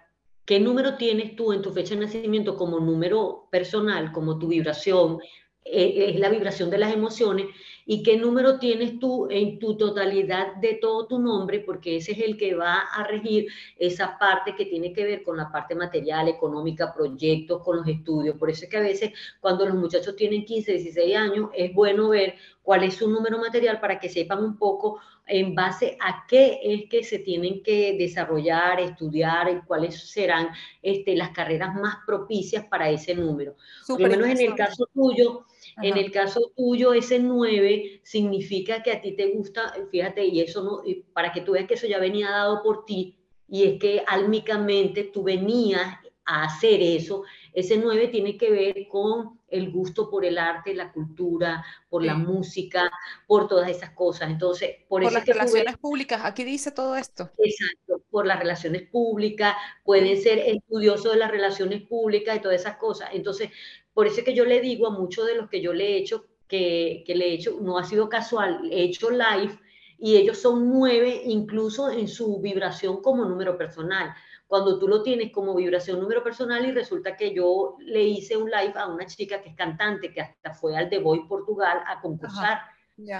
qué 0.44 0.58
número 0.58 0.96
tienes 0.96 1.36
tú 1.36 1.52
en 1.52 1.62
tu 1.62 1.70
fecha 1.70 1.94
de 1.94 2.00
nacimiento 2.00 2.56
como 2.56 2.80
número 2.80 3.48
personal, 3.50 4.10
como 4.10 4.38
tu 4.38 4.48
vibración, 4.48 5.18
eh, 5.64 6.10
es 6.14 6.18
la 6.18 6.30
vibración 6.30 6.70
de 6.70 6.78
las 6.78 6.92
emociones, 6.92 7.46
y 7.90 8.02
qué 8.02 8.18
número 8.18 8.58
tienes 8.58 8.98
tú 8.98 9.28
en 9.30 9.58
tu 9.58 9.74
totalidad 9.78 10.56
de 10.56 10.74
todo 10.74 11.06
tu 11.06 11.18
nombre, 11.18 11.60
porque 11.60 11.96
ese 11.96 12.12
es 12.12 12.18
el 12.18 12.36
que 12.36 12.54
va 12.54 12.80
a 12.80 13.02
regir 13.04 13.46
esa 13.78 14.18
parte 14.18 14.54
que 14.54 14.66
tiene 14.66 14.92
que 14.92 15.06
ver 15.06 15.22
con 15.22 15.38
la 15.38 15.50
parte 15.50 15.74
material, 15.74 16.28
económica, 16.28 16.92
proyectos, 16.92 17.62
con 17.62 17.78
los 17.78 17.88
estudios. 17.88 18.36
Por 18.36 18.50
eso 18.50 18.64
es 18.64 18.70
que 18.70 18.76
a 18.76 18.82
veces 18.82 19.12
cuando 19.40 19.64
los 19.64 19.74
muchachos 19.74 20.14
tienen 20.16 20.44
15, 20.44 20.70
16 20.70 21.16
años, 21.16 21.48
es 21.54 21.72
bueno 21.72 22.10
ver 22.10 22.34
cuál 22.62 22.84
es 22.84 22.96
su 22.96 23.08
número 23.08 23.38
material 23.38 23.80
para 23.80 23.98
que 23.98 24.10
sepan 24.10 24.44
un 24.44 24.58
poco 24.58 25.00
en 25.26 25.54
base 25.54 25.96
a 25.98 26.26
qué 26.28 26.60
es 26.62 26.90
que 26.90 27.02
se 27.02 27.20
tienen 27.20 27.62
que 27.62 27.96
desarrollar, 27.98 28.80
estudiar 28.80 29.50
y 29.50 29.60
cuáles 29.66 29.98
serán 30.10 30.48
este, 30.82 31.16
las 31.16 31.30
carreras 31.30 31.74
más 31.74 31.96
propicias 32.06 32.66
para 32.66 32.90
ese 32.90 33.14
número. 33.14 33.56
Por 33.86 33.98
lo 33.98 34.08
menos 34.08 34.28
en 34.28 34.40
el 34.40 34.54
caso 34.54 34.86
tuyo, 34.92 35.46
en 35.82 35.96
el 35.96 36.10
caso 36.10 36.52
tuyo, 36.56 36.92
ese 36.92 37.18
9 37.18 38.00
significa 38.02 38.82
que 38.82 38.92
a 38.92 39.00
ti 39.00 39.12
te 39.12 39.26
gusta, 39.32 39.74
fíjate, 39.90 40.24
y 40.26 40.40
eso 40.40 40.62
no, 40.62 40.82
para 41.12 41.32
que 41.32 41.40
tú 41.40 41.52
veas 41.52 41.66
que 41.66 41.74
eso 41.74 41.86
ya 41.86 41.98
venía 41.98 42.30
dado 42.30 42.62
por 42.62 42.84
ti, 42.84 43.18
y 43.48 43.64
es 43.64 43.80
que 43.80 44.02
álmicamente 44.06 45.04
tú 45.04 45.22
venías 45.22 45.96
a 46.28 46.44
hacer 46.44 46.82
eso. 46.82 47.24
Ese 47.54 47.78
9 47.78 48.08
tiene 48.08 48.36
que 48.36 48.50
ver 48.50 48.86
con 48.88 49.40
el 49.48 49.70
gusto 49.72 50.10
por 50.10 50.26
el 50.26 50.36
arte, 50.36 50.74
la 50.74 50.92
cultura, 50.92 51.64
por 51.88 52.04
la 52.04 52.14
música, 52.14 52.90
por 53.26 53.48
todas 53.48 53.70
esas 53.70 53.90
cosas. 53.90 54.30
Entonces, 54.30 54.76
por, 54.88 55.02
por 55.02 55.12
las 55.12 55.24
relaciones 55.24 55.78
públicas, 55.78 56.20
aquí 56.22 56.44
dice 56.44 56.70
todo 56.70 56.96
esto. 56.96 57.30
Exacto, 57.38 58.02
por 58.10 58.26
las 58.26 58.38
relaciones 58.38 58.82
públicas, 58.90 59.54
pueden 59.84 60.20
ser 60.20 60.38
estudiosos 60.38 61.12
de 61.12 61.18
las 61.18 61.30
relaciones 61.30 61.82
públicas 61.88 62.36
y 62.36 62.40
todas 62.40 62.60
esas 62.60 62.76
cosas. 62.76 63.08
Entonces, 63.14 63.50
por 63.98 64.06
eso 64.06 64.20
es 64.20 64.24
que 64.24 64.32
yo 64.32 64.44
le 64.44 64.60
digo 64.60 64.86
a 64.86 64.90
muchos 64.90 65.26
de 65.26 65.34
los 65.34 65.50
que 65.50 65.60
yo 65.60 65.72
le 65.72 65.84
he 65.84 65.96
hecho, 65.96 66.24
que, 66.46 67.02
que 67.04 67.16
le 67.16 67.30
he 67.30 67.32
hecho, 67.32 67.58
no 67.60 67.78
ha 67.78 67.82
sido 67.82 68.08
casual, 68.08 68.60
he 68.70 68.84
hecho 68.84 69.10
live 69.10 69.58
y 69.98 70.14
ellos 70.14 70.38
son 70.38 70.68
nueve 70.68 71.22
incluso 71.24 71.90
en 71.90 72.06
su 72.06 72.40
vibración 72.40 73.02
como 73.02 73.24
número 73.24 73.58
personal. 73.58 74.14
Cuando 74.46 74.78
tú 74.78 74.86
lo 74.86 75.02
tienes 75.02 75.32
como 75.32 75.52
vibración 75.56 75.98
número 75.98 76.22
personal 76.22 76.64
y 76.64 76.70
resulta 76.70 77.16
que 77.16 77.34
yo 77.34 77.74
le 77.80 78.04
hice 78.04 78.36
un 78.36 78.48
live 78.48 78.74
a 78.76 78.86
una 78.86 79.04
chica 79.04 79.42
que 79.42 79.48
es 79.48 79.56
cantante, 79.56 80.12
que 80.12 80.20
hasta 80.20 80.54
fue 80.54 80.76
al 80.76 80.88
The 80.88 81.00
Voice 81.00 81.26
Portugal 81.28 81.82
a 81.84 82.00
concursar. 82.00 82.60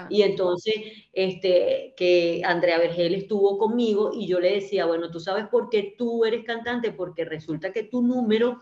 Y 0.09 0.21
entonces, 0.21 0.75
este, 1.11 1.93
que 1.97 2.41
Andrea 2.45 2.77
Vergel 2.77 3.15
estuvo 3.15 3.57
conmigo 3.57 4.11
y 4.13 4.27
yo 4.27 4.39
le 4.39 4.55
decía, 4.55 4.85
bueno, 4.85 5.11
tú 5.11 5.19
sabes 5.19 5.45
por 5.49 5.69
qué 5.69 5.93
tú 5.97 6.23
eres 6.23 6.45
cantante, 6.45 6.93
porque 6.93 7.25
resulta 7.25 7.73
que 7.73 7.83
tu 7.83 8.01
número 8.01 8.61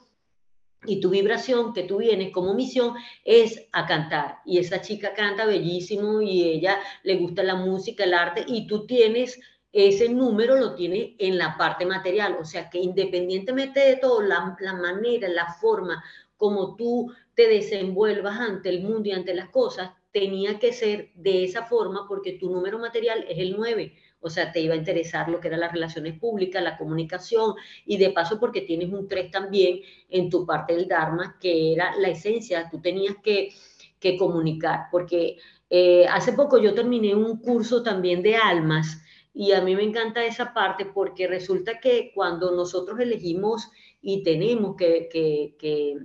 y 0.87 0.99
tu 0.99 1.09
vibración 1.09 1.73
que 1.73 1.83
tú 1.83 1.97
vienes 1.97 2.31
como 2.31 2.53
misión 2.53 2.93
es 3.23 3.67
a 3.73 3.85
cantar. 3.85 4.39
Y 4.45 4.57
esa 4.57 4.81
chica 4.81 5.13
canta 5.13 5.45
bellísimo 5.45 6.21
y 6.21 6.43
ella 6.43 6.79
le 7.03 7.17
gusta 7.17 7.43
la 7.43 7.55
música, 7.55 8.03
el 8.03 8.13
arte 8.13 8.43
y 8.47 8.65
tú 8.67 8.85
tienes 8.87 9.39
ese 9.71 10.09
número 10.09 10.55
lo 10.55 10.73
tiene 10.73 11.15
en 11.19 11.37
la 11.37 11.55
parte 11.57 11.85
material. 11.85 12.37
O 12.39 12.45
sea 12.45 12.69
que 12.69 12.79
independientemente 12.79 13.81
de 13.81 13.97
todo, 13.97 14.21
la, 14.21 14.55
la 14.59 14.73
manera, 14.73 15.27
la 15.27 15.53
forma 15.53 16.03
como 16.35 16.75
tú 16.75 17.13
te 17.35 17.47
desenvuelvas 17.47 18.39
ante 18.39 18.69
el 18.69 18.81
mundo 18.81 19.09
y 19.09 19.11
ante 19.11 19.33
las 19.35 19.49
cosas, 19.49 19.91
tenía 20.11 20.57
que 20.57 20.73
ser 20.73 21.11
de 21.13 21.43
esa 21.43 21.65
forma 21.65 22.07
porque 22.07 22.33
tu 22.33 22.49
número 22.49 22.79
material 22.79 23.25
es 23.27 23.37
el 23.37 23.55
9 23.55 23.93
o 24.19 24.29
sea, 24.29 24.51
te 24.51 24.59
iba 24.59 24.73
a 24.73 24.77
interesar 24.77 25.29
lo 25.29 25.39
que 25.39 25.47
eran 25.47 25.59
las 25.59 25.71
relaciones 25.71 26.19
públicas, 26.19 26.63
la 26.63 26.77
comunicación, 26.77 27.53
y 27.85 27.97
de 27.97 28.11
paso 28.11 28.39
porque 28.39 28.61
tienes 28.61 28.91
un 28.91 29.07
3 29.07 29.31
también 29.31 29.81
en 30.09 30.29
tu 30.29 30.45
parte 30.45 30.75
del 30.75 30.87
Dharma, 30.87 31.37
que 31.39 31.73
era 31.73 31.95
la 31.97 32.09
esencia, 32.09 32.69
tú 32.69 32.81
tenías 32.81 33.15
que, 33.23 33.53
que 33.99 34.17
comunicar, 34.17 34.87
porque 34.91 35.37
eh, 35.69 36.05
hace 36.07 36.33
poco 36.33 36.57
yo 36.57 36.73
terminé 36.73 37.15
un 37.15 37.39
curso 37.39 37.83
también 37.83 38.21
de 38.21 38.35
almas, 38.35 39.01
y 39.33 39.51
a 39.51 39.61
mí 39.61 39.75
me 39.75 39.83
encanta 39.83 40.25
esa 40.25 40.51
parte 40.51 40.85
porque 40.85 41.27
resulta 41.27 41.79
que 41.79 42.11
cuando 42.15 42.55
nosotros 42.55 42.99
elegimos 42.99 43.69
y 44.01 44.23
tenemos 44.23 44.75
que, 44.75 45.09
que, 45.11 45.55
que, 45.59 45.97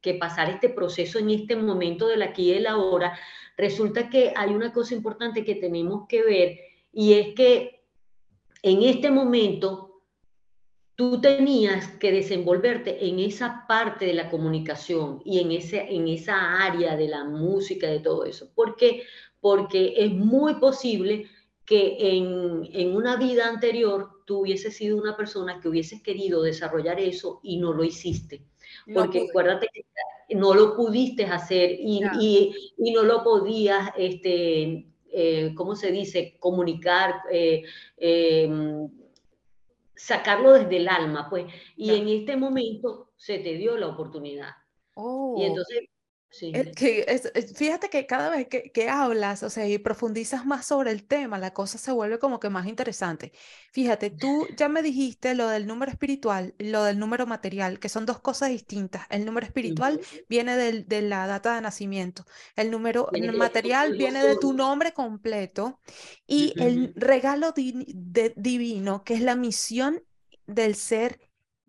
que 0.00 0.14
pasar 0.14 0.50
este 0.50 0.68
proceso 0.68 1.20
en 1.20 1.30
este 1.30 1.54
momento 1.54 2.08
del 2.08 2.22
aquí 2.22 2.50
y 2.50 2.54
del 2.54 2.66
ahora, 2.66 3.16
resulta 3.56 4.10
que 4.10 4.32
hay 4.34 4.50
una 4.50 4.72
cosa 4.72 4.94
importante 4.94 5.44
que 5.44 5.54
tenemos 5.54 6.08
que 6.08 6.24
ver 6.24 6.58
y 6.92 7.14
es 7.14 7.34
que 7.34 7.84
en 8.62 8.82
este 8.82 9.10
momento 9.10 10.02
tú 10.94 11.20
tenías 11.20 11.88
que 11.92 12.12
desenvolverte 12.12 13.06
en 13.06 13.18
esa 13.18 13.64
parte 13.66 14.06
de 14.06 14.14
la 14.14 14.30
comunicación 14.30 15.22
y 15.24 15.40
en, 15.40 15.50
ese, 15.50 15.86
en 15.90 16.06
esa 16.06 16.62
área 16.62 16.96
de 16.96 17.08
la 17.08 17.24
música, 17.24 17.88
de 17.88 18.00
todo 18.00 18.24
eso. 18.24 18.52
¿Por 18.54 18.76
qué? 18.76 19.02
Porque 19.40 19.94
es 19.96 20.12
muy 20.12 20.54
posible 20.56 21.26
que 21.64 21.96
en, 21.98 22.68
en 22.72 22.94
una 22.94 23.16
vida 23.16 23.48
anterior 23.48 24.10
tú 24.26 24.40
hubieses 24.40 24.76
sido 24.76 24.96
una 24.96 25.16
persona 25.16 25.60
que 25.60 25.68
hubieses 25.68 26.02
querido 26.02 26.42
desarrollar 26.42 27.00
eso 27.00 27.40
y 27.42 27.56
no 27.56 27.72
lo 27.72 27.82
hiciste. 27.82 28.44
Porque 28.92 29.26
acuérdate 29.28 29.68
que 29.72 30.36
no 30.36 30.54
lo 30.54 30.76
pudiste 30.76 31.24
hacer 31.24 31.72
y, 31.78 32.00
y, 32.20 32.54
y 32.78 32.92
no 32.92 33.02
lo 33.02 33.22
podías 33.22 33.90
este, 33.96 34.91
eh, 35.12 35.52
¿cómo 35.56 35.76
se 35.76 35.92
dice?, 35.92 36.36
comunicar, 36.40 37.16
eh, 37.30 37.62
em, 37.96 38.88
sacarlo 39.96 40.52
desde 40.54 40.76
el 40.78 40.88
alma, 40.88 41.28
pues. 41.30 41.46
Y 41.76 41.94
en 41.94 42.08
este 42.08 42.36
momento 42.36 43.12
se 43.16 43.38
te 43.38 43.54
dio 43.56 43.76
la 43.78 43.88
oportunidad. 43.88 44.50
Y 45.34 45.44
que 46.40 47.20
fíjate 47.54 47.90
que 47.90 48.06
cada 48.06 48.30
vez 48.30 48.48
que, 48.48 48.88
hablas, 48.88 49.42
o 49.42 49.50
sea, 49.50 49.68
y 49.68 49.78
profundizas 49.78 50.46
más 50.46 50.66
sobre 50.66 50.90
el 50.90 51.04
tema, 51.04 51.38
la 51.38 51.52
cosa 51.52 51.78
se 51.78 51.92
vuelve 51.92 52.18
como 52.18 52.40
que 52.40 52.48
más 52.48 52.66
interesante. 52.66 53.32
Fíjate, 53.72 54.10
tú 54.10 54.46
ya 54.56 54.68
me 54.68 54.82
dijiste 54.82 55.34
lo 55.34 55.48
del 55.48 55.66
número 55.66 55.92
espiritual, 55.92 56.54
lo 56.58 56.84
del 56.84 56.98
número 56.98 57.26
material, 57.26 57.78
que 57.78 57.88
son 57.88 58.06
dos 58.06 58.20
cosas 58.20 58.48
distintas. 58.48 59.06
El 59.10 59.24
número 59.24 59.46
espiritual 59.46 60.00
viene 60.28 60.56
de 60.56 61.02
la 61.02 61.26
data 61.26 61.54
de 61.54 61.60
nacimiento, 61.60 62.24
el 62.56 62.70
número 62.70 63.08
material 63.34 63.92
viene 63.96 64.24
de 64.24 64.36
tu 64.36 64.52
nombre 64.52 64.92
completo 64.92 65.80
y 66.26 66.54
el 66.56 66.92
regalo 66.96 67.52
divino, 67.52 69.04
que 69.04 69.14
es 69.14 69.20
la 69.20 69.36
misión 69.36 70.02
del 70.46 70.74
ser 70.74 71.20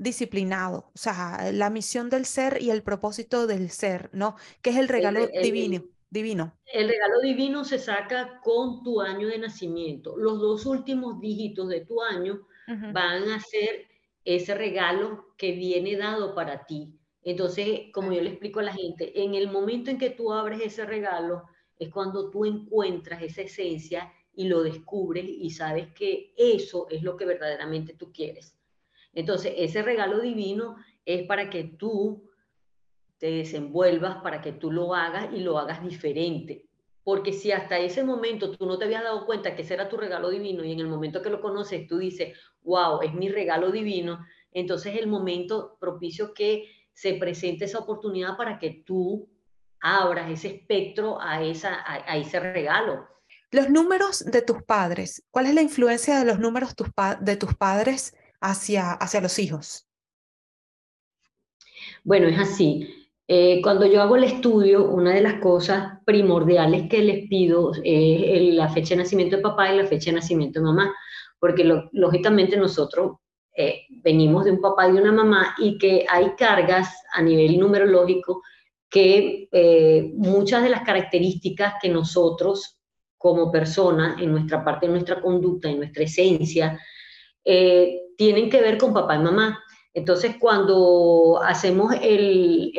disciplinado, 0.03 0.91
o 0.93 0.97
sea, 0.97 1.51
la 1.51 1.69
misión 1.69 2.09
del 2.09 2.25
ser 2.25 2.61
y 2.61 2.69
el 2.69 2.83
propósito 2.83 3.47
del 3.47 3.69
ser, 3.71 4.09
¿no? 4.13 4.35
Que 4.61 4.71
es 4.71 4.77
el 4.77 4.87
regalo 4.87 5.27
divino. 5.27 5.83
Divino. 6.09 6.53
El 6.71 6.89
regalo 6.89 7.21
divino 7.21 7.63
se 7.63 7.79
saca 7.79 8.39
con 8.43 8.83
tu 8.83 9.01
año 9.01 9.27
de 9.27 9.39
nacimiento. 9.39 10.15
Los 10.15 10.39
dos 10.39 10.67
últimos 10.67 11.19
dígitos 11.19 11.67
de 11.69 11.81
tu 11.81 12.03
año 12.03 12.45
van 12.67 13.31
a 13.31 13.39
ser 13.39 13.87
ese 14.23 14.53
regalo 14.53 15.33
que 15.37 15.53
viene 15.53 15.97
dado 15.97 16.35
para 16.35 16.65
ti. 16.65 16.99
Entonces, 17.23 17.91
como 17.93 18.13
yo 18.13 18.21
le 18.21 18.29
explico 18.29 18.59
a 18.59 18.63
la 18.63 18.73
gente, 18.73 19.23
en 19.23 19.33
el 19.33 19.49
momento 19.49 19.89
en 19.89 19.97
que 19.97 20.11
tú 20.11 20.31
abres 20.31 20.61
ese 20.61 20.85
regalo, 20.85 21.45
es 21.79 21.89
cuando 21.89 22.29
tú 22.29 22.45
encuentras 22.45 23.23
esa 23.23 23.41
esencia 23.41 24.13
y 24.35 24.47
lo 24.47 24.61
descubres 24.61 25.25
y 25.27 25.49
sabes 25.49 25.93
que 25.93 26.33
eso 26.37 26.87
es 26.89 27.01
lo 27.01 27.17
que 27.17 27.25
verdaderamente 27.25 27.93
tú 27.93 28.11
quieres. 28.11 28.55
Entonces, 29.13 29.53
ese 29.57 29.81
regalo 29.81 30.19
divino 30.19 30.75
es 31.05 31.27
para 31.27 31.49
que 31.49 31.63
tú 31.63 32.29
te 33.17 33.31
desenvuelvas, 33.31 34.17
para 34.17 34.41
que 34.41 34.51
tú 34.51 34.71
lo 34.71 34.93
hagas 34.93 35.29
y 35.33 35.39
lo 35.39 35.57
hagas 35.57 35.83
diferente. 35.83 36.65
Porque 37.03 37.33
si 37.33 37.51
hasta 37.51 37.79
ese 37.79 38.03
momento 38.03 38.51
tú 38.51 38.65
no 38.65 38.77
te 38.77 38.85
habías 38.85 39.03
dado 39.03 39.25
cuenta 39.25 39.55
que 39.55 39.61
ese 39.61 39.73
era 39.73 39.89
tu 39.89 39.97
regalo 39.97 40.29
divino 40.29 40.63
y 40.63 40.71
en 40.71 40.79
el 40.79 40.87
momento 40.87 41.21
que 41.21 41.29
lo 41.29 41.41
conoces 41.41 41.87
tú 41.87 41.97
dices, 41.97 42.37
wow, 42.63 43.01
es 43.01 43.13
mi 43.13 43.29
regalo 43.29 43.71
divino, 43.71 44.25
entonces 44.51 44.93
es 44.93 45.01
el 45.01 45.07
momento 45.07 45.77
propicio 45.79 46.33
que 46.33 46.69
se 46.93 47.13
presente 47.15 47.65
esa 47.65 47.79
oportunidad 47.79 48.37
para 48.37 48.57
que 48.57 48.83
tú 48.85 49.29
abras 49.81 50.29
ese 50.29 50.47
espectro 50.47 51.19
a, 51.21 51.43
esa, 51.43 51.83
a, 51.85 52.17
ese 52.17 52.39
regalo. 52.39 53.07
Los 53.51 53.69
números 53.69 54.25
de 54.25 54.41
tus 54.41 54.63
padres, 54.63 55.23
¿cuál 55.29 55.47
es 55.47 55.53
la 55.53 55.61
influencia 55.61 56.17
de 56.17 56.25
los 56.25 56.39
números 56.39 56.73
de 57.19 57.35
tus 57.35 57.53
padres 57.55 58.15
hacia, 58.43 58.91
hacia 58.91 59.21
los 59.21 59.39
hijos? 59.39 59.87
Bueno, 62.03 62.27
es 62.27 62.37
así. 62.37 63.09
Eh, 63.27 63.61
cuando 63.63 63.85
yo 63.85 64.01
hago 64.01 64.17
el 64.17 64.25
estudio, 64.25 64.89
una 64.89 65.13
de 65.13 65.21
las 65.21 65.35
cosas 65.35 65.99
primordiales 66.05 66.89
que 66.89 67.01
les 67.01 67.27
pido 67.29 67.71
es 67.83 68.53
la 68.53 68.67
fecha 68.69 68.89
de 68.95 69.03
nacimiento 69.03 69.37
de 69.37 69.41
papá 69.41 69.73
y 69.73 69.77
la 69.77 69.87
fecha 69.87 70.11
de 70.11 70.17
nacimiento 70.17 70.59
de 70.59 70.65
mamá, 70.65 70.93
porque 71.39 71.63
lógicamente 71.93 72.57
nosotros 72.57 73.17
eh, 73.55 73.83
venimos 74.03 74.43
de 74.43 74.51
un 74.51 74.61
papá 74.61 74.89
y 74.89 74.93
de 74.93 75.01
una 75.01 75.13
mamá 75.13 75.55
y 75.57 75.77
que 75.77 76.05
hay 76.09 76.31
cargas 76.37 76.93
a 77.13 77.21
nivel 77.21 77.57
numerológico 77.57 78.41
que 78.89 79.47
eh, 79.51 80.11
muchas 80.15 80.63
de 80.63 80.69
las 80.69 80.81
características 80.81 81.75
que 81.81 81.89
nosotros 81.89 82.77
como 83.17 83.49
personas, 83.49 84.21
en 84.21 84.31
nuestra 84.31 84.65
parte, 84.65 84.85
en 84.85 84.91
nuestra 84.91 85.21
conducta, 85.21 85.69
en 85.69 85.77
nuestra 85.77 86.03
esencia, 86.03 86.77
eh, 87.45 88.01
tienen 88.17 88.49
que 88.49 88.61
ver 88.61 88.77
con 88.77 88.93
papá 88.93 89.15
y 89.15 89.19
mamá. 89.19 89.63
Entonces, 89.93 90.35
cuando 90.39 91.41
hacemos 91.43 91.93
el, 92.01 92.71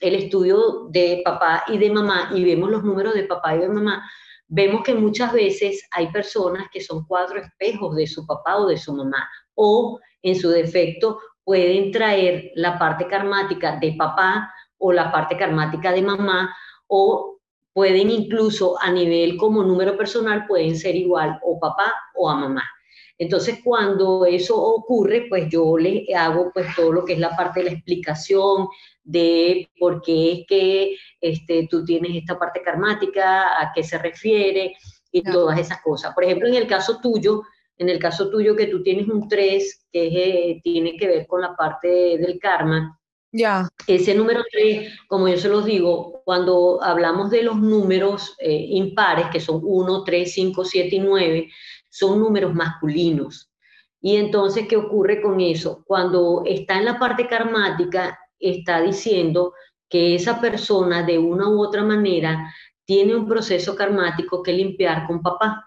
el 0.00 0.14
estudio 0.14 0.88
de 0.90 1.22
papá 1.24 1.64
y 1.68 1.78
de 1.78 1.90
mamá 1.90 2.30
y 2.34 2.44
vemos 2.44 2.70
los 2.70 2.84
números 2.84 3.14
de 3.14 3.24
papá 3.24 3.56
y 3.56 3.60
de 3.60 3.68
mamá, 3.68 4.08
vemos 4.48 4.82
que 4.82 4.94
muchas 4.94 5.32
veces 5.32 5.86
hay 5.90 6.08
personas 6.08 6.68
que 6.72 6.80
son 6.80 7.04
cuatro 7.06 7.40
espejos 7.40 7.96
de 7.96 8.06
su 8.06 8.26
papá 8.26 8.58
o 8.58 8.66
de 8.66 8.76
su 8.76 8.94
mamá, 8.94 9.28
o 9.54 9.98
en 10.22 10.36
su 10.36 10.50
defecto 10.50 11.18
pueden 11.44 11.90
traer 11.92 12.50
la 12.54 12.78
parte 12.78 13.06
karmática 13.06 13.78
de 13.80 13.94
papá 13.96 14.52
o 14.78 14.92
la 14.92 15.10
parte 15.10 15.36
karmática 15.36 15.92
de 15.92 16.02
mamá, 16.02 16.54
o 16.86 17.38
pueden 17.72 18.10
incluso 18.10 18.76
a 18.80 18.90
nivel 18.90 19.36
como 19.36 19.62
número 19.62 19.96
personal, 19.96 20.46
pueden 20.46 20.76
ser 20.76 20.96
igual 20.96 21.38
o 21.42 21.58
papá 21.58 21.92
o 22.14 22.28
a 22.28 22.36
mamá. 22.36 22.64
Entonces, 23.18 23.60
cuando 23.64 24.26
eso 24.26 24.60
ocurre, 24.60 25.26
pues 25.28 25.48
yo 25.48 25.76
le 25.78 26.06
hago 26.14 26.50
pues 26.52 26.66
todo 26.76 26.92
lo 26.92 27.04
que 27.04 27.14
es 27.14 27.18
la 27.18 27.34
parte 27.34 27.60
de 27.60 27.66
la 27.66 27.72
explicación 27.72 28.68
de 29.02 29.70
por 29.78 30.02
qué 30.02 30.32
es 30.32 30.46
que 30.46 30.96
este, 31.20 31.66
tú 31.70 31.84
tienes 31.84 32.14
esta 32.14 32.38
parte 32.38 32.60
karmática, 32.62 33.60
a 33.60 33.72
qué 33.74 33.82
se 33.82 33.98
refiere 33.98 34.76
y 35.10 35.22
todas 35.22 35.58
esas 35.58 35.80
cosas. 35.82 36.14
Por 36.14 36.24
ejemplo, 36.24 36.48
en 36.48 36.54
el 36.54 36.66
caso 36.66 37.00
tuyo, 37.00 37.42
en 37.78 37.88
el 37.88 37.98
caso 37.98 38.28
tuyo 38.28 38.54
que 38.54 38.66
tú 38.66 38.82
tienes 38.82 39.08
un 39.08 39.28
3 39.28 39.86
que 39.90 40.06
eh, 40.06 40.60
tiene 40.62 40.96
que 40.96 41.06
ver 41.06 41.26
con 41.26 41.40
la 41.40 41.56
parte 41.56 42.18
del 42.18 42.38
karma, 42.38 42.98
ya. 43.32 43.68
Ese 43.86 44.14
número 44.14 44.42
3, 44.50 44.98
como 45.08 45.28
yo 45.28 45.36
se 45.36 45.50
los 45.50 45.66
digo, 45.66 46.22
cuando 46.24 46.82
hablamos 46.82 47.30
de 47.30 47.42
los 47.42 47.56
números 47.56 48.34
eh, 48.38 48.66
impares, 48.70 49.26
que 49.30 49.40
son 49.40 49.60
1, 49.62 50.04
3, 50.04 50.32
5, 50.32 50.64
7 50.64 50.96
y 50.96 50.98
9, 51.00 51.50
son 51.96 52.20
números 52.20 52.54
masculinos. 52.54 53.50
Y 54.00 54.16
entonces, 54.16 54.68
¿qué 54.68 54.76
ocurre 54.76 55.22
con 55.22 55.40
eso? 55.40 55.82
Cuando 55.86 56.42
está 56.44 56.76
en 56.76 56.84
la 56.84 56.98
parte 56.98 57.26
karmática, 57.26 58.18
está 58.38 58.82
diciendo 58.82 59.54
que 59.88 60.14
esa 60.14 60.40
persona 60.40 61.02
de 61.02 61.18
una 61.18 61.48
u 61.48 61.60
otra 61.60 61.82
manera 61.82 62.52
tiene 62.84 63.16
un 63.16 63.26
proceso 63.26 63.74
karmático 63.74 64.42
que 64.42 64.52
limpiar 64.52 65.06
con 65.06 65.22
papá. 65.22 65.64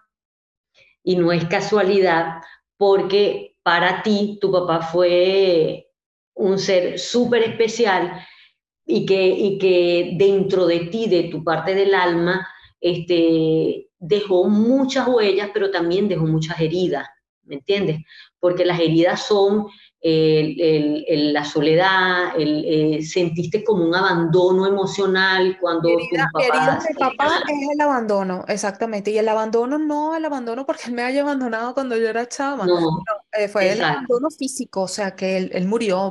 Y 1.04 1.16
no 1.16 1.32
es 1.32 1.46
casualidad 1.46 2.42
porque 2.78 3.58
para 3.64 4.04
ti 4.04 4.38
tu 4.40 4.52
papá 4.52 4.82
fue 4.82 5.88
un 6.36 6.60
ser 6.60 7.00
súper 7.00 7.44
especial 7.44 8.26
y 8.86 9.06
que, 9.06 9.28
y 9.28 9.58
que 9.58 10.16
dentro 10.18 10.66
de 10.66 10.82
ti, 10.82 11.08
de 11.08 11.24
tu 11.24 11.44
parte 11.44 11.76
del 11.76 11.94
alma, 11.94 12.48
este, 12.80 13.89
dejó 14.00 14.46
muchas 14.46 15.08
huellas, 15.08 15.50
pero 15.54 15.70
también 15.72 16.08
dejó 16.08 16.26
muchas 16.26 16.60
heridas, 16.60 17.08
¿me 17.44 17.56
entiendes? 17.56 18.00
Porque 18.40 18.66
las 18.66 18.80
heridas 18.80 19.22
son 19.22 19.68
la 20.02 21.44
soledad, 21.44 22.32
el, 22.38 22.64
eh, 22.66 23.04
sentiste 23.04 23.66
como 23.66 23.84
un 23.84 23.94
abandono 23.94 24.66
emocional 24.66 25.58
cuando 25.60 25.90
herida, 25.90 26.30
tu 26.32 26.40
papá... 26.40 26.80
de 26.88 26.96
papá 26.96 27.44
es 27.50 27.70
el 27.74 27.82
abandono, 27.82 28.46
exactamente. 28.48 29.12
Y 29.12 29.18
el 29.18 29.28
abandono 29.28 29.78
no 29.78 30.16
el 30.16 30.24
abandono 30.24 30.66
porque 30.66 30.84
él 30.88 30.94
me 30.94 31.04
haya 31.04 31.22
abandonado 31.22 31.74
cuando 31.74 31.98
yo 31.98 32.08
era 32.08 32.28
chama. 32.30 32.66
No, 32.66 33.04
eh, 33.34 33.50
fue 33.50 33.74
el 33.74 33.84
abandono 33.84 34.30
físico, 34.30 34.84
o 34.84 34.88
sea, 34.88 35.16
que 35.16 35.38
él, 35.38 35.68
murió. 35.68 36.10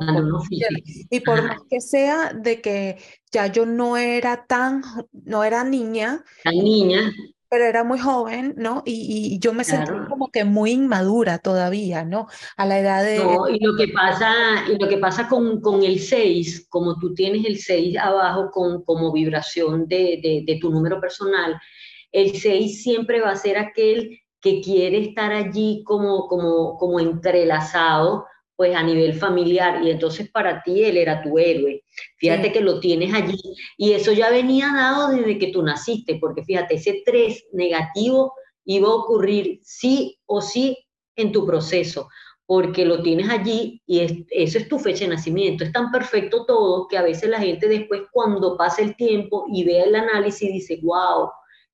y 1.09 1.19
por 1.21 1.41
más 1.41 1.61
que 1.67 1.81
sea 1.81 2.31
de 2.33 2.61
que 2.61 2.97
ya 3.31 3.47
yo 3.47 3.65
no 3.65 3.97
era 3.97 4.45
tan, 4.45 4.83
no 5.11 5.43
era 5.43 5.63
niña. 5.63 6.23
Tan 6.43 6.55
niña 6.55 7.11
pero 7.49 7.65
era 7.65 7.83
muy 7.83 7.97
joven, 7.97 8.53
¿no? 8.57 8.83
Y, 8.85 9.39
yo 9.39 9.53
me 9.53 9.63
sentí 9.63 9.91
como 10.07 10.29
que 10.31 10.45
muy 10.45 10.71
inmadura 10.71 11.39
todavía, 11.39 12.05
¿no? 12.05 12.27
A 12.55 12.65
la 12.65 12.79
edad 12.79 13.03
de... 13.03 13.17
No, 13.17 13.49
y 13.49 13.59
lo 13.59 13.75
que 13.75 13.87
pasa, 13.87 14.33
y 14.71 14.77
lo 14.77 14.87
que 14.87 14.97
pasa 14.97 15.27
con, 15.27 15.59
con 15.59 15.83
el 15.83 15.99
6, 15.99 16.67
como 16.69 16.99
tú 16.99 17.13
tienes 17.15 17.45
el 17.45 17.57
6 17.57 17.97
abajo 17.97 18.51
con, 18.51 18.83
como 18.83 19.11
vibración 19.11 19.87
de, 19.87 20.19
de, 20.21 20.43
de 20.45 20.59
tu 20.61 20.69
número 20.69 21.01
personal, 21.01 21.59
el 22.11 22.35
6 22.35 22.83
siempre 22.83 23.19
va 23.19 23.31
a 23.31 23.35
ser 23.35 23.57
aquel 23.57 24.19
que 24.41 24.61
quiere 24.61 24.99
estar 24.99 25.31
allí 25.31 25.83
como, 25.85 26.27
como, 26.27 26.77
como 26.77 26.99
entrelazado 26.99 28.25
pues 28.59 28.75
a 28.75 28.83
nivel 28.83 29.13
familiar 29.13 29.81
y 29.81 29.89
entonces 29.89 30.29
para 30.29 30.61
ti 30.61 30.83
él 30.83 30.97
era 30.97 31.23
tu 31.23 31.39
héroe. 31.39 31.81
Fíjate 32.17 32.51
que 32.51 32.59
lo 32.59 32.81
tienes 32.81 33.13
allí 33.13 33.39
y 33.77 33.93
eso 33.93 34.11
ya 34.11 34.29
venía 34.29 34.69
dado 34.75 35.07
desde 35.15 35.39
que 35.39 35.47
tú 35.47 35.63
naciste, 35.63 36.17
porque 36.19 36.43
fíjate, 36.43 36.75
ese 36.75 37.01
3 37.05 37.45
negativo 37.53 38.33
iba 38.65 38.89
a 38.89 38.95
ocurrir 38.95 39.61
sí 39.63 40.19
o 40.25 40.41
sí 40.41 40.77
en 41.15 41.31
tu 41.31 41.45
proceso, 41.45 42.09
porque 42.45 42.83
lo 42.83 43.01
tienes 43.01 43.29
allí 43.29 43.81
y 43.85 44.01
es, 44.01 44.13
eso 44.29 44.57
es 44.57 44.67
tu 44.67 44.77
fecha 44.77 45.05
de 45.05 45.11
nacimiento. 45.11 45.63
Es 45.63 45.71
tan 45.71 45.89
perfecto 45.89 46.45
todo 46.45 46.89
que 46.89 46.97
a 46.97 47.03
veces 47.03 47.29
la 47.29 47.39
gente 47.39 47.69
después 47.69 48.01
cuando 48.11 48.57
pasa 48.57 48.81
el 48.81 48.93
tiempo 48.97 49.45
y 49.53 49.63
ve 49.63 49.83
el 49.83 49.95
análisis 49.95 50.51
dice, 50.51 50.81
wow, 50.83 51.29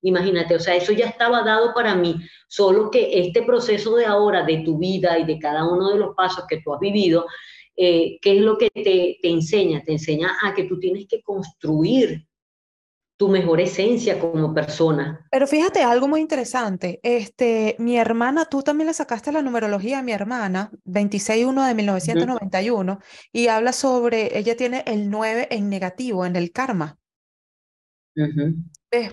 Imagínate, 0.05 0.55
o 0.55 0.59
sea, 0.59 0.75
eso 0.75 0.93
ya 0.93 1.07
estaba 1.07 1.41
dado 1.41 1.73
para 1.73 1.95
mí, 1.95 2.15
solo 2.47 2.91
que 2.91 3.19
este 3.19 3.41
proceso 3.41 3.95
de 3.95 4.05
ahora, 4.05 4.43
de 4.43 4.59
tu 4.59 4.77
vida 4.77 5.17
y 5.17 5.25
de 5.25 5.39
cada 5.39 5.67
uno 5.67 5.89
de 5.89 5.97
los 5.97 6.15
pasos 6.15 6.45
que 6.47 6.61
tú 6.61 6.75
has 6.75 6.79
vivido, 6.79 7.25
eh, 7.75 8.19
¿qué 8.21 8.37
es 8.37 8.41
lo 8.41 8.55
que 8.55 8.69
te, 8.69 9.17
te 9.19 9.29
enseña? 9.29 9.81
Te 9.83 9.93
enseña 9.93 10.37
a 10.43 10.53
que 10.53 10.65
tú 10.65 10.79
tienes 10.79 11.07
que 11.09 11.23
construir 11.23 12.27
tu 13.17 13.29
mejor 13.29 13.59
esencia 13.61 14.19
como 14.19 14.53
persona. 14.53 15.25
Pero 15.31 15.47
fíjate, 15.47 15.81
algo 15.81 16.07
muy 16.07 16.21
interesante. 16.21 16.99
Este, 17.01 17.75
mi 17.79 17.97
hermana, 17.97 18.45
tú 18.45 18.61
también 18.61 18.87
le 18.87 18.93
sacaste 18.93 19.31
la 19.31 19.41
numerología 19.41 19.99
a 19.99 20.03
mi 20.03 20.11
hermana, 20.11 20.69
26-1 20.85 21.65
de 21.65 21.73
1991, 21.73 22.99
y 23.31 23.47
habla 23.47 23.73
sobre, 23.73 24.37
ella 24.37 24.55
tiene 24.55 24.83
el 24.85 25.09
9 25.09 25.47
en 25.49 25.69
negativo, 25.69 26.27
en 26.27 26.35
el 26.35 26.51
karma 26.51 26.99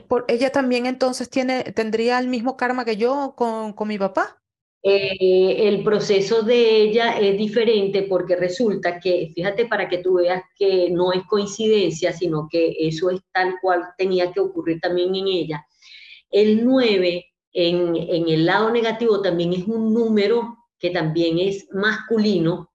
por, 0.08 0.24
ella 0.28 0.50
también 0.50 0.86
entonces 0.86 1.28
tiene, 1.28 1.62
tendría 1.64 2.18
el 2.18 2.28
mismo 2.28 2.56
karma 2.56 2.84
que 2.84 2.96
yo 2.96 3.34
con, 3.36 3.72
con 3.72 3.88
mi 3.88 3.98
papá. 3.98 4.42
Eh, 4.84 5.68
el 5.68 5.84
proceso 5.84 6.42
de 6.42 6.82
ella 6.82 7.16
es 7.18 7.38
diferente 7.38 8.02
porque 8.02 8.34
resulta 8.34 8.98
que, 8.98 9.30
fíjate 9.32 9.66
para 9.66 9.88
que 9.88 9.98
tú 9.98 10.14
veas 10.14 10.42
que 10.56 10.90
no 10.90 11.12
es 11.12 11.22
coincidencia, 11.28 12.12
sino 12.12 12.48
que 12.50 12.74
eso 12.80 13.10
es 13.10 13.20
tal 13.32 13.54
cual 13.62 13.84
tenía 13.96 14.32
que 14.32 14.40
ocurrir 14.40 14.80
también 14.80 15.14
en 15.14 15.28
ella. 15.28 15.66
El 16.30 16.64
9 16.64 17.26
en, 17.52 17.96
en 17.96 18.28
el 18.28 18.44
lado 18.44 18.70
negativo 18.70 19.22
también 19.22 19.52
es 19.52 19.68
un 19.68 19.94
número 19.94 20.56
que 20.80 20.90
también 20.90 21.38
es 21.38 21.68
masculino 21.72 22.72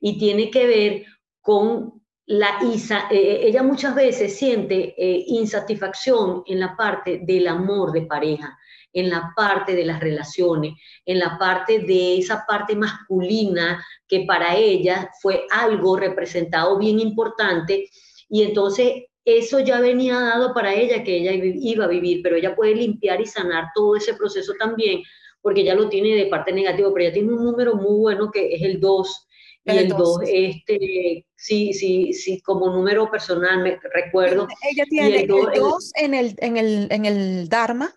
y 0.00 0.16
tiene 0.16 0.50
que 0.50 0.66
ver 0.66 1.06
con 1.40 1.97
la 2.28 2.58
isa, 2.62 3.08
eh, 3.10 3.40
ella 3.44 3.62
muchas 3.62 3.94
veces 3.94 4.36
siente 4.36 4.94
eh, 4.98 5.24
insatisfacción 5.28 6.42
en 6.46 6.60
la 6.60 6.76
parte 6.76 7.20
del 7.22 7.48
amor 7.48 7.90
de 7.90 8.02
pareja, 8.02 8.58
en 8.92 9.08
la 9.08 9.32
parte 9.34 9.74
de 9.74 9.86
las 9.86 9.98
relaciones, 9.98 10.74
en 11.06 11.20
la 11.20 11.38
parte 11.38 11.78
de 11.78 12.18
esa 12.18 12.44
parte 12.46 12.76
masculina 12.76 13.82
que 14.06 14.26
para 14.26 14.54
ella 14.56 15.10
fue 15.22 15.46
algo 15.50 15.96
representado 15.96 16.76
bien 16.76 17.00
importante. 17.00 17.88
Y 18.28 18.42
entonces 18.42 19.04
eso 19.24 19.60
ya 19.60 19.80
venía 19.80 20.20
dado 20.20 20.52
para 20.52 20.74
ella 20.74 21.02
que 21.02 21.16
ella 21.16 21.32
iba 21.32 21.86
a 21.86 21.88
vivir, 21.88 22.20
pero 22.22 22.36
ella 22.36 22.54
puede 22.54 22.74
limpiar 22.74 23.22
y 23.22 23.26
sanar 23.26 23.68
todo 23.74 23.96
ese 23.96 24.12
proceso 24.12 24.52
también 24.58 25.00
porque 25.40 25.64
ya 25.64 25.74
lo 25.74 25.88
tiene 25.88 26.14
de 26.14 26.26
parte 26.26 26.52
negativa, 26.52 26.90
pero 26.92 27.04
ella 27.06 27.14
tiene 27.14 27.32
un 27.32 27.42
número 27.42 27.74
muy 27.74 28.00
bueno 28.00 28.30
que 28.30 28.54
es 28.54 28.60
el 28.60 28.80
2 28.80 29.27
y 29.68 29.78
el 29.78 29.88
2, 29.88 30.20
este, 30.24 31.26
sí, 31.34 31.72
sí, 31.72 32.12
sí, 32.12 32.40
como 32.40 32.70
número 32.70 33.10
personal, 33.10 33.62
me 33.62 33.78
recuerdo. 33.92 34.46
Ella 34.70 34.84
tiene 34.88 35.20
el 35.20 35.26
2 35.26 35.92
en, 35.96 36.14
el, 36.14 36.34
en, 36.38 36.56
el, 36.56 36.88
en 36.90 37.04
el 37.04 37.48
Dharma 37.48 37.94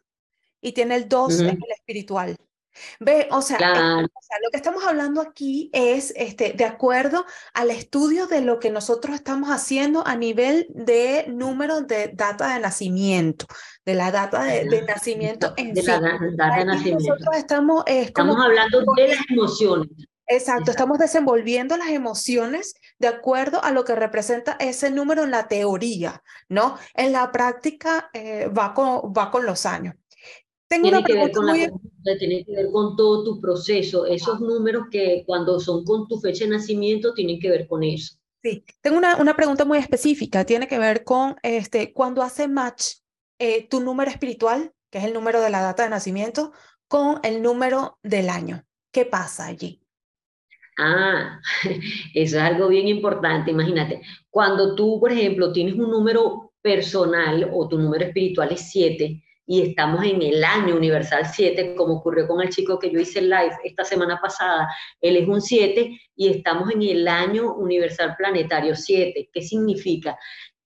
y 0.61 0.74
tiene 0.74 0.95
el 0.95 1.09
2 1.09 1.39
en 1.41 1.49
el 1.49 1.72
espiritual. 1.76 2.38
Ve, 2.99 3.28
o 3.32 3.41
sea, 3.41 3.57
o 3.57 4.22
sea, 4.22 4.38
lo 4.43 4.49
que 4.49 4.57
estamos 4.57 4.86
hablando 4.86 5.22
aquí 5.22 5.69
es 5.74 6.13
este, 6.15 6.53
de 6.53 6.65
acuerdo 6.65 7.26
al 7.53 7.69
estudio 7.69 8.28
de 8.28 8.41
lo 8.41 8.59
que 8.59 8.69
nosotros 8.69 9.15
estamos 9.15 9.49
haciendo 9.49 10.05
a 10.07 10.15
nivel 10.15 10.67
de 10.69 11.26
número 11.28 11.82
de 11.82 12.11
data 12.13 12.53
de 12.53 12.59
nacimiento, 12.59 13.45
de 13.86 13.95
la 13.95 14.11
data 14.11 14.43
de, 14.43 14.84
nacimiento 14.84 15.53
en 15.57 15.74
de 15.74 15.82
sí. 15.82 15.88
La 15.88 15.99
data 15.99 16.57
de 16.57 16.65
nacimiento. 16.65 17.09
Nosotros 17.09 17.38
estamos, 17.38 17.84
estamos 17.88 18.38
hablando 18.38 18.84
de 18.95 19.07
las 19.09 19.30
emociones. 19.30 19.89
Exacto, 20.32 20.72
estamos 20.72 20.98
desenvolviendo 20.98 21.76
las 21.76 21.90
emociones 21.90 22.76
de 23.00 23.10
acuerdo 23.10 23.62
a 23.62 23.72
lo 23.72 23.84
que 23.84 23.96
representa 23.96 24.56
ese 24.62 24.90
número 24.90 25.26
en 25.26 25.32
la 25.32 25.50
teoría, 25.50 26.24
¿no? 26.48 26.78
En 26.94 27.12
la 27.12 27.34
práctica 27.34 28.10
eh, 28.14 28.48
va, 28.48 28.74
con, 28.74 29.12
va 29.12 29.30
con 29.30 29.46
los 29.46 29.66
años. 29.66 29.96
Tengo 30.70 30.88
tiene 30.88 31.04
que 31.04 31.14
ver 31.16 31.32
con 31.34 31.48
la 31.48 31.54
tiene 32.18 32.46
que 32.46 32.56
ver 32.56 32.72
con 32.72 32.96
todo 32.96 33.26
tu 33.26 33.42
proceso. 33.42 34.06
Esos 34.06 34.40
números 34.40 34.86
que 34.90 35.26
cuando 35.28 35.60
son 35.60 35.84
con 35.84 36.08
tu 36.08 36.18
fecha 36.18 36.46
de 36.46 36.52
nacimiento 36.52 37.14
tienen 37.14 37.38
que 37.38 37.50
ver 37.50 37.68
con 37.68 37.84
eso. 37.84 38.16
Sí, 38.42 38.64
tengo 38.80 38.98
una, 38.98 39.18
una 39.18 39.36
pregunta 39.36 39.66
muy 39.66 39.80
específica. 39.80 40.46
Tiene 40.46 40.70
que 40.70 40.80
ver 40.80 41.04
con 41.04 41.36
este, 41.44 41.92
cuando 41.92 42.22
hace 42.22 42.48
match 42.48 43.00
eh, 43.38 43.68
tu 43.68 43.82
número 43.82 44.10
espiritual, 44.10 44.74
que 44.90 45.00
es 45.00 45.04
el 45.04 45.14
número 45.14 45.42
de 45.42 45.50
la 45.50 45.62
data 45.62 45.84
de 45.84 45.90
nacimiento, 45.90 46.54
con 46.88 47.20
el 47.24 47.42
número 47.42 48.00
del 48.02 48.30
año. 48.30 48.66
¿Qué 48.94 49.04
pasa 49.06 49.48
allí? 49.48 49.81
Ah, 50.84 51.40
eso 52.16 52.38
es 52.38 52.44
algo 52.44 52.68
bien 52.68 52.88
importante. 52.88 53.52
Imagínate, 53.52 54.02
cuando 54.32 54.74
tú, 54.74 55.00
por 55.00 55.12
ejemplo, 55.12 55.54
tienes 55.54 55.76
un 55.76 55.92
número 55.92 56.54
personal 56.60 57.52
o 57.54 57.68
tu 57.68 57.78
número 57.78 58.06
espiritual 58.06 58.52
es 58.52 58.72
7 58.72 59.24
y 59.46 59.62
estamos 59.62 60.04
en 60.04 60.24
el 60.24 60.44
año 60.44 60.76
universal 60.76 61.28
7, 61.32 61.76
como 61.76 61.96
ocurrió 61.98 62.28
con 62.28 62.42
el 62.42 62.50
chico 62.50 62.80
que 62.80 62.90
yo 62.90 63.00
hice 63.00 63.22
live 63.22 63.52
esta 63.64 63.84
semana 63.84 64.20
pasada, 64.20 64.68
él 65.00 65.18
es 65.18 65.28
un 65.28 65.42
7 65.42 66.00
y 66.16 66.30
estamos 66.30 66.72
en 66.72 66.82
el 66.82 67.08
año 67.08 67.54
universal 67.54 68.16
planetario 68.18 68.76
7. 68.76 69.30
¿Qué 69.32 69.42
significa? 69.44 70.18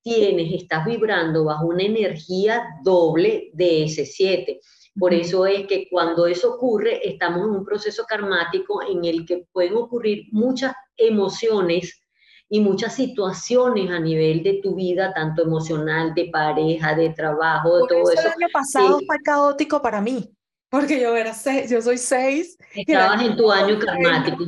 Tienes, 0.01 0.53
estás 0.61 0.86
vibrando 0.86 1.43
bajo 1.43 1.66
una 1.66 1.84
energía 1.84 2.63
doble 2.86 3.49
de 3.51 3.84
ese 3.84 4.05
7 4.05 4.61
por 4.97 5.13
eso 5.13 5.45
es 5.45 5.67
que 5.67 5.87
cuando 5.89 6.25
eso 6.25 6.53
ocurre, 6.55 7.07
estamos 7.07 7.41
en 7.41 7.49
un 7.49 7.65
proceso 7.65 8.05
karmático 8.05 8.81
en 8.81 9.03
el 9.03 9.25
que 9.25 9.45
pueden 9.51 9.75
ocurrir 9.75 10.27
muchas 10.31 10.73
emociones 10.95 12.01
y 12.47 12.61
muchas 12.61 12.95
situaciones 12.95 13.89
a 13.91 13.99
nivel 13.99 14.41
de 14.43 14.61
tu 14.63 14.75
vida, 14.75 15.13
tanto 15.13 15.43
emocional, 15.43 16.13
de 16.13 16.29
pareja, 16.31 16.95
de 16.95 17.09
trabajo, 17.09 17.77
de 17.77 17.87
todo 17.89 18.11
eso. 18.11 18.21
El 18.21 18.43
año 18.43 18.47
pasado 18.53 18.99
fue 19.05 19.17
caótico 19.23 19.81
para 19.81 19.99
mí, 19.99 20.33
porque 20.69 21.01
yo 21.01 21.15
era 21.15 21.33
seis, 21.33 21.69
yo 21.69 21.81
soy 21.81 21.97
seis. 21.97 22.57
Estabas 22.73 23.21
en 23.21 23.35
tu 23.35 23.51
año 23.51 23.77
karmático. 23.79 24.45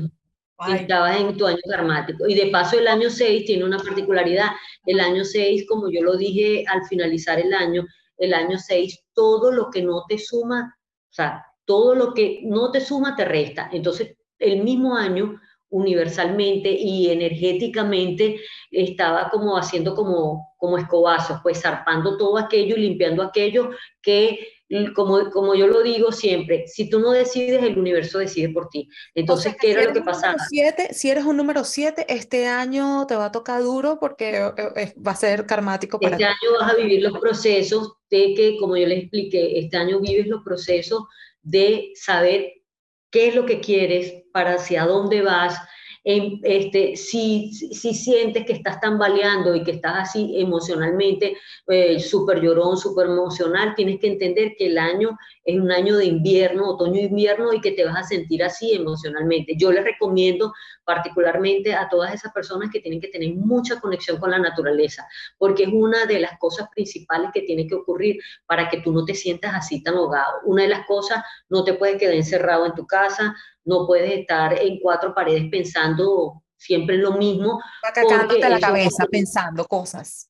Estabas 0.70 1.20
en 1.20 1.36
tu 1.38 1.46
año 1.46 1.62
karmático. 1.70 2.28
Y 2.28 2.36
de 2.36 2.48
paso 2.48 2.80
el 2.80 2.88
año 2.88 3.12
6 3.12 3.46
tiene 3.46 3.64
una 3.64 3.78
particularidad. 3.78 4.48
El 4.88 5.00
año 5.00 5.24
6, 5.24 5.68
como 5.68 5.92
yo 5.92 6.02
lo 6.02 6.18
dije 6.18 6.66
al 6.68 6.84
finalizar 6.86 7.40
el 7.40 7.54
año, 7.54 7.86
el 8.18 8.34
año 8.34 8.58
6, 8.58 9.04
todo 9.18 9.52
lo 9.52 9.72
que 9.72 9.82
no 9.82 10.06
te 10.08 10.20
suma, 10.20 10.78
o 11.10 11.14
sea, 11.14 11.44
todo 11.66 11.96
lo 11.96 12.14
que 12.14 12.42
no 12.44 12.70
te 12.72 12.80
suma 12.80 13.16
te 13.16 13.26
resta. 13.26 13.68
Entonces, 13.74 14.16
el 14.38 14.64
mismo 14.64 14.96
año, 14.96 15.42
universalmente 15.70 16.70
y 16.70 17.10
energéticamente, 17.10 18.40
estaba 18.70 19.32
como 19.32 19.58
haciendo 19.58 19.96
como, 19.96 20.54
como 20.58 20.78
escobazos, 20.78 21.40
pues 21.42 21.60
zarpando 21.60 22.16
todo 22.16 22.38
aquello 22.38 22.76
y 22.78 22.82
limpiando 22.82 23.24
aquello 23.24 23.72
que 24.04 24.57
como, 24.96 25.30
como 25.30 25.56
yo 25.56 25.68
lo 25.68 25.82
digo 25.82 26.12
siempre, 26.12 26.68
si 26.68 26.90
tú 26.90 27.00
no 27.00 27.12
decides, 27.12 27.64
el 27.64 27.78
universo 27.78 28.20
decide 28.20 28.50
por 28.50 28.70
ti. 28.70 28.90
Entonces, 29.16 29.56
¿qué 29.60 29.72
era 29.72 29.84
lo 29.84 29.94
que 29.94 30.02
pasaba? 30.02 30.36
Siete, 30.50 30.94
si 30.94 31.10
eres 31.10 31.26
un 31.26 31.38
número 31.38 31.64
7, 31.64 32.06
este 32.10 32.48
año 32.48 33.06
te 33.08 33.16
va 33.16 33.26
a 33.26 33.32
tocar 33.32 33.62
duro 33.62 33.98
porque 34.00 34.38
eh, 34.38 34.52
eh, 34.76 34.94
va 35.06 35.12
a 35.12 35.16
ser 35.16 35.46
karmático 35.46 36.00
para 36.00 36.16
Este 36.16 36.26
año 36.26 36.60
vas 36.60 36.72
a 36.72 36.76
vivir 36.76 37.02
los 37.02 37.18
procesos 37.20 37.94
de 38.10 38.34
que, 38.36 38.58
como 38.60 38.76
yo 38.76 38.88
les 38.88 39.04
expliqué, 39.04 39.60
este 39.60 39.78
año 39.78 40.00
vives 40.00 40.28
los 40.28 40.44
procesos 40.44 41.04
de 41.42 41.92
saber 41.96 42.52
qué 43.10 43.30
es 43.30 43.36
lo 43.36 43.46
que 43.46 43.62
quieres, 43.62 44.24
para 44.34 44.56
hacia 44.56 44.86
dónde 44.86 45.22
vas, 45.22 45.58
este, 46.10 46.96
si, 46.96 47.52
si, 47.54 47.94
sientes 47.94 48.46
que 48.46 48.54
estás 48.54 48.80
tambaleando 48.80 49.54
y 49.54 49.64
que 49.64 49.72
estás 49.72 50.10
así 50.10 50.40
emocionalmente 50.40 51.38
eh, 51.68 52.00
súper 52.00 52.40
llorón, 52.40 52.78
súper 52.78 53.08
emocional, 53.08 53.76
tienes 53.76 54.00
que 54.00 54.08
entender 54.08 54.54
que 54.58 54.68
el 54.68 54.78
año 54.78 55.18
es 55.44 55.60
un 55.60 55.70
año 55.70 55.98
de 55.98 56.06
invierno, 56.06 56.70
otoño-invierno 56.70 57.52
y 57.52 57.60
que 57.60 57.72
te 57.72 57.84
vas 57.84 57.98
a 57.98 58.04
sentir 58.04 58.42
así 58.42 58.74
emocionalmente. 58.74 59.56
Yo 59.58 59.70
les 59.70 59.84
recomiendo 59.84 60.54
particularmente 60.86 61.76
a 61.76 61.90
todas 61.90 62.14
esas 62.14 62.32
personas 62.32 62.70
que 62.72 62.80
tienen 62.80 63.02
que 63.02 63.10
tener 63.10 63.36
mucha 63.36 63.82
conexión 63.82 64.18
con 64.18 64.32
la 64.32 64.40
naturaleza, 64.40 65.06
porque 65.38 65.64
es 65.64 65.70
una 65.74 66.06
de 66.06 66.22
las 66.22 66.40
cosas 66.40 66.70
principales 66.74 67.32
que 67.34 67.42
tiene 67.42 67.68
que 67.68 67.76
ocurrir 67.76 68.18
para 68.46 68.70
que 68.70 68.80
tú 68.80 68.94
no 68.94 69.04
te 69.04 69.14
sientas 69.14 69.54
así 69.54 69.84
tan 69.84 69.96
ahogado. 69.96 70.40
Una 70.46 70.64
de 70.64 70.70
las 70.70 70.88
cosas, 70.88 71.22
no 71.50 71.66
te 71.66 71.74
puedes 71.74 71.98
quedar 71.98 72.14
encerrado 72.14 72.66
en 72.66 72.76
tu 72.76 72.88
casa, 72.88 73.36
no 73.68 73.86
puedes 73.86 74.12
estar 74.12 74.60
en 74.60 74.80
cuatro 74.80 75.14
paredes 75.14 75.46
pensando 75.52 76.44
siempre 76.58 76.96
en 76.96 77.04
lo 77.04 77.12
mismo. 77.14 77.60
Cagándote 77.94 78.50
la 78.50 78.60
cabeza 78.60 79.06
pensando 79.06 79.66
cosas. 79.66 80.30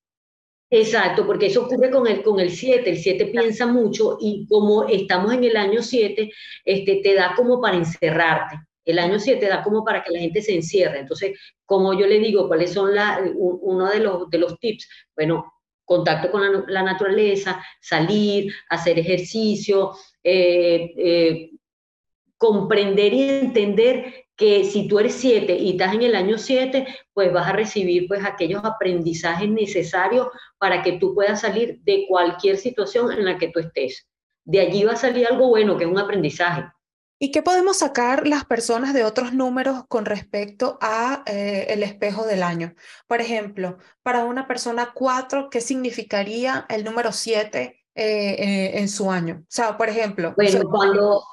Exacto, 0.70 1.26
porque 1.26 1.46
eso 1.46 1.64
ocurre 1.64 1.90
con 1.90 2.08
el 2.08 2.22
con 2.22 2.42
el 2.42 2.52
7, 2.52 2.90
el 2.90 2.98
7 2.98 3.28
piensa 3.28 3.66
mucho 3.66 4.18
y 4.20 4.46
como 4.48 4.84
estamos 4.84 5.34
en 5.34 5.46
el 5.46 5.56
año 5.56 5.82
7, 5.82 6.30
este, 6.66 6.96
te 7.02 7.16
da 7.16 7.34
como 7.38 7.62
para 7.62 7.78
encerrarte. 7.78 8.58
El 8.84 9.00
año 9.00 9.20
7 9.20 9.48
da 9.48 9.64
como 9.64 9.86
para 9.86 10.04
que 10.04 10.12
la 10.12 10.20
gente 10.20 10.42
se 10.42 10.56
encierre. 10.56 11.00
Entonces, 11.00 11.40
como 11.66 11.94
yo 11.94 12.06
le 12.06 12.20
digo, 12.20 12.48
¿cuáles 12.48 12.74
son 12.74 12.94
la, 12.94 13.22
uno 13.36 13.90
de 13.90 14.00
los, 14.00 14.30
de 14.30 14.38
los 14.40 14.60
tips? 14.60 14.90
Bueno, 15.16 15.54
contacto 15.86 16.30
con 16.30 16.66
la, 16.68 16.84
naturaleza, 16.84 17.64
salir, 17.80 18.54
hacer 18.70 19.00
ejercicio, 19.00 19.94
eh, 20.22 20.94
eh, 20.98 21.52
comprender 22.38 23.14
y 23.14 23.30
entender 23.30 24.28
que 24.38 24.64
si 24.64 24.88
tú 24.88 25.00
eres 25.00 25.16
7 25.16 25.58
y 25.58 25.72
estás 25.72 25.96
en 25.96 26.04
el 26.04 26.16
año 26.16 26.38
7, 26.38 26.88
pues 27.14 27.34
vas 27.34 27.48
a 27.48 27.54
recibir 27.54 28.08
pues 28.08 28.24
aquellos 28.24 28.64
aprendizajes 28.64 29.50
necesarios 29.50 30.28
para 30.60 30.84
que 30.84 30.94
tú 30.94 31.16
puedas 31.16 31.42
salir 31.42 31.80
de 31.82 32.06
cualquier 32.08 32.58
situación 32.58 33.12
en 33.12 33.26
la 33.26 33.38
que 33.40 33.50
tú 33.50 33.60
estés. 33.60 34.08
De 34.46 34.62
allí 34.62 34.84
va 34.84 34.94
a 34.94 34.98
salir 34.98 35.28
algo 35.28 35.50
bueno, 35.50 35.76
que 35.76 35.86
es 35.86 35.90
un 35.90 35.98
aprendizaje. 35.98 36.66
¿Y 37.20 37.32
qué 37.32 37.42
podemos 37.42 37.78
sacar 37.78 38.28
las 38.28 38.46
personas 38.46 38.94
de 38.94 39.04
otros 39.04 39.34
números 39.34 39.86
con 39.88 40.06
respecto 40.06 40.78
a 40.82 41.24
eh, 41.26 41.66
el 41.70 41.82
espejo 41.82 42.28
del 42.28 42.44
año? 42.44 42.76
Por 43.08 43.22
ejemplo, 43.22 43.80
para 44.04 44.24
una 44.24 44.48
persona 44.48 44.92
4, 44.94 45.50
¿qué 45.50 45.60
significaría 45.60 46.68
el 46.70 46.84
número 46.84 47.12
7 47.12 47.60
eh, 47.60 47.76
eh, 47.96 48.80
en 48.80 48.88
su 48.88 49.10
año? 49.10 49.40
O 49.42 49.46
sea, 49.50 49.76
por 49.78 49.90
ejemplo... 49.90 50.36
Bueno, 50.38 50.70
cuando... 50.70 51.24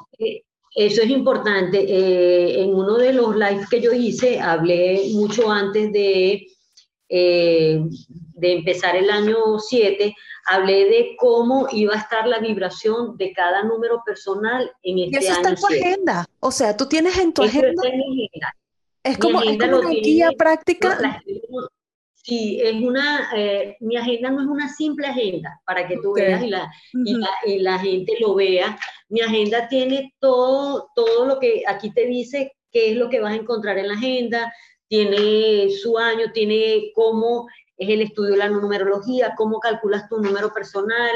Eso 0.75 1.03
es 1.03 1.11
importante. 1.11 1.79
Eh, 1.79 2.63
en 2.63 2.75
uno 2.75 2.97
de 2.97 3.13
los 3.13 3.37
lives 3.37 3.69
que 3.69 3.81
yo 3.81 3.93
hice, 3.93 4.41
hablé 4.41 5.09
mucho 5.13 5.51
antes 5.51 5.93
de, 5.93 6.47
eh, 7.09 7.81
de 8.35 8.53
empezar 8.53 8.97
el 8.97 9.09
año 9.09 9.59
7, 9.59 10.15
hablé 10.47 10.87
de 10.87 11.17
cómo 11.17 11.69
iba 11.71 11.95
a 11.95 11.99
estar 11.99 12.27
la 12.27 12.41
vibración 12.41 13.17
de 13.17 13.33
cada 13.33 13.63
número 13.63 14.03
personal 14.05 14.71
en 14.83 14.99
este 14.99 15.19
año. 15.19 15.27
Y 15.27 15.29
eso 15.29 15.37
está 15.37 15.49
en 15.51 15.57
tu 15.57 15.67
agenda. 15.67 16.27
O 16.41 16.51
sea, 16.51 16.77
tú 16.77 16.87
tienes 16.87 17.17
en 17.19 17.33
tu 17.33 17.43
agenda. 17.43 17.83
Es 19.05 19.19
como, 19.19 19.43
es 19.43 19.59
como 19.59 19.79
una 19.79 19.91
guía 19.91 20.31
práctica. 20.37 21.23
Sí, 22.25 22.59
es 22.63 22.83
una, 22.83 23.29
eh, 23.37 23.77
mi 23.81 23.99
agenda 23.99 24.31
no 24.31 24.41
es 24.41 24.47
una 24.47 24.67
simple 24.71 25.07
agenda 25.07 25.61
para 25.67 25.87
que 25.87 25.99
tú 25.99 26.15
veas 26.15 26.43
y 26.43 26.49
la, 26.49 26.73
y 27.45 27.59
la, 27.59 27.79
gente 27.79 28.15
lo 28.19 28.35
vea. 28.35 28.79
Mi 29.11 29.21
agenda 29.21 29.69
tiene 29.69 30.15
todo, 30.21 30.89
todo 30.97 31.27
lo 31.27 31.39
que 31.39 31.65
aquí 31.67 31.93
te 31.93 32.07
dice 32.07 32.53
qué 32.73 32.93
es 32.93 32.97
lo 32.97 33.11
que 33.11 33.21
vas 33.21 33.35
a 33.35 33.37
encontrar 33.37 33.77
en 33.77 33.89
la 33.89 33.95
agenda, 33.95 34.51
tiene 34.89 35.69
su 35.69 35.99
año, 35.99 36.33
tiene 36.33 36.93
cómo 36.95 37.47
es 37.77 37.91
el 37.91 38.01
estudio 38.01 38.31
de 38.33 38.39
la 38.39 38.49
numerología, 38.49 39.35
cómo 39.37 39.61
calculas 39.61 40.09
tu 40.09 40.17
número 40.17 40.51
personal, 40.51 41.11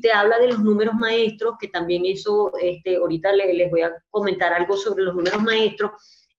te 0.00 0.12
habla 0.12 0.38
de 0.38 0.48
los 0.48 0.60
números 0.60 0.94
maestros, 0.94 1.56
que 1.60 1.68
también 1.68 2.06
eso, 2.06 2.52
este, 2.58 2.96
ahorita 2.96 3.32
les, 3.32 3.54
les 3.54 3.70
voy 3.70 3.82
a 3.82 3.92
comentar 4.08 4.54
algo 4.54 4.78
sobre 4.78 5.04
los 5.04 5.14
números 5.14 5.42
maestros, 5.42 5.90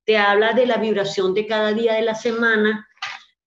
te 0.04 0.18
habla 0.18 0.54
de 0.54 0.66
la 0.66 0.78
vibración 0.78 1.34
de 1.34 1.46
cada 1.46 1.74
día 1.74 1.94
de 1.94 2.02
la 2.02 2.16
semana, 2.16 2.88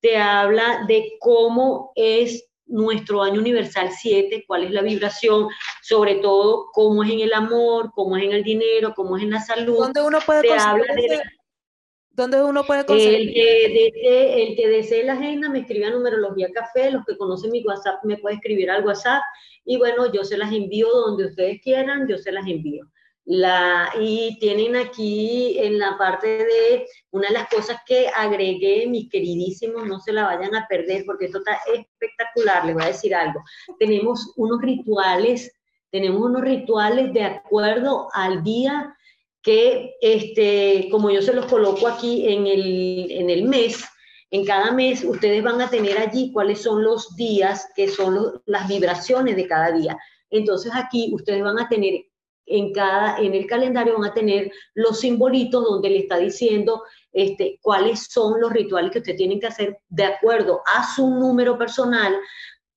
te 0.07 0.17
habla 0.17 0.85
de 0.87 1.17
cómo 1.19 1.91
es 1.97 2.49
nuestro 2.67 3.25
año 3.25 3.41
universal 3.41 3.91
7, 3.91 4.45
cuál 4.47 4.63
es 4.63 4.71
la 4.71 4.83
vibración, 4.83 5.49
sobre 5.83 6.17
todo 6.17 6.69
cómo 6.73 7.03
es 7.03 7.11
en 7.11 7.21
el 7.21 7.33
amor, 7.33 7.91
cómo 7.93 8.17
es 8.17 8.23
en 8.23 8.31
el 8.31 8.45
dinero, 8.45 8.95
cómo 8.95 9.17
es 9.17 9.25
en 9.25 9.31
la 9.31 9.41
salud. 9.41 9.79
¿Dónde 9.79 10.03
uno 10.03 10.19
puede 10.25 10.43
te 10.43 10.53
habla 10.53 10.95
de 10.95 11.23
¿Dónde 12.11 12.41
uno 12.41 12.65
puede 12.65 12.87
conseguir? 12.87 13.29
El 13.29 13.35
que, 13.35 13.91
desee, 13.93 14.43
el 14.45 14.57
que 14.57 14.69
desee 14.69 15.05
la 15.05 15.15
agenda 15.15 15.49
me 15.49 15.59
escribe 15.59 15.87
a 15.87 15.91
Numerología 15.91 16.53
Café, 16.55 16.93
los 16.93 17.05
que 17.05 17.17
conocen 17.17 17.51
mi 17.51 17.65
WhatsApp 17.65 18.05
me 18.05 18.17
puede 18.17 18.37
escribir 18.37 18.71
al 18.71 18.87
WhatsApp 18.87 19.23
y 19.65 19.77
bueno, 19.77 20.13
yo 20.13 20.23
se 20.23 20.39
las 20.39 20.53
envío 20.53 20.89
donde 20.89 21.27
ustedes 21.27 21.61
quieran, 21.63 22.07
yo 22.07 22.17
se 22.17 22.31
las 22.31 22.47
envío. 22.47 22.89
La, 23.29 23.93
y 24.01 24.39
tienen 24.39 24.77
aquí 24.77 25.59
en 25.59 25.81
la 25.81 25.99
parte 25.99 26.29
de 26.29 26.87
una 27.11 27.27
de 27.29 27.35
las 27.35 27.49
cosas 27.49 27.81
que 27.85 28.07
agregué, 28.09 28.87
mis 28.87 29.11
queridísimos, 29.11 29.85
no 29.85 29.99
se 29.99 30.13
la 30.13 30.27
vayan 30.27 30.55
a 30.55 30.67
perder 30.69 31.05
porque 31.05 31.25
esto 31.27 31.39
está 31.39 31.59
espectacular, 31.75 32.65
les 32.65 32.75
voy 32.75 32.85
a 32.85 32.89
decir 32.89 33.15
algo. 33.15 33.43
Tenemos 33.81 34.33
unos 34.37 34.63
rituales, 34.63 35.53
tenemos 35.91 36.23
unos 36.23 36.43
rituales 36.43 37.13
de 37.13 37.25
acuerdo 37.25 38.09
al 38.15 38.45
día 38.45 38.97
que, 39.43 39.97
este, 40.01 40.89
como 40.91 41.11
yo 41.11 41.21
se 41.21 41.35
los 41.35 41.47
coloco 41.47 41.89
aquí 41.89 42.29
en 42.29 42.47
el, 42.47 43.11
en 43.11 43.29
el 43.29 43.43
mes, 43.45 43.85
en 44.31 44.45
cada 44.45 44.73
mes 44.73 45.05
ustedes 45.05 45.43
van 45.43 45.61
a 45.61 45.71
tener 45.71 45.99
allí 45.99 46.33
cuáles 46.33 46.63
son 46.63 46.83
los 46.83 47.15
días, 47.17 47.69
que 47.75 47.89
son 47.89 48.41
las 48.47 48.69
vibraciones 48.69 49.37
de 49.37 49.47
cada 49.47 49.73
día. 49.73 49.97
Entonces 50.31 50.73
aquí 50.75 51.11
ustedes 51.13 51.43
van 51.43 51.59
a 51.59 51.69
tener 51.69 52.07
en, 52.47 52.73
cada, 52.73 53.19
en 53.19 53.35
el 53.35 53.47
calendario 53.47 53.99
van 53.99 54.11
a 54.11 54.15
tener 54.15 54.51
los 54.75 55.01
simbolitos 55.01 55.65
donde 55.65 55.91
le 55.91 55.99
está 55.99 56.19
diciendo 56.19 56.83
este, 57.13 57.59
cuáles 57.61 58.07
son 58.11 58.41
los 58.41 58.53
rituales 58.53 58.93
que 58.93 58.99
ustedes 58.99 59.19
tienen 59.19 59.41
que 59.41 59.49
hacer 59.49 59.79
de 59.89 60.05
acuerdo 60.05 60.63
a 60.67 60.95
su 60.95 61.09
número 61.11 61.59
personal, 61.59 62.17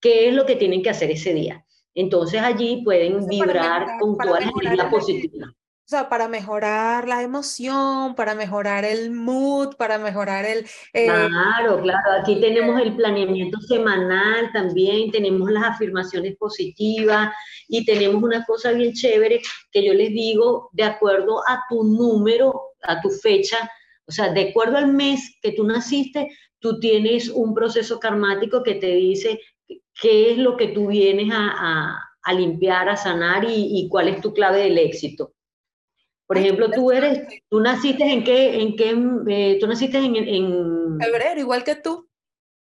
qué 0.01 0.29
es 0.29 0.33
lo 0.33 0.45
que 0.45 0.55
tienen 0.55 0.81
que 0.81 0.89
hacer 0.89 1.11
ese 1.11 1.33
día. 1.33 1.63
Entonces 1.93 2.41
allí 2.41 2.81
pueden 2.83 3.27
vibrar 3.27 3.85
con 3.99 4.17
toda 4.17 4.39
la 4.39 4.49
energía 4.49 4.89
positiva. 4.89 5.53
O 5.89 5.91
sea, 5.91 6.07
para 6.07 6.27
mejorar 6.27 7.07
la 7.07 7.23
emoción, 7.23 8.13
para 8.13 8.35
mejorar 8.35 8.85
el 8.85 9.09
mood, 9.09 9.75
para 9.75 9.97
mejorar 9.97 10.45
el... 10.45 10.59
Eh, 10.93 11.07
claro, 11.07 11.81
claro. 11.81 12.21
Aquí 12.21 12.39
tenemos 12.39 12.79
el 12.79 12.95
planeamiento 12.95 13.59
semanal 13.61 14.51
también, 14.53 15.09
tenemos 15.09 15.49
las 15.49 15.63
afirmaciones 15.63 16.37
positivas 16.37 17.33
y 17.67 17.85
tenemos 17.85 18.21
una 18.21 18.45
cosa 18.45 18.71
bien 18.71 18.93
chévere 18.93 19.41
que 19.71 19.83
yo 19.83 19.95
les 19.95 20.09
digo, 20.09 20.69
de 20.73 20.83
acuerdo 20.83 21.41
a 21.47 21.63
tu 21.67 21.83
número, 21.83 22.53
a 22.83 23.01
tu 23.01 23.09
fecha, 23.09 23.57
o 24.05 24.11
sea, 24.11 24.31
de 24.31 24.49
acuerdo 24.49 24.77
al 24.77 24.93
mes 24.93 25.39
que 25.41 25.53
tú 25.53 25.63
naciste, 25.63 26.27
tú 26.59 26.79
tienes 26.79 27.29
un 27.29 27.55
proceso 27.55 27.99
karmático 27.99 28.61
que 28.61 28.75
te 28.75 28.93
dice 28.93 29.39
qué 29.99 30.33
es 30.33 30.37
lo 30.37 30.55
que 30.55 30.67
tú 30.67 30.89
vienes 30.89 31.29
a, 31.33 31.97
limpiar, 32.31 32.89
a 32.89 32.95
sanar 32.95 33.43
y, 33.43 33.79
y 33.79 33.89
cuál 33.89 34.07
es 34.07 34.21
tu 34.21 34.35
clave 34.35 34.59
del 34.59 34.77
éxito. 34.77 35.33
Por 36.29 36.37
ejemplo, 36.37 36.69
tú 36.69 36.91
eres, 36.91 37.27
tú 37.49 37.59
naciste 37.59 38.03
en 38.03 38.23
qué, 38.23 38.61
en 38.61 38.75
qué, 38.75 38.95
eh, 39.29 39.57
tú 39.59 39.65
naciste 39.65 39.97
en, 39.97 40.15
en, 40.15 40.99
febrero, 40.99 41.39
igual 41.39 41.63
que 41.63 41.73
tú. 41.73 42.07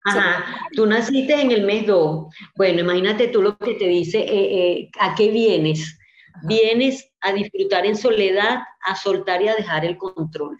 Ajá, 0.05 0.43
tú 0.73 0.87
naciste 0.87 1.39
en 1.39 1.51
el 1.51 1.67
mes 1.67 1.87
2. 1.87 2.35
Bueno, 2.57 2.81
imagínate 2.81 3.29
tú 3.29 3.43
lo 3.43 3.59
que 3.59 3.75
te 3.75 3.87
dice, 3.87 4.21
eh, 4.21 4.71
eh, 4.79 4.91
¿a 4.99 5.15
qué 5.15 5.31
vienes? 5.31 5.99
Vienes 6.45 7.13
a 7.21 7.35
disfrutar 7.35 7.85
en 7.85 7.95
soledad, 7.95 8.61
a 8.87 8.97
soltar 8.97 9.43
y 9.43 9.49
a 9.49 9.55
dejar 9.55 9.85
el 9.85 9.99
control. 9.99 10.59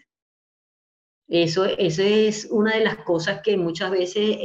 Eso, 1.27 1.65
eso 1.65 2.03
es 2.03 2.47
una 2.51 2.75
de 2.75 2.83
las 2.83 2.97
cosas 2.97 3.41
que 3.43 3.57
muchas 3.57 3.89
veces 3.89 4.37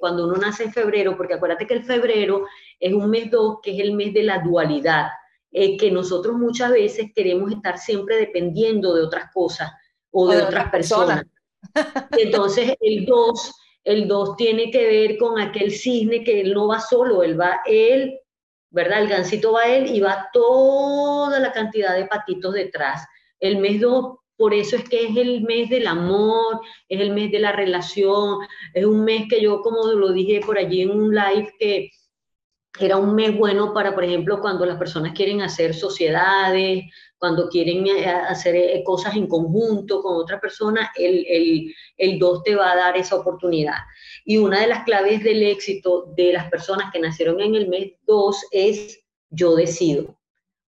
cuando 0.00 0.26
uno 0.26 0.38
nace 0.38 0.64
en 0.64 0.72
febrero, 0.72 1.16
porque 1.16 1.34
acuérdate 1.34 1.68
que 1.68 1.74
el 1.74 1.84
febrero 1.84 2.46
es 2.80 2.92
un 2.92 3.10
mes 3.10 3.30
2, 3.30 3.58
que 3.62 3.74
es 3.74 3.78
el 3.78 3.92
mes 3.92 4.12
de 4.12 4.24
la 4.24 4.40
dualidad 4.40 5.06
eh, 5.52 5.76
que 5.76 5.90
nosotros 5.90 6.36
muchas 6.36 6.72
veces 6.72 7.10
queremos 7.14 7.52
estar 7.52 7.78
siempre 7.78 8.16
dependiendo 8.16 8.94
de 8.94 9.02
otras 9.02 9.32
cosas 9.32 9.70
o 10.10 10.28
de, 10.28 10.42
otras 10.42 10.70
personas. 10.70 11.24
Entonces, 12.18 12.74
el 12.80 13.06
2, 13.06 13.54
el 13.84 14.08
2 14.08 14.36
tiene 14.36 14.70
que 14.70 14.86
ver 14.86 15.18
con 15.18 15.40
aquel 15.40 15.72
cisne 15.72 16.22
que 16.22 16.40
él 16.40 16.54
no 16.54 16.68
va 16.68 16.80
solo, 16.80 17.22
él 17.22 17.40
va 17.40 17.60
él, 17.66 18.18
¿verdad? 18.70 19.02
El 19.02 19.08
gancito 19.08 19.52
va 19.52 19.66
él 19.66 19.86
y 19.94 20.00
va 20.00 20.28
toda 20.32 21.40
la 21.40 21.52
cantidad 21.52 21.96
de 21.96 22.06
patitos 22.06 22.54
detrás. 22.54 23.06
El 23.40 23.58
mes 23.58 23.80
2 23.80 24.18
por 24.38 24.54
eso 24.54 24.76
es 24.76 24.88
que 24.88 25.06
es 25.06 25.16
el 25.16 25.42
mes 25.42 25.68
del 25.68 25.88
amor, 25.88 26.60
es 26.88 27.00
el 27.00 27.12
mes 27.12 27.32
de 27.32 27.40
la 27.40 27.50
relación, 27.50 28.38
es 28.72 28.84
un 28.84 29.04
mes 29.04 29.26
que 29.28 29.42
yo, 29.42 29.60
como 29.62 29.88
lo 29.88 30.12
dije 30.12 30.40
por 30.46 30.56
allí 30.56 30.82
en 30.82 30.90
un 30.92 31.12
live, 31.12 31.52
que 31.58 31.90
era 32.86 32.96
un 32.96 33.14
mes 33.14 33.36
bueno 33.36 33.72
para, 33.72 33.94
por 33.94 34.04
ejemplo, 34.04 34.40
cuando 34.40 34.64
las 34.66 34.78
personas 34.78 35.12
quieren 35.12 35.42
hacer 35.42 35.74
sociedades, 35.74 36.84
cuando 37.18 37.48
quieren 37.48 37.86
eh, 37.86 38.06
hacer 38.06 38.54
eh, 38.54 38.82
cosas 38.84 39.16
en 39.16 39.26
conjunto 39.26 40.02
con 40.02 40.16
otra 40.16 40.40
persona, 40.40 40.92
el, 40.96 41.26
el, 41.28 41.74
el 41.96 42.18
2 42.18 42.42
te 42.44 42.54
va 42.54 42.72
a 42.72 42.76
dar 42.76 42.96
esa 42.96 43.16
oportunidad. 43.16 43.78
Y 44.24 44.38
una 44.38 44.60
de 44.60 44.68
las 44.68 44.84
claves 44.84 45.22
del 45.22 45.42
éxito 45.42 46.12
de 46.16 46.32
las 46.32 46.48
personas 46.48 46.92
que 46.92 47.00
nacieron 47.00 47.40
en 47.40 47.54
el 47.54 47.68
mes 47.68 47.92
2 48.06 48.46
es 48.52 49.00
yo 49.30 49.56
decido, 49.56 50.18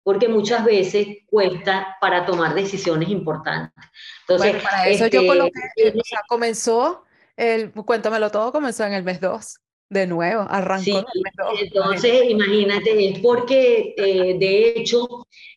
porque 0.04 0.28
muchas 0.28 0.66
veces 0.66 1.08
cuesta 1.28 1.98
para 2.02 2.26
tomar 2.26 2.54
decisiones 2.54 3.10
importantes. 3.10 3.86
Entonces, 4.28 4.62
para 4.62 4.88
eso 4.88 5.08
yo 5.08 5.22
este, 5.22 5.28
coloqué, 5.28 5.62
o 5.96 6.04
sea, 6.04 6.22
comenzó, 6.28 7.04
el, 7.38 7.72
cuéntamelo 7.72 8.32
todo, 8.32 8.52
comenzó 8.52 8.86
en 8.86 8.94
el 8.94 9.04
mes 9.04 9.22
2. 9.22 9.60
De 9.90 10.06
nuevo, 10.06 10.46
arrancó. 10.48 10.84
Sí, 10.84 10.96
entonces 11.62 12.30
imagínate, 12.30 13.10
es 13.10 13.20
porque 13.20 13.96
eh, 13.98 14.38
de 14.38 14.70
hecho, 14.70 15.08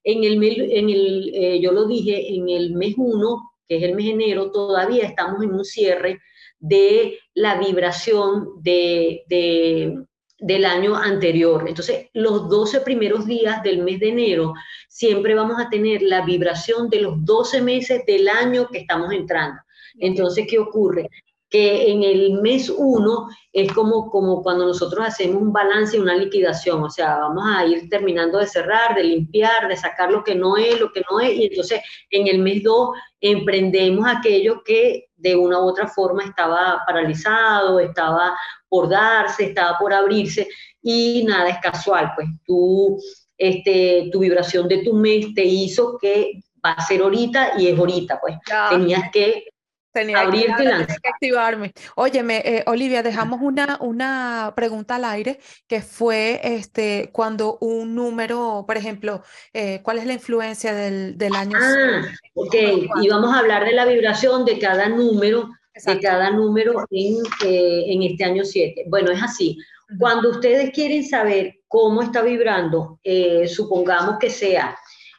en 0.03 0.25
el, 0.25 0.43
en 0.43 0.89
el 0.89 1.31
eh, 1.35 1.61
yo 1.61 1.71
lo 1.73 1.87
dije, 1.87 2.35
en 2.35 2.49
el 2.49 2.73
mes 2.73 2.95
1, 2.97 3.53
que 3.69 3.77
es 3.77 3.83
el 3.83 3.95
mes 3.95 4.07
de 4.07 4.13
enero, 4.13 4.51
todavía 4.51 5.05
estamos 5.05 5.43
en 5.43 5.53
un 5.53 5.65
cierre 5.65 6.21
de 6.59 7.19
la 7.35 7.59
vibración 7.59 8.63
de, 8.63 9.23
de, 9.29 9.99
del 10.39 10.65
año 10.65 10.97
anterior. 10.97 11.65
Entonces, 11.69 12.09
los 12.15 12.49
12 12.49 12.81
primeros 12.81 13.27
días 13.27 13.63
del 13.63 13.83
mes 13.83 14.01
de 14.01 14.09
enero, 14.09 14.55
siempre 14.89 15.35
vamos 15.35 15.61
a 15.61 15.69
tener 15.69 16.03
la 16.03 16.25
vibración 16.25 16.89
de 16.89 17.01
los 17.01 17.25
12 17.25 17.61
meses 17.61 18.03
del 18.07 18.29
año 18.29 18.69
que 18.73 18.79
estamos 18.79 19.13
entrando. 19.13 19.61
Entonces, 19.99 20.47
¿qué 20.49 20.59
ocurre? 20.59 21.09
Que 21.53 21.91
en 21.91 22.03
el 22.03 22.41
mes 22.41 22.71
uno 22.75 23.29
es 23.53 23.71
como, 23.75 24.11
como 24.11 24.43
cuando 24.43 24.65
nosotros 24.65 25.07
hacemos 25.07 25.43
un 25.43 25.53
balance 25.53 25.97
y 25.97 26.01
una 26.01 26.17
liquidación, 26.17 26.83
o 26.83 26.89
sea, 26.89 27.19
vamos 27.19 27.45
a 27.47 27.67
ir 27.67 27.91
terminando 27.91 28.39
de 28.39 28.47
cerrar, 28.47 28.95
de 28.95 29.05
limpiar, 29.05 29.69
de 29.69 29.77
sacar 29.77 30.11
lo 30.11 30.25
que 30.25 30.35
no 30.35 30.57
es, 30.57 30.81
lo 30.81 30.91
que 30.91 31.03
no 31.11 31.21
es, 31.21 31.35
y 31.35 31.45
entonces 31.45 31.83
en 32.11 32.27
el 32.27 32.39
mes 32.39 32.63
dos 32.63 32.97
emprendemos 33.21 34.07
aquello 34.09 34.63
que 34.65 35.11
de 35.15 35.37
una 35.37 35.61
u 35.61 35.69
otra 35.69 35.87
forma 35.87 36.25
estaba 36.25 36.83
paralizado, 36.87 37.79
estaba 37.79 38.35
por 38.67 38.89
darse, 38.89 39.45
estaba 39.45 39.79
por 39.79 39.93
abrirse, 39.93 40.49
y 40.81 41.23
nada 41.25 41.51
es 41.51 41.59
casual, 41.59 42.13
pues 42.17 42.29
tú, 42.47 42.99
este, 43.37 44.09
tu 44.11 44.21
vibración 44.21 44.69
de 44.69 44.79
tu 44.79 44.95
mes 44.95 45.35
te 45.35 45.45
hizo 45.45 45.99
que 46.01 46.41
va 46.65 46.73
a 46.73 46.87
ser 46.87 47.03
ahorita 47.03 47.59
y 47.59 47.67
es 47.69 47.79
ahorita, 47.79 48.19
pues. 48.21 48.37
Tenías 48.71 49.11
que 49.13 49.52
Tenía 49.93 50.31
que, 50.31 51.09
activarme. 51.09 51.73
Óyeme, 51.97 52.43
eh, 52.45 52.65
Olivia, 52.67 53.03
dejamos 53.03 53.41
una, 53.43 53.77
una 53.81 54.55
pregunta 54.57 54.97
al 54.97 55.05
aire 55.05 55.39
que 55.69 55.83
fue 55.83 56.41
este, 56.43 57.11
cuando 57.13 57.59
un 57.61 57.95
número, 57.95 58.65
por 58.67 58.79
ejemplo, 58.79 59.23
eh, 59.53 59.81
¿cuál 59.83 59.99
es 59.99 60.07
la 60.07 60.15
influencia 60.15 60.75
del, 60.75 61.19
del 61.19 61.35
año? 61.35 61.59
Ah, 61.61 62.03
ok, 62.35 62.55
y 63.03 63.09
vamos 63.09 63.35
a 63.35 63.41
hablar 63.41 63.67
de 63.67 63.73
la 63.73 63.85
vibración 63.85 64.47
de 64.47 64.59
cada 64.59 64.89
número, 64.89 65.51
de 65.75 66.01
cada 66.01 66.31
número 66.31 66.87
en, 66.91 67.17
eh, 67.45 67.85
en 67.89 68.03
este 68.03 68.25
año 68.25 68.45
7. 68.45 68.85
Bueno, 68.89 69.13
es 69.13 69.23
así. 69.23 69.59
Cuando 69.99 70.31
ustedes 70.31 70.71
quieren 70.71 71.07
saber 71.07 71.61
cómo 71.69 72.01
está 72.01 72.23
vibrando, 72.23 72.99
supongamos 73.47 74.17
que 74.19 74.31
sea 74.31 74.75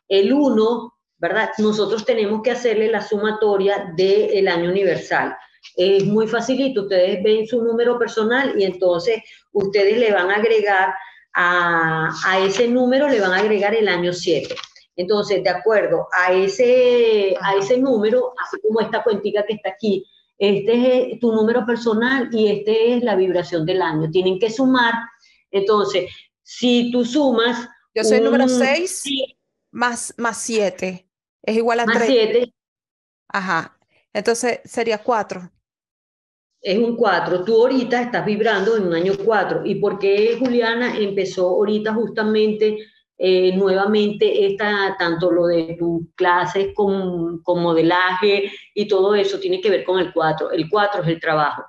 el 0.08 0.34
1 0.34 0.93
¿verdad? 1.24 1.52
Nosotros 1.58 2.04
tenemos 2.04 2.42
que 2.42 2.52
hacerle 2.52 2.90
la 2.90 3.02
sumatoria 3.02 3.94
del 3.96 4.46
año 4.50 4.70
universal. 4.70 5.34
Es 5.78 6.04
muy 6.04 6.28
facilito, 6.28 6.82
ustedes 6.82 7.24
ven 7.24 7.48
su 7.48 7.64
número 7.64 7.98
personal 7.98 8.54
y 8.60 8.66
entonces 8.66 9.24
ustedes 9.54 9.98
le 10.00 10.12
van 10.12 10.30
a 10.30 10.36
agregar 10.36 10.94
a, 11.34 12.12
a 12.26 12.40
ese 12.40 12.68
número, 12.68 13.08
le 13.08 13.22
van 13.22 13.32
a 13.32 13.38
agregar 13.38 13.74
el 13.74 13.88
año 13.88 14.12
7. 14.12 14.54
Entonces, 14.98 15.42
de 15.42 15.50
acuerdo 15.50 16.10
a 16.12 16.34
ese, 16.34 17.38
a 17.40 17.56
ese 17.56 17.78
número, 17.78 18.34
así 18.46 18.58
como 18.62 18.82
esta 18.82 19.02
cuentica 19.02 19.46
que 19.46 19.54
está 19.54 19.70
aquí, 19.70 20.06
este 20.38 21.14
es 21.14 21.20
tu 21.22 21.32
número 21.32 21.66
personal 21.66 22.28
y 22.34 22.50
este 22.50 22.98
es 22.98 23.04
la 23.04 23.16
vibración 23.16 23.66
del 23.66 23.82
año. 23.82 24.12
Tienen 24.12 24.40
que 24.40 24.50
sumar. 24.50 24.94
Entonces, 25.52 26.12
si 26.42 26.92
tú 26.92 27.06
sumas... 27.06 27.70
Yo 27.96 28.04
soy 28.04 28.18
el 28.18 28.26
número 28.26 28.50
6 28.50 29.06
más, 29.72 30.14
más 30.18 30.38
7. 30.42 31.08
Es 31.44 31.58
igual 31.58 31.82
a 31.82 31.86
más 31.86 32.04
7. 32.06 32.54
Ajá. 33.28 33.78
Entonces 34.14 34.62
sería 34.64 34.98
4. 34.98 35.52
Es 36.62 36.78
un 36.78 36.96
4. 36.96 37.44
Tú 37.44 37.62
ahorita 37.62 38.02
estás 38.02 38.26
vibrando 38.26 38.78
en 38.78 38.88
un 38.88 38.94
año 38.94 39.14
4. 39.24 39.66
¿Y 39.66 39.76
por 39.76 40.00
qué 40.00 40.38
Juliana 40.40 40.98
empezó 40.98 41.50
ahorita 41.50 41.94
justamente 41.94 42.78
eh, 43.18 43.56
nuevamente 43.56 44.46
esta, 44.46 44.96
tanto 44.98 45.32
lo 45.32 45.48
de 45.48 45.76
tus 45.78 46.02
clases 46.16 46.74
con, 46.74 47.42
con 47.44 47.62
modelaje 47.62 48.52
y 48.74 48.88
todo 48.88 49.14
eso 49.16 49.40
tiene 49.40 49.62
que 49.62 49.70
ver 49.70 49.84
con 49.84 50.00
el 50.00 50.14
4. 50.14 50.52
El 50.52 50.70
4 50.70 51.04
es 51.04 51.08
el 51.10 51.20
trabajo. 51.20 51.64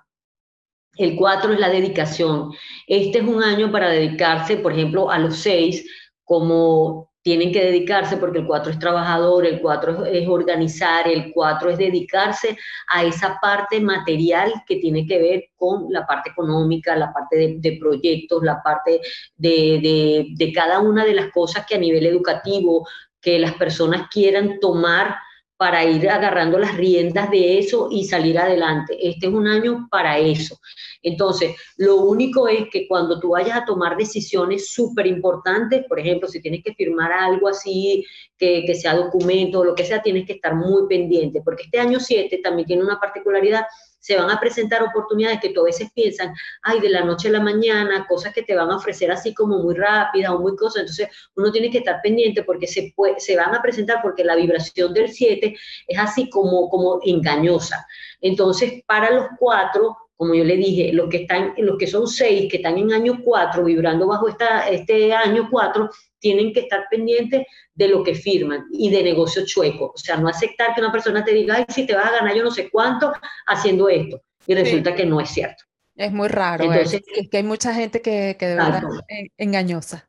El 0.96 1.16
4 1.16 1.52
es 1.52 1.60
la 1.60 1.68
dedicación. 1.68 2.52
Este 2.86 3.18
es 3.18 3.24
un 3.24 3.42
año 3.42 3.72
para 3.72 3.90
dedicarse, 3.90 4.56
por 4.58 4.72
ejemplo, 4.72 5.10
a 5.10 5.18
los 5.18 5.36
6 5.38 5.84
como 6.24 7.12
tienen 7.24 7.52
que 7.52 7.64
dedicarse 7.64 8.18
porque 8.18 8.40
el 8.40 8.46
4 8.46 8.72
es 8.72 8.78
trabajador, 8.78 9.46
el 9.46 9.62
4 9.62 10.04
es, 10.04 10.28
organizar, 10.28 11.08
el 11.08 11.32
4 11.32 11.70
es 11.70 11.78
dedicarse 11.78 12.58
a 12.88 13.02
esa 13.02 13.38
parte 13.40 13.80
material 13.80 14.52
que 14.66 14.76
tiene 14.76 15.06
que 15.06 15.18
ver 15.18 15.44
con 15.56 15.86
la 15.88 16.06
parte 16.06 16.30
económica, 16.30 16.94
la 16.94 17.14
parte 17.14 17.56
de, 17.58 17.78
proyectos, 17.80 18.42
la 18.42 18.62
parte 18.62 19.00
de, 19.38 20.28
de, 20.36 20.52
cada 20.52 20.80
una 20.80 21.06
de 21.06 21.14
las 21.14 21.32
cosas 21.32 21.64
que 21.66 21.76
a 21.76 21.78
nivel 21.78 22.04
educativo, 22.04 22.86
que 23.22 23.38
las 23.38 23.54
personas 23.54 24.08
quieran 24.10 24.60
tomar 24.60 25.16
para 25.64 25.82
ir 25.82 26.10
agarrando 26.10 26.58
las 26.58 26.76
riendas 26.76 27.30
de 27.30 27.58
eso 27.58 27.88
y 27.90 28.04
salir 28.04 28.38
adelante. 28.38 28.98
Este 29.00 29.28
es 29.28 29.32
un 29.32 29.46
año 29.46 29.88
para 29.90 30.18
eso. 30.18 30.60
Entonces, 31.02 31.56
lo 31.78 32.02
único 32.02 32.48
es 32.48 32.68
que 32.70 32.86
cuando 32.86 33.18
tú 33.18 33.30
vayas 33.30 33.56
a 33.56 33.64
tomar 33.64 33.96
decisiones 33.96 34.68
súper 34.68 35.06
importantes, 35.06 35.86
por 35.88 35.98
ejemplo, 35.98 36.28
si 36.28 36.42
tienes 36.42 36.62
que 36.62 36.74
firmar 36.74 37.12
algo 37.12 37.48
así, 37.48 38.04
que, 38.36 38.74
sea 38.74 38.94
documento 38.94 39.60
o 39.60 39.64
lo 39.64 39.74
que 39.74 39.86
sea, 39.86 40.02
tienes 40.02 40.26
que 40.26 40.34
estar 40.34 40.54
muy 40.54 40.86
pendiente, 40.86 41.40
porque 41.42 41.62
este 41.62 41.80
año 41.80 41.98
7 41.98 42.40
también 42.44 42.66
tiene 42.66 42.84
una 42.84 43.00
particularidad, 43.00 43.64
se 44.04 44.18
van 44.18 44.30
a 44.30 44.38
presentar 44.38 44.82
oportunidades 44.82 45.40
que 45.40 45.48
tú 45.48 45.62
a 45.62 45.64
veces 45.64 45.90
piensan, 45.94 46.34
ay, 46.62 46.78
de 46.78 46.90
la 46.90 47.02
noche 47.02 47.28
a 47.28 47.30
la 47.30 47.40
mañana, 47.40 48.06
cosas 48.06 48.34
que 48.34 48.42
te 48.42 48.54
van 48.54 48.70
a 48.70 48.76
ofrecer 48.76 49.10
así 49.10 49.32
como 49.32 49.60
muy 49.60 49.74
rápidas 49.74 50.30
o 50.32 50.40
muy 50.40 50.54
cosas. 50.56 50.82
Entonces, 50.82 51.08
uno 51.36 51.50
tiene 51.50 51.70
que 51.70 51.78
estar 51.78 52.02
pendiente 52.02 52.42
porque 52.42 52.66
se, 52.66 52.94
se 53.16 53.34
van 53.34 53.54
a 53.54 53.62
presentar 53.62 54.02
porque 54.02 54.22
la 54.22 54.36
vibración 54.36 54.92
del 54.92 55.10
7 55.10 55.56
es 55.88 55.98
así 55.98 56.28
como, 56.28 56.68
como 56.68 57.00
engañosa. 57.02 57.86
Entonces, 58.20 58.82
para 58.84 59.10
los 59.10 59.28
cuatro, 59.38 59.96
como 60.16 60.34
yo 60.34 60.44
le 60.44 60.56
dije, 60.56 60.92
los 60.92 61.08
que, 61.08 61.22
están, 61.22 61.54
los 61.58 61.76
que 61.76 61.86
son 61.86 62.06
seis, 62.06 62.50
que 62.50 62.58
están 62.58 62.78
en 62.78 62.92
año 62.92 63.20
cuatro, 63.22 63.64
vibrando 63.64 64.06
bajo 64.06 64.28
esta, 64.28 64.68
este 64.68 65.12
año 65.12 65.48
cuatro, 65.50 65.90
tienen 66.18 66.52
que 66.52 66.60
estar 66.60 66.84
pendientes 66.90 67.46
de 67.74 67.88
lo 67.88 68.04
que 68.04 68.14
firman 68.14 68.66
y 68.72 68.90
de 68.90 69.02
negocio 69.02 69.44
chueco. 69.44 69.92
O 69.94 69.98
sea, 69.98 70.16
no 70.16 70.28
aceptar 70.28 70.74
que 70.74 70.80
una 70.80 70.92
persona 70.92 71.24
te 71.24 71.32
diga, 71.32 71.56
ay, 71.56 71.64
si 71.68 71.86
te 71.86 71.94
vas 71.94 72.06
a 72.06 72.12
ganar 72.12 72.34
yo 72.34 72.44
no 72.44 72.50
sé 72.50 72.70
cuánto 72.70 73.12
haciendo 73.46 73.88
esto. 73.88 74.22
Y 74.46 74.54
resulta 74.54 74.94
que 74.94 75.06
no 75.06 75.20
es 75.20 75.30
cierto. 75.30 75.64
Es 75.96 76.12
muy 76.12 76.28
raro. 76.28 76.64
Entonces, 76.64 77.02
es 77.14 77.28
que 77.30 77.36
hay 77.38 77.42
mucha 77.42 77.72
gente 77.72 78.02
que, 78.02 78.36
que 78.38 78.46
de 78.46 78.56
verdad 78.56 78.82
es 79.08 79.30
engañosa. 79.36 80.08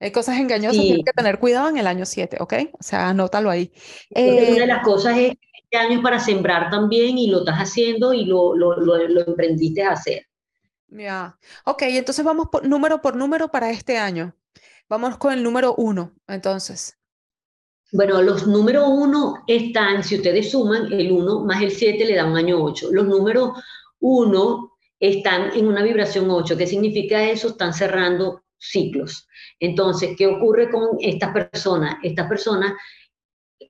Hay 0.00 0.12
cosas 0.12 0.38
engañosas, 0.38 0.80
tienes 0.80 1.04
que 1.04 1.12
tener 1.12 1.38
cuidado 1.38 1.68
en 1.68 1.76
el 1.76 1.86
año 1.86 2.06
7, 2.06 2.38
¿ok? 2.40 2.54
O 2.72 2.82
sea, 2.82 3.10
anótalo 3.10 3.50
ahí. 3.50 3.70
una 4.10 4.60
de 4.60 4.66
las 4.66 4.82
cosas 4.82 5.16
es 5.18 5.34
este 5.70 5.86
año 5.86 6.02
para 6.02 6.18
sembrar 6.18 6.68
también 6.68 7.16
y 7.16 7.30
lo 7.30 7.40
estás 7.40 7.58
haciendo 7.58 8.12
y 8.12 8.24
lo, 8.24 8.56
lo, 8.56 8.76
lo, 8.80 9.26
emprendiste 9.26 9.84
a 9.84 9.92
hacer. 9.92 10.26
Ya, 10.88 11.38
ok, 11.64 11.82
entonces 11.82 12.24
vamos 12.24 12.48
por, 12.50 12.66
número 12.66 13.00
por 13.00 13.14
número 13.14 13.48
para 13.48 13.70
este 13.70 13.96
año. 13.96 14.34
Vamos 14.88 15.16
con 15.18 15.32
el 15.32 15.44
número 15.44 15.76
uno, 15.76 16.12
entonces. 16.26 16.98
Bueno, 17.92 18.20
los 18.20 18.48
números 18.48 18.84
uno 18.88 19.44
están, 19.46 20.02
si 20.02 20.16
ustedes 20.16 20.50
suman, 20.50 20.92
el 20.92 21.12
uno 21.12 21.44
más 21.44 21.62
el 21.62 21.70
7 21.70 22.04
le 22.04 22.16
da 22.16 22.24
un 22.24 22.36
año 22.36 22.60
8. 22.60 22.88
Los 22.90 23.06
números 23.06 23.52
uno 24.00 24.72
están 24.98 25.56
en 25.56 25.68
una 25.68 25.84
vibración 25.84 26.28
8. 26.28 26.56
¿Qué 26.56 26.66
significa 26.66 27.22
eso? 27.22 27.48
Están 27.48 27.74
cerrando 27.74 28.42
ciclos. 28.58 29.28
Entonces, 29.60 30.16
¿qué 30.18 30.26
ocurre 30.26 30.68
con 30.68 30.98
estas 30.98 31.32
personas? 31.32 31.96
Estas 32.02 32.28
personas, 32.28 32.72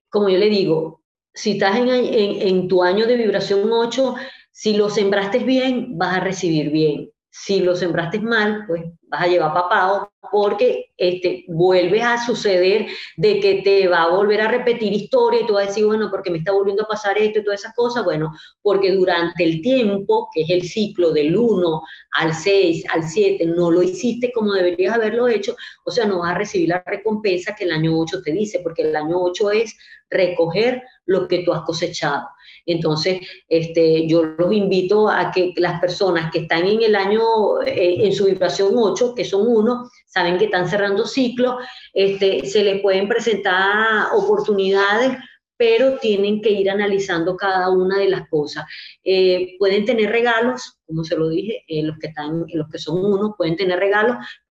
como 0.08 0.30
yo 0.30 0.38
le 0.38 0.48
digo, 0.48 0.99
si 1.34 1.52
estás 1.52 1.76
en, 1.76 2.68
tu 2.68 2.82
año 2.82 3.06
de 3.06 3.16
vibración 3.16 3.70
8, 3.70 4.14
si 4.50 4.76
lo 4.76 4.90
sembraste 4.90 5.38
bien, 5.38 5.96
vas 5.96 6.16
a 6.16 6.20
recibir 6.20 6.70
bien. 6.70 7.10
Si 7.30 7.60
lo 7.60 7.76
sembraste 7.76 8.18
mal, 8.18 8.64
pues 8.66 8.82
vas 9.02 9.22
a 9.22 9.26
llevar 9.28 9.54
papado 9.54 10.12
porque 10.32 10.92
este, 10.96 11.44
vuelves 11.48 12.02
a 12.02 12.24
suceder 12.24 12.86
de 13.16 13.40
que 13.40 13.62
te 13.62 13.88
va 13.88 14.02
a 14.02 14.10
volver 14.10 14.40
a 14.40 14.48
repetir 14.48 14.92
historia 14.92 15.40
y 15.40 15.46
tú 15.46 15.54
vas 15.54 15.64
a 15.64 15.66
decir, 15.68 15.86
bueno, 15.86 16.08
porque 16.10 16.30
me 16.30 16.38
está 16.38 16.52
volviendo 16.52 16.84
a 16.84 16.88
pasar 16.88 17.18
esto 17.18 17.40
y 17.40 17.44
todas 17.44 17.60
esas 17.60 17.74
cosas. 17.74 18.04
Bueno, 18.04 18.32
porque 18.62 18.92
durante 18.92 19.44
el 19.44 19.62
tiempo, 19.62 20.28
que 20.32 20.42
es 20.42 20.50
el 20.50 20.62
ciclo 20.62 21.12
del 21.12 21.36
1 21.36 21.82
al 22.12 22.34
6, 22.34 22.84
al 22.92 23.02
7, 23.04 23.46
no 23.46 23.70
lo 23.70 23.82
hiciste 23.82 24.32
como 24.32 24.52
deberías 24.52 24.94
haberlo 24.94 25.28
hecho, 25.28 25.56
o 25.84 25.90
sea, 25.90 26.06
no 26.06 26.20
vas 26.20 26.32
a 26.32 26.38
recibir 26.38 26.68
la 26.68 26.82
recompensa 26.84 27.54
que 27.54 27.64
el 27.64 27.72
año 27.72 27.98
8 27.98 28.22
te 28.22 28.32
dice, 28.32 28.60
porque 28.60 28.82
el 28.82 28.94
año 28.94 29.20
8 29.20 29.50
es 29.52 29.76
recoger 30.10 30.82
lo 31.06 31.28
que 31.28 31.42
tú 31.44 31.52
has 31.52 31.62
cosechado. 31.62 32.28
Entonces, 32.66 33.20
este, 33.48 34.06
yo 34.06 34.22
los 34.22 34.52
invito 34.52 35.08
a 35.08 35.30
que 35.30 35.52
las 35.56 35.80
personas 35.80 36.30
que 36.30 36.40
están 36.40 36.66
en 36.66 36.82
el 36.82 36.94
año, 36.94 37.22
eh, 37.64 38.06
en 38.06 38.12
su 38.12 38.26
vibración 38.26 38.72
8, 38.74 39.14
que 39.14 39.24
son 39.24 39.46
uno, 39.46 39.88
saben 40.06 40.38
que 40.38 40.46
están 40.46 40.68
cerrando 40.68 41.06
ciclos, 41.06 41.64
este, 41.94 42.44
se 42.46 42.62
les 42.62 42.82
pueden 42.82 43.08
presentar 43.08 44.08
oportunidades 44.14 45.16
pero 45.60 45.98
tienen 45.98 46.40
que 46.40 46.52
ir 46.52 46.70
analizando 46.70 47.36
cada 47.36 47.68
una 47.68 47.98
de 47.98 48.08
las 48.08 48.26
cosas. 48.30 48.64
Eh, 49.04 49.56
pueden 49.58 49.84
tener 49.84 50.08
regalos, 50.08 50.78
como 50.86 51.04
se 51.04 51.18
lo 51.18 51.28
dije, 51.28 51.64
eh, 51.68 51.82
los, 51.82 51.98
que 51.98 52.06
están, 52.06 52.46
los 52.54 52.66
que 52.70 52.78
son 52.78 53.04
uno 53.04 53.34
pueden 53.36 53.56
tener 53.56 53.78
regalos, 53.78 54.16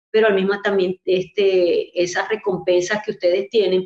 pero 0.09 0.27
al 0.27 0.35
mismo 0.35 0.61
también 0.61 0.97
este, 1.03 2.01
esas 2.01 2.29
recompensas 2.29 3.03
que 3.03 3.11
ustedes 3.11 3.49
tienen, 3.49 3.85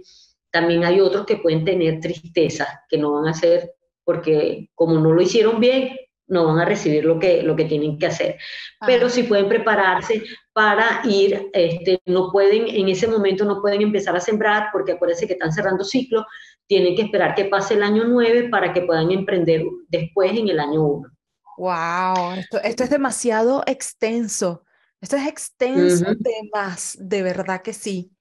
también 0.58 0.84
hay 0.84 1.00
otros 1.00 1.24
que 1.28 1.38
pueden 1.38 1.64
tener 1.64 2.00
tristeza, 2.00 2.84
que 2.90 2.98
no 2.98 3.14
van 3.14 3.28
a 3.28 3.32
hacer, 3.32 3.76
porque 4.04 4.72
como 4.74 5.00
no 5.00 5.14
lo 5.14 5.22
hicieron 5.22 5.60
bien, 5.60 5.96
no 6.26 6.48
van 6.48 6.58
a 6.58 6.66
recibir 6.66 7.06
lo 7.06 7.20
que, 7.20 7.44
lo 7.44 7.56
que 7.56 7.66
tienen 7.66 8.00
que 8.00 8.08
hacer. 8.08 8.38
Pero 8.86 9.08
sí 9.08 9.22
pueden 9.24 9.48
prepararse 9.48 10.24
para 10.54 11.02
ir, 11.06 11.52
este, 11.54 12.02
no 12.08 12.32
pueden, 12.32 12.68
en 12.70 12.90
ese 12.90 13.08
momento 13.08 13.46
no 13.46 13.62
pueden 13.62 13.84
empezar 13.84 14.16
a 14.16 14.20
sembrar, 14.20 14.70
porque 14.74 14.94
acuérdense 14.94 15.28
que 15.28 15.34
están 15.34 15.54
cerrando 15.54 15.84
ciclo, 15.84 16.26
tienen 16.66 16.96
que 16.96 17.04
esperar 17.04 17.36
que 17.36 17.46
pase 17.46 17.76
el 17.76 17.84
año 17.84 18.06
9 18.06 18.50
para 18.50 18.74
que 18.74 18.82
puedan 18.82 19.12
emprender 19.12 19.64
después 19.90 20.32
en 20.32 20.50
el 20.50 20.60
año 20.60 20.82
1. 20.82 21.10
¡Wow! 21.60 22.34
Esto, 22.40 22.60
esto 22.64 22.84
es 22.84 22.90
demasiado 22.90 23.62
extenso. 23.68 24.64
Esto 25.00 25.18
es 25.18 25.28
extenso 25.28 26.06
de 26.18 26.50
más, 26.52 26.98
de 27.00 27.22
verdad 27.22 27.62
que 27.62 27.74
sí. 27.74 28.17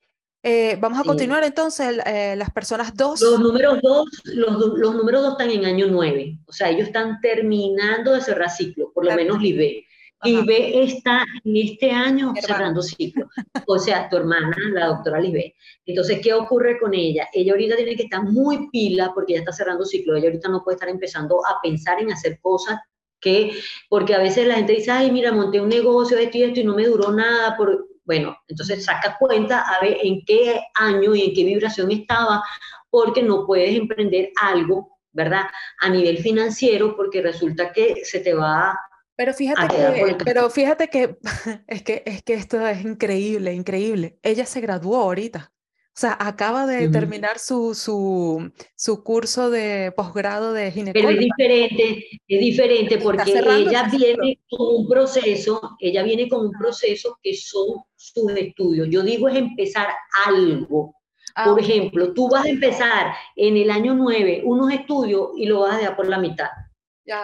Eh, 0.49 0.77
vamos 0.79 1.01
a 1.01 1.03
continuar 1.03 1.43
entonces, 1.43 1.99
eh, 2.07 2.37
las 2.37 2.53
personas 2.53 2.95
dos. 2.95 3.21
Los 3.21 3.41
números 3.41 3.81
dos, 3.83 4.07
los, 4.27 4.79
los, 4.79 4.95
números 4.95 5.23
dos 5.23 5.33
están 5.33 5.51
en 5.51 5.65
año 5.65 5.89
nueve, 5.91 6.39
o 6.47 6.53
sea, 6.53 6.71
ellos 6.71 6.87
están 6.87 7.21
terminando 7.21 8.13
de 8.13 8.21
cerrar 8.21 8.49
ciclo, 8.49 8.93
por 8.93 9.05
lo 9.05 9.13
menos 9.17 9.43
Libé. 9.43 9.85
Libé 10.23 10.85
está 10.85 11.25
en 11.43 11.57
este 11.57 11.91
año 11.91 12.33
cerrando 12.41 12.81
ciclo, 12.81 13.27
o 13.67 13.79
sea, 13.81 14.09
tu 14.09 14.19
hermana, 14.19 14.57
la 14.73 14.87
doctora 14.87 15.19
Libé. 15.19 15.57
Entonces, 15.85 16.21
¿qué 16.23 16.33
ocurre 16.33 16.79
con 16.79 16.95
ella? 16.95 17.27
Ella 17.33 17.51
ahorita 17.51 17.75
tiene 17.75 17.97
que 17.97 18.05
estar 18.05 18.23
muy 18.23 18.71
pila 18.71 19.11
porque 19.13 19.33
ya 19.33 19.41
está 19.41 19.51
cerrando 19.51 19.85
ciclo, 19.85 20.15
ella 20.15 20.29
ahorita 20.29 20.49
no 20.49 20.63
puede 20.63 20.77
estar 20.77 20.89
empezando 20.89 21.45
a 21.45 21.61
pensar 21.61 22.01
en 22.01 22.13
hacer 22.13 22.39
cosas 22.41 22.79
que, 23.21 23.51
porque 23.89 24.15
a 24.15 24.21
veces 24.21 24.47
la 24.47 24.55
gente 24.55 24.75
dice, 24.75 24.93
ay, 24.93 25.11
mira, 25.11 25.33
monté 25.33 25.61
un 25.61 25.71
negocio, 25.71 26.17
esto 26.17 26.39
y 26.39 26.45
esto 26.45 26.61
y 26.61 26.65
no 26.65 26.77
me 26.77 26.87
duró 26.87 27.11
nada, 27.11 27.57
por, 27.57 27.89
bueno, 28.07 28.37
entonces 28.49 28.85
saca 28.85 29.17
cuenta 29.19 29.61
a 29.61 29.81
ver 29.83 29.99
en 30.03 30.25
qué 30.25 30.63
año 30.75 31.15
y 31.15 31.23
en 31.23 31.35
qué 31.35 31.45
vibración 31.45 31.91
estaba, 31.91 32.43
porque 32.89 33.23
no 33.23 33.45
puedes 33.47 33.77
emprender 33.77 34.31
algo, 34.41 34.99
¿verdad? 35.13 35.45
A 35.81 35.91
nivel 35.91 36.19
financiero, 36.19 36.97
porque 36.97 37.21
resulta 37.21 37.73
que 37.73 38.05
se 38.05 38.21
te 38.21 38.33
va 38.33 38.79
pero 39.17 39.33
fíjate 39.33 39.75
que, 39.75 40.17
pero 40.25 40.51
fíjate 40.51 40.91
que 40.91 41.17
es 41.67 41.83
que 41.83 42.03
es 42.05 42.23
que 42.23 42.35
esto 42.35 42.65
es 42.67 42.85
increíble, 42.85 43.55
increíble. 43.55 44.19
Ella 44.23 44.45
se 44.45 44.61
graduó 44.61 44.97
ahorita. 44.97 45.53
O 45.97 45.99
sea, 45.99 46.15
acaba 46.21 46.67
de 46.67 46.91
terminar 46.91 47.39
su, 47.39 47.75
su, 47.75 48.53
su, 48.75 49.03
curso 49.03 49.49
de 49.49 49.95
posgrado 49.97 50.53
de 50.53 50.71
ginecología. 50.71 51.09
Pero 51.09 51.19
es 51.19 51.25
diferente, 51.25 52.07
es 52.29 52.39
diferente 52.41 52.99
porque 52.99 53.33
ella 53.33 53.89
viene 53.91 54.39
con 54.51 54.77
un 54.77 54.87
proceso, 54.87 55.59
ella 55.81 56.03
viene 56.03 56.29
con 56.29 56.49
un 56.49 56.53
proceso 56.53 57.19
que 57.23 57.33
son 57.33 57.79
sus 57.95 58.31
estudios. 58.33 58.89
Yo 58.91 59.03
digo 59.03 59.27
es 59.31 59.37
empezar 59.37 59.89
algo. 60.27 60.95
Ah, 61.35 61.47
por 61.47 61.59
ejemplo, 61.59 62.13
tú 62.13 62.29
vas 62.29 62.45
a 62.45 62.51
empezar 62.51 63.15
en 63.35 63.57
el 63.57 63.71
año 63.71 63.95
9 63.95 64.43
unos 64.45 64.75
estudios 64.75 65.31
y 65.39 65.47
lo 65.47 65.61
vas 65.61 65.77
a 65.77 65.79
dejar 65.79 65.97
por 65.97 66.09
la 66.09 66.19
mitad. 66.19 66.51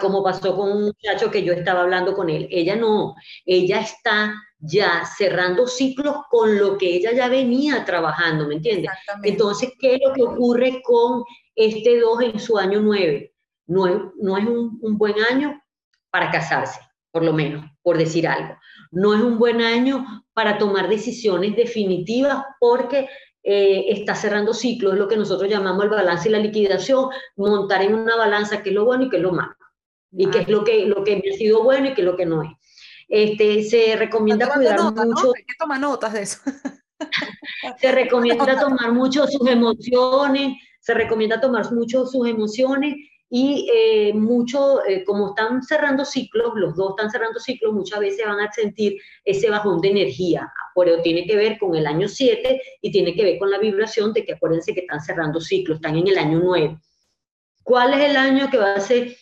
Como 0.01 0.23
pasó 0.23 0.55
con 0.55 0.71
un 0.71 0.85
muchacho 0.85 1.29
que 1.29 1.43
yo 1.43 1.53
estaba 1.53 1.81
hablando 1.81 2.15
con 2.15 2.27
él. 2.27 2.47
Ella 2.49 2.75
no, 2.75 3.13
ella 3.45 3.81
está 3.81 4.33
ya 4.65 5.03
cerrando 5.05 5.67
ciclos 5.67 6.15
con 6.29 6.57
lo 6.57 6.77
que 6.77 6.95
ella 6.95 7.11
ya 7.11 7.27
venía 7.27 7.83
trabajando, 7.83 8.47
¿me 8.47 8.55
entiendes? 8.55 8.91
Entonces, 9.21 9.73
¿qué 9.77 9.95
es 9.95 10.01
lo 10.05 10.13
que 10.13 10.23
ocurre 10.23 10.81
con 10.83 11.23
este 11.53 11.99
2 11.99 12.21
en 12.21 12.39
su 12.39 12.57
año 12.57 12.79
9? 12.79 13.33
No 13.67 13.87
es, 13.87 13.95
no 14.21 14.37
es 14.37 14.45
un, 14.45 14.97
buen 14.97 15.15
año 15.29 15.61
para 16.09 16.31
casarse, 16.31 16.79
por 17.11 17.25
lo 17.25 17.33
menos, 17.33 17.65
por 17.81 17.97
decir 17.97 18.25
algo. 18.25 18.55
No 18.91 19.13
es 19.13 19.21
un 19.21 19.37
buen 19.37 19.61
año 19.61 20.23
para 20.33 20.57
tomar 20.57 20.87
decisiones 20.87 21.57
definitivas 21.57 22.45
porque 22.59 23.09
eh, 23.43 23.85
está 23.89 24.15
cerrando 24.15 24.53
ciclos, 24.53 24.93
es 24.93 24.99
lo 24.99 25.09
que 25.09 25.17
nosotros 25.17 25.49
llamamos 25.49 25.83
el 25.83 25.89
balance 25.89 26.29
y 26.29 26.31
la 26.31 26.39
liquidación, 26.39 27.09
montar 27.35 27.81
en 27.81 27.95
una 27.95 28.15
balanza 28.15 28.63
qué 28.63 28.69
es 28.69 28.75
lo 28.75 28.85
bueno 28.85 29.03
y 29.03 29.09
qué 29.09 29.17
es 29.17 29.23
lo 29.23 29.33
malo, 29.33 29.55
y 30.11 30.29
qué 30.29 30.39
es 30.39 30.47
lo 30.47 30.63
que, 30.63 30.85
lo 30.85 31.03
que 31.03 31.17
me 31.17 31.33
ha 31.33 31.37
sido 31.37 31.63
bueno 31.63 31.87
y 31.87 31.93
qué 31.93 32.01
es 32.01 32.07
lo 32.07 32.15
que 32.15 32.25
no 32.25 32.43
es. 32.43 32.51
Este, 33.13 33.61
se 33.61 33.95
recomienda 33.95 34.51
cuidar 34.51 34.81
mucho. 34.81 35.33
¿Qué 35.33 35.53
toma 35.59 35.77
notas 35.77 36.13
de 36.13 36.23
eso? 36.23 36.39
se 37.79 37.91
recomienda 37.91 38.59
tomar 38.59 38.91
mucho 38.91 39.27
sus 39.27 39.47
emociones, 39.47 40.57
se 40.79 40.95
recomienda 40.95 41.39
tomar 41.39 41.71
mucho 41.71 42.07
sus 42.07 42.27
emociones 42.27 42.95
y 43.29 43.69
eh, 43.71 44.13
mucho, 44.15 44.83
eh, 44.87 45.03
como 45.05 45.27
están 45.27 45.61
cerrando 45.61 46.05
ciclos, 46.05 46.53
los 46.55 46.75
dos 46.75 46.95
están 46.97 47.11
cerrando 47.11 47.39
ciclos, 47.39 47.71
muchas 47.71 47.99
veces 47.99 48.25
van 48.25 48.39
a 48.39 48.51
sentir 48.51 48.97
ese 49.23 49.47
bajón 49.47 49.79
de 49.79 49.89
energía, 49.89 50.51
pero 50.73 50.99
tiene 51.03 51.27
que 51.27 51.35
ver 51.35 51.59
con 51.59 51.75
el 51.75 51.85
año 51.85 52.07
7 52.07 52.59
y 52.81 52.91
tiene 52.91 53.13
que 53.13 53.23
ver 53.23 53.37
con 53.37 53.51
la 53.51 53.59
vibración 53.59 54.11
de 54.13 54.25
que 54.25 54.33
acuérdense 54.33 54.73
que 54.73 54.81
están 54.81 55.01
cerrando 55.01 55.39
ciclos, 55.39 55.75
están 55.75 55.97
en 55.97 56.07
el 56.07 56.17
año 56.17 56.41
9. 56.43 56.79
¿Cuál 57.61 57.93
es 57.93 58.09
el 58.09 58.17
año 58.17 58.49
que 58.49 58.57
va 58.57 58.73
a 58.73 58.79
ser 58.79 59.15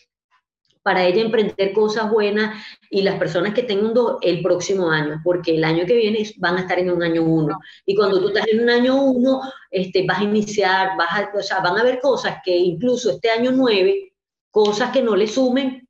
para 0.83 1.05
ella 1.05 1.21
emprender 1.21 1.73
cosas 1.73 2.09
buenas 2.09 2.55
y 2.89 3.03
las 3.03 3.19
personas 3.19 3.53
que 3.53 3.63
tengan 3.63 3.93
dos 3.93 4.17
el 4.21 4.41
próximo 4.41 4.89
año, 4.89 5.21
porque 5.23 5.55
el 5.55 5.63
año 5.63 5.85
que 5.85 5.95
viene 5.95 6.29
van 6.37 6.57
a 6.57 6.61
estar 6.61 6.79
en 6.79 6.91
un 6.91 7.03
año 7.03 7.23
uno. 7.23 7.59
Y 7.85 7.95
cuando 7.95 8.19
tú 8.19 8.29
estás 8.29 8.47
en 8.47 8.61
un 8.63 8.69
año 8.69 9.01
uno, 9.01 9.41
este, 9.69 10.05
vas 10.07 10.19
a 10.19 10.23
iniciar, 10.23 10.97
vas 10.97 11.09
a, 11.11 11.31
o 11.33 11.63
van 11.63 11.77
a 11.77 11.81
haber 11.81 11.99
cosas 11.99 12.37
que 12.43 12.55
incluso 12.55 13.11
este 13.11 13.29
año 13.29 13.51
nueve, 13.51 14.13
cosas 14.49 14.91
que 14.91 15.01
no 15.01 15.15
le 15.15 15.27
sumen, 15.27 15.87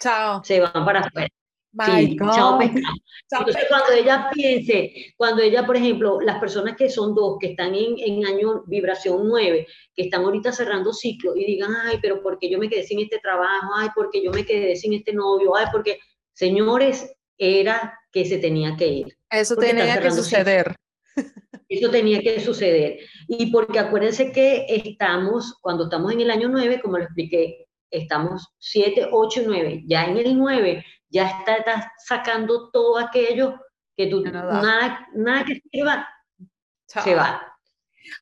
Chao. 0.00 0.42
Se 0.44 0.60
van 0.60 0.84
para 0.84 1.00
afuera. 1.00 1.28
Sí, 1.84 2.16
chao 2.34 2.58
Entonces, 2.60 3.66
cuando 3.68 3.92
ella 3.92 4.30
piense, 4.32 5.12
cuando 5.16 5.42
ella, 5.42 5.66
por 5.66 5.76
ejemplo, 5.76 6.20
las 6.20 6.38
personas 6.38 6.76
que 6.76 6.88
son 6.88 7.14
dos, 7.14 7.36
que 7.40 7.48
están 7.48 7.74
en, 7.74 7.96
en 7.98 8.24
año 8.26 8.62
vibración 8.66 9.28
9, 9.28 9.66
que 9.94 10.02
están 10.02 10.24
ahorita 10.24 10.52
cerrando 10.52 10.92
ciclo 10.92 11.36
y 11.36 11.44
digan, 11.44 11.74
ay, 11.84 11.98
pero 12.00 12.22
porque 12.22 12.50
yo 12.50 12.58
me 12.58 12.68
quedé 12.68 12.84
sin 12.84 13.00
este 13.00 13.18
trabajo, 13.18 13.72
ay, 13.76 13.88
porque 13.94 14.22
yo 14.22 14.30
me 14.30 14.44
quedé 14.44 14.76
sin 14.76 14.94
este 14.94 15.12
novio, 15.12 15.56
ay, 15.56 15.66
porque, 15.72 15.98
señores, 16.32 17.12
era 17.38 17.98
que 18.12 18.24
se 18.24 18.38
tenía 18.38 18.76
que 18.76 18.86
ir. 18.86 19.18
Eso 19.30 19.56
tenía 19.56 20.00
que 20.00 20.10
suceder. 20.10 20.74
Eso 21.68 21.90
tenía 21.90 22.20
que 22.20 22.40
suceder. 22.40 23.00
Y 23.28 23.50
porque 23.50 23.78
acuérdense 23.78 24.32
que 24.32 24.66
estamos, 24.68 25.58
cuando 25.60 25.84
estamos 25.84 26.12
en 26.12 26.20
el 26.20 26.30
año 26.30 26.48
9, 26.48 26.80
como 26.80 26.98
lo 26.98 27.04
expliqué, 27.04 27.66
estamos 27.90 28.46
7, 28.58 29.08
8 29.10 29.42
y 29.42 29.46
9. 29.46 29.82
Ya 29.86 30.04
en 30.04 30.16
el 30.18 30.38
9 30.38 30.84
ya 31.08 31.28
está, 31.28 31.92
sacando 32.04 32.70
todo 32.70 32.98
aquello 32.98 33.60
que 33.96 34.08
tú, 34.08 34.22
nada, 34.22 35.08
nada 35.14 35.44
que 35.44 35.62
sirva, 35.70 36.08
se 36.86 37.14
va. 37.14 37.56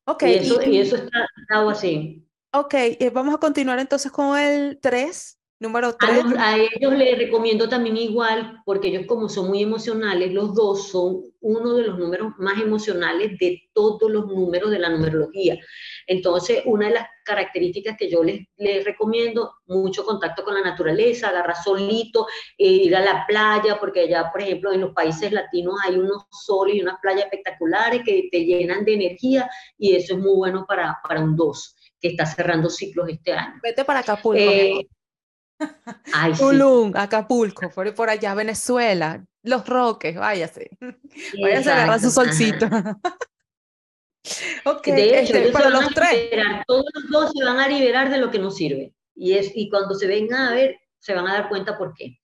Ok. 0.05 0.23
Y 0.23 0.33
eso, 0.35 0.61
y, 0.63 0.79
eso 0.79 0.95
está 0.95 1.27
dado 1.49 1.69
así. 1.69 2.27
Ok, 2.53 2.73
eh, 2.73 3.11
vamos 3.13 3.35
a 3.35 3.37
continuar 3.37 3.79
entonces 3.79 4.11
con 4.11 4.37
el 4.37 4.79
3. 4.81 5.39
Número 5.65 5.95
3. 5.95 6.25
A, 6.37 6.57
ellos 6.57 6.93
les 6.93 7.17
recomiendo 7.17 7.67
también 7.67 7.97
igual, 7.97 8.61
porque 8.65 8.89
ellos 8.89 9.05
como 9.07 9.27
son 9.27 9.47
muy 9.47 9.63
emocionales, 9.63 10.31
los 10.31 10.53
dos 10.53 10.89
son 10.89 11.23
uno 11.41 11.73
de 11.73 11.87
los 11.87 11.97
números 11.97 12.33
más 12.37 12.61
emocionales 12.61 13.37
de 13.39 13.63
todos 13.73 14.11
los 14.11 14.27
números 14.27 14.69
de 14.69 14.77
la 14.77 14.89
numerología. 14.89 15.57
Entonces, 16.05 16.61
una 16.65 16.87
de 16.87 16.93
las 16.93 17.07
características 17.23 17.97
que 17.97 18.09
yo 18.09 18.23
les, 18.23 18.47
les 18.57 18.85
recomiendo, 18.85 19.55
mucho 19.65 20.05
contacto 20.05 20.43
con 20.43 20.53
la 20.53 20.61
naturaleza, 20.61 21.29
agarrar 21.29 21.55
solito, 21.55 22.27
eh, 22.57 22.67
ir 22.67 22.95
a 22.95 23.01
la 23.01 23.25
playa, 23.27 23.79
porque 23.79 24.01
allá, 24.01 24.29
por 24.31 24.41
ejemplo, 24.41 24.71
en 24.71 24.81
los 24.81 24.93
países 24.93 25.31
latinos 25.31 25.75
hay 25.83 25.95
unos 25.95 26.27
soles 26.29 26.75
y 26.75 26.81
unas 26.81 26.99
playas 27.01 27.23
espectaculares 27.23 28.01
que 28.05 28.29
te 28.31 28.45
llenan 28.45 28.85
de 28.85 28.93
energía 28.93 29.49
y 29.79 29.95
eso 29.95 30.13
es 30.13 30.19
muy 30.19 30.35
bueno 30.35 30.65
para, 30.67 30.99
para 31.07 31.21
un 31.21 31.35
2 31.35 31.75
que 31.99 32.09
está 32.09 32.25
cerrando 32.27 32.69
ciclos 32.69 33.09
este 33.09 33.33
año. 33.33 33.59
Vete 33.63 33.83
para 33.83 34.01
Acapulco. 34.01 34.39
Eh, 34.39 34.87
Tulum, 36.37 36.93
Acapulco, 36.95 37.69
por, 37.69 37.93
por, 37.93 38.09
allá 38.09 38.33
Venezuela, 38.33 39.23
Los 39.43 39.67
Roques, 39.67 40.15
váyase. 40.15 40.77
váyase 41.41 41.69
a 41.69 41.75
agarrar 41.75 41.99
su 41.99 42.11
solcito. 42.11 42.65
ok, 44.65 44.85
de 44.87 45.19
hecho, 45.19 45.35
este, 45.35 45.51
para 45.51 45.69
los 45.69 45.93
tres. 45.93 46.29
todos 46.67 46.85
los 46.93 47.09
dos 47.09 47.31
se 47.35 47.45
van 47.45 47.59
a 47.59 47.67
liberar 47.67 48.09
de 48.09 48.17
lo 48.17 48.31
que 48.31 48.39
no 48.39 48.51
sirve. 48.51 48.93
Y, 49.15 49.33
es, 49.33 49.51
y 49.55 49.69
cuando 49.69 49.95
se 49.95 50.07
vengan 50.07 50.47
a 50.47 50.53
ver, 50.53 50.77
se 50.99 51.13
van 51.13 51.27
a 51.27 51.33
dar 51.33 51.49
cuenta 51.49 51.77
por 51.77 51.93
qué. 51.93 52.19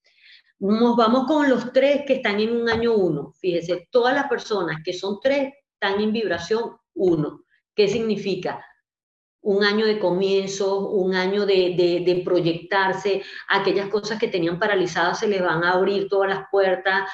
Nos 0.58 0.96
vamos 0.96 1.26
con 1.26 1.48
los 1.48 1.72
tres 1.72 2.02
que 2.06 2.14
están 2.14 2.38
en 2.38 2.52
un 2.52 2.68
año 2.68 2.94
uno. 2.94 3.32
Fíjese, 3.40 3.88
todas 3.90 4.14
las 4.14 4.28
personas 4.28 4.76
que 4.84 4.92
son 4.92 5.18
tres 5.20 5.52
están 5.72 6.00
en 6.00 6.12
vibración 6.12 6.76
uno. 6.94 7.44
¿Qué 7.74 7.88
significa? 7.88 8.64
Un 9.42 9.64
año 9.64 9.86
de 9.86 9.98
comienzo, 9.98 10.88
un 10.88 11.14
año 11.14 11.44
de, 11.44 12.22
proyectarse, 12.24 13.22
aquellas 13.48 13.88
cosas 13.88 14.18
que 14.18 14.28
tenían 14.28 14.58
paralizadas 14.58 15.18
se 15.18 15.28
les 15.28 15.42
van 15.42 15.64
a 15.64 15.72
abrir 15.72 16.08
todas 16.08 16.30
las 16.30 16.44
puertas, 16.50 17.10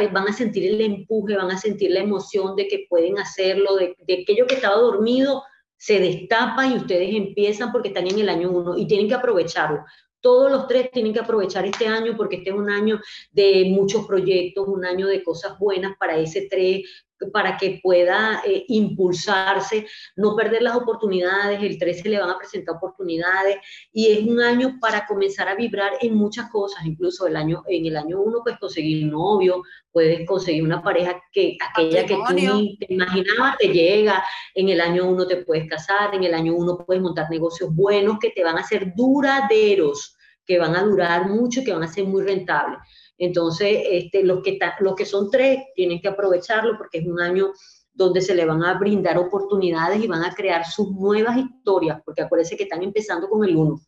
eh, 0.00 0.08
van 0.12 0.28
a 0.28 0.32
sentir 0.32 0.70
el 0.70 0.80
empuje, 0.80 1.36
van 1.36 1.50
a 1.50 1.58
sentir 1.58 1.90
la 1.90 2.00
emoción 2.00 2.54
de 2.54 2.68
que 2.68 2.86
pueden 2.88 3.18
hacerlo, 3.18 3.76
de, 3.76 3.96
de 4.06 4.22
aquello 4.22 4.46
que 4.46 4.54
estaba 4.54 4.76
dormido 4.76 5.42
se 5.76 6.00
destapa 6.00 6.66
y 6.66 6.76
ustedes 6.76 7.14
empiezan 7.14 7.70
porque 7.70 7.88
están 7.88 8.06
en 8.06 8.18
el 8.18 8.28
año 8.28 8.50
uno 8.50 8.78
y 8.78 8.86
tienen 8.86 9.08
que 9.08 9.14
aprovecharlo. 9.14 9.84
Todos 10.20 10.50
los 10.50 10.66
tres 10.66 10.90
tienen 10.90 11.12
que 11.12 11.20
aprovechar 11.20 11.66
este 11.66 11.86
año 11.86 12.16
porque 12.16 12.36
este 12.36 12.48
es 12.48 12.56
un 12.56 12.70
año 12.70 12.98
de 13.32 13.66
muchos 13.68 14.06
proyectos, 14.06 14.66
un 14.66 14.86
año 14.86 15.06
de 15.06 15.22
cosas 15.22 15.58
buenas 15.58 15.94
para 15.98 16.16
ese 16.16 16.48
tres, 16.50 16.88
para 17.32 17.56
que 17.56 17.80
pueda 17.82 18.42
eh, 18.44 18.64
impulsarse, 18.68 19.86
no 20.16 20.36
perder 20.36 20.62
las 20.62 20.76
oportunidades, 20.76 21.62
el 21.62 21.78
13 21.78 22.08
le 22.08 22.20
van 22.20 22.30
a 22.30 22.38
presentar 22.38 22.76
oportunidades 22.76 23.56
y 23.92 24.12
es 24.12 24.26
un 24.26 24.40
año 24.40 24.78
para 24.80 25.06
comenzar 25.06 25.48
a 25.48 25.54
vibrar 25.54 25.92
en 26.00 26.14
muchas 26.14 26.50
cosas, 26.50 26.84
incluso 26.84 27.26
el 27.26 27.36
año, 27.36 27.62
en 27.68 27.86
el 27.86 27.96
año 27.96 28.20
1 28.20 28.40
puedes 28.42 28.58
conseguir 28.58 29.04
un 29.04 29.10
novio, 29.10 29.62
puedes 29.92 30.26
conseguir 30.26 30.62
una 30.62 30.82
pareja 30.82 31.20
que 31.32 31.56
aquella 31.70 32.06
que 32.06 32.16
tú 32.26 32.34
ni 32.34 32.76
te 32.78 32.92
imaginabas 32.92 33.58
te 33.58 33.68
llega, 33.68 34.24
en 34.54 34.68
el 34.68 34.80
año 34.80 35.06
1 35.08 35.26
te 35.26 35.36
puedes 35.38 35.68
casar, 35.68 36.14
en 36.14 36.24
el 36.24 36.34
año 36.34 36.54
1 36.54 36.84
puedes 36.86 37.02
montar 37.02 37.30
negocios 37.30 37.74
buenos 37.74 38.18
que 38.18 38.30
te 38.30 38.42
van 38.42 38.58
a 38.58 38.64
ser 38.64 38.94
duraderos, 38.94 40.16
que 40.46 40.58
van 40.58 40.76
a 40.76 40.82
durar 40.82 41.28
mucho 41.28 41.62
que 41.64 41.72
van 41.72 41.82
a 41.82 41.88
ser 41.88 42.04
muy 42.04 42.22
rentables. 42.22 42.78
Entonces, 43.18 43.78
este, 43.90 44.22
los, 44.24 44.42
que 44.42 44.58
los 44.80 44.94
que 44.94 45.06
son 45.06 45.30
tres 45.30 45.62
tienen 45.74 46.00
que 46.00 46.08
aprovecharlo 46.08 46.76
porque 46.76 46.98
es 46.98 47.06
un 47.06 47.20
año 47.20 47.52
donde 47.92 48.20
se 48.20 48.34
le 48.34 48.44
van 48.44 48.62
a 48.64 48.76
brindar 48.78 49.18
oportunidades 49.18 50.02
y 50.02 50.08
van 50.08 50.24
a 50.24 50.34
crear 50.34 50.66
sus 50.66 50.90
nuevas 50.90 51.36
historias, 51.38 52.00
porque 52.04 52.22
acuérdense 52.22 52.56
que 52.56 52.64
están 52.64 52.82
empezando 52.82 53.28
con 53.28 53.44
el 53.44 53.56
uno. 53.56 53.80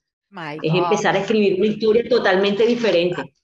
es 0.63 0.75
empezar 0.75 1.17
a 1.17 1.21
escribir 1.21 1.59
una 1.59 1.67
historia 1.67 2.09
totalmente 2.09 2.65
diferente. 2.67 3.35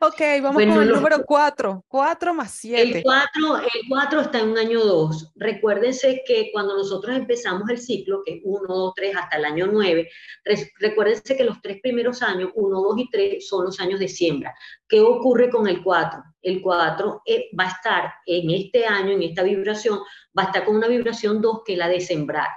Ok, 0.00 0.20
vamos 0.42 0.62
con 0.62 0.82
el 0.82 0.88
número 0.88 1.24
4. 1.24 1.84
4 1.86 2.34
más 2.34 2.50
7. 2.52 2.98
El 2.98 3.02
4, 3.02 3.58
el 3.58 3.88
4 3.88 4.20
está 4.20 4.40
en 4.40 4.50
un 4.50 4.58
año 4.58 4.80
2. 4.84 5.32
Recuérdense 5.36 6.22
que 6.26 6.50
cuando 6.52 6.76
nosotros 6.76 7.16
empezamos 7.16 7.68
el 7.70 7.78
ciclo, 7.78 8.22
que 8.24 8.36
es 8.36 8.40
1, 8.44 8.66
2, 8.66 8.92
3 8.94 9.16
hasta 9.16 9.36
el 9.36 9.44
año 9.44 9.68
9, 9.70 10.08
recuérdense 10.78 11.36
que 11.36 11.44
los 11.44 11.60
tres 11.60 11.80
primeros 11.82 12.22
años, 12.22 12.50
1, 12.54 12.80
2 12.80 12.98
y 12.98 13.10
3, 13.10 13.48
son 13.48 13.66
los 13.66 13.78
años 13.80 14.00
de 14.00 14.08
siembra. 14.08 14.54
¿Qué 14.88 15.00
ocurre 15.00 15.50
con 15.50 15.68
el 15.68 15.82
4? 15.82 16.22
El 16.42 16.60
4 16.60 17.22
eh, 17.26 17.50
va 17.58 17.64
a 17.64 17.68
estar 17.68 18.12
en 18.26 18.50
este 18.50 18.86
año, 18.86 19.12
en 19.12 19.22
esta 19.22 19.42
vibración, 19.42 20.00
va 20.36 20.44
a 20.44 20.46
estar 20.46 20.64
con 20.64 20.76
una 20.76 20.88
vibración 20.88 21.40
2 21.40 21.60
que 21.64 21.74
es 21.74 21.78
la 21.78 21.88
de 21.88 22.00
sembrar. 22.00 22.48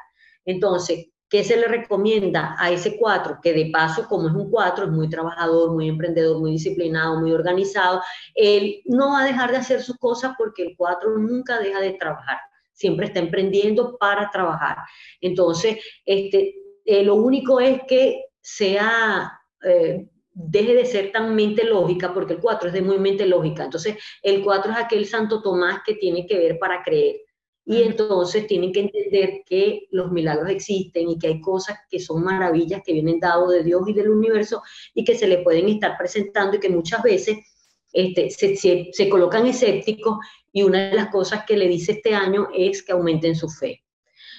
Entonces, 0.45 1.07
¿Qué 1.35 1.43
se 1.43 1.57
le 1.57 1.67
recomienda 1.67 2.55
a 2.57 2.71
ese 2.71 2.95
4? 2.95 3.39
Que 3.43 3.51
de 3.51 3.65
paso, 3.65 4.07
como 4.07 4.29
es 4.29 4.33
un 4.33 4.49
4, 4.49 4.85
es 4.85 4.91
muy 4.91 5.09
trabajador, 5.09 5.73
muy 5.73 5.89
emprendedor, 5.89 6.39
muy 6.39 6.51
disciplinado, 6.51 7.19
muy 7.19 7.33
organizado, 7.33 8.01
él 8.33 8.81
no 8.85 9.09
va 9.09 9.23
a 9.23 9.25
dejar 9.25 9.51
de 9.51 9.57
hacer 9.57 9.81
sus 9.81 9.97
cosas 9.97 10.33
porque 10.37 10.63
el 10.63 10.77
4 10.77 11.17
nunca 11.17 11.59
deja 11.59 11.81
de 11.81 11.91
trabajar, 11.91 12.37
siempre 12.71 13.07
está 13.07 13.19
emprendiendo 13.19 13.97
para 13.97 14.29
trabajar. 14.31 14.77
Entonces, 15.19 15.77
este, 16.05 16.55
eh, 16.85 17.03
lo 17.03 17.15
único 17.15 17.59
es 17.59 17.81
que 17.85 18.27
sea... 18.39 19.37
Eh, 19.61 20.07
deje 20.37 20.73
de 20.73 20.85
ser 20.85 21.13
tan 21.13 21.33
mente 21.33 21.63
lógica, 21.63 22.13
porque 22.13 22.33
el 22.33 22.39
4 22.39 22.67
es 22.67 22.73
de 22.73 22.81
muy 22.81 22.99
mente 22.99 23.25
lógica. 23.25 23.63
Entonces, 23.63 23.95
el 24.21 24.43
4 24.43 24.73
es 24.73 24.77
aquel 24.77 25.05
Santo 25.05 25.41
Tomás 25.41 25.79
que 25.85 25.95
tiene 25.95 26.27
que 26.27 26.37
ver 26.37 26.59
para 26.59 26.83
creer. 26.83 27.24
Y 27.65 27.81
entonces 27.81 28.45
tienen 28.45 28.71
que 28.71 28.81
entender 28.81 29.41
que 29.43 29.87
los 29.89 30.11
milagros 30.11 30.49
existen 30.49 31.09
y 31.09 31.17
que 31.17 31.27
hay 31.27 31.41
cosas 31.41 31.79
que 31.89 31.99
son 31.99 32.23
maravillas 32.23 32.81
que 32.85 32.93
vienen 32.93 33.19
dados 33.19 33.51
de 33.51 33.63
Dios 33.63 33.81
y 33.87 33.93
del 33.93 34.09
universo 34.09 34.61
y 34.93 35.03
que 35.03 35.15
se 35.15 35.27
le 35.27 35.39
pueden 35.39 35.67
estar 35.69 35.97
presentando 35.97 36.57
y 36.57 36.59
que 36.59 36.69
muchas 36.69 37.01
veces 37.01 37.37
este, 37.91 38.29
se, 38.29 38.55
se, 38.91 39.09
colocan 39.09 39.47
escépticos 39.47 40.17
y 40.51 40.61
una 40.61 40.89
de 40.89 40.95
las 40.95 41.09
cosas 41.09 41.43
que 41.45 41.57
le 41.57 41.67
dice 41.67 41.93
este 41.93 42.13
año 42.13 42.49
es 42.53 42.83
que 42.83 42.91
aumenten 42.91 43.35
su 43.35 43.49
fe. 43.49 43.81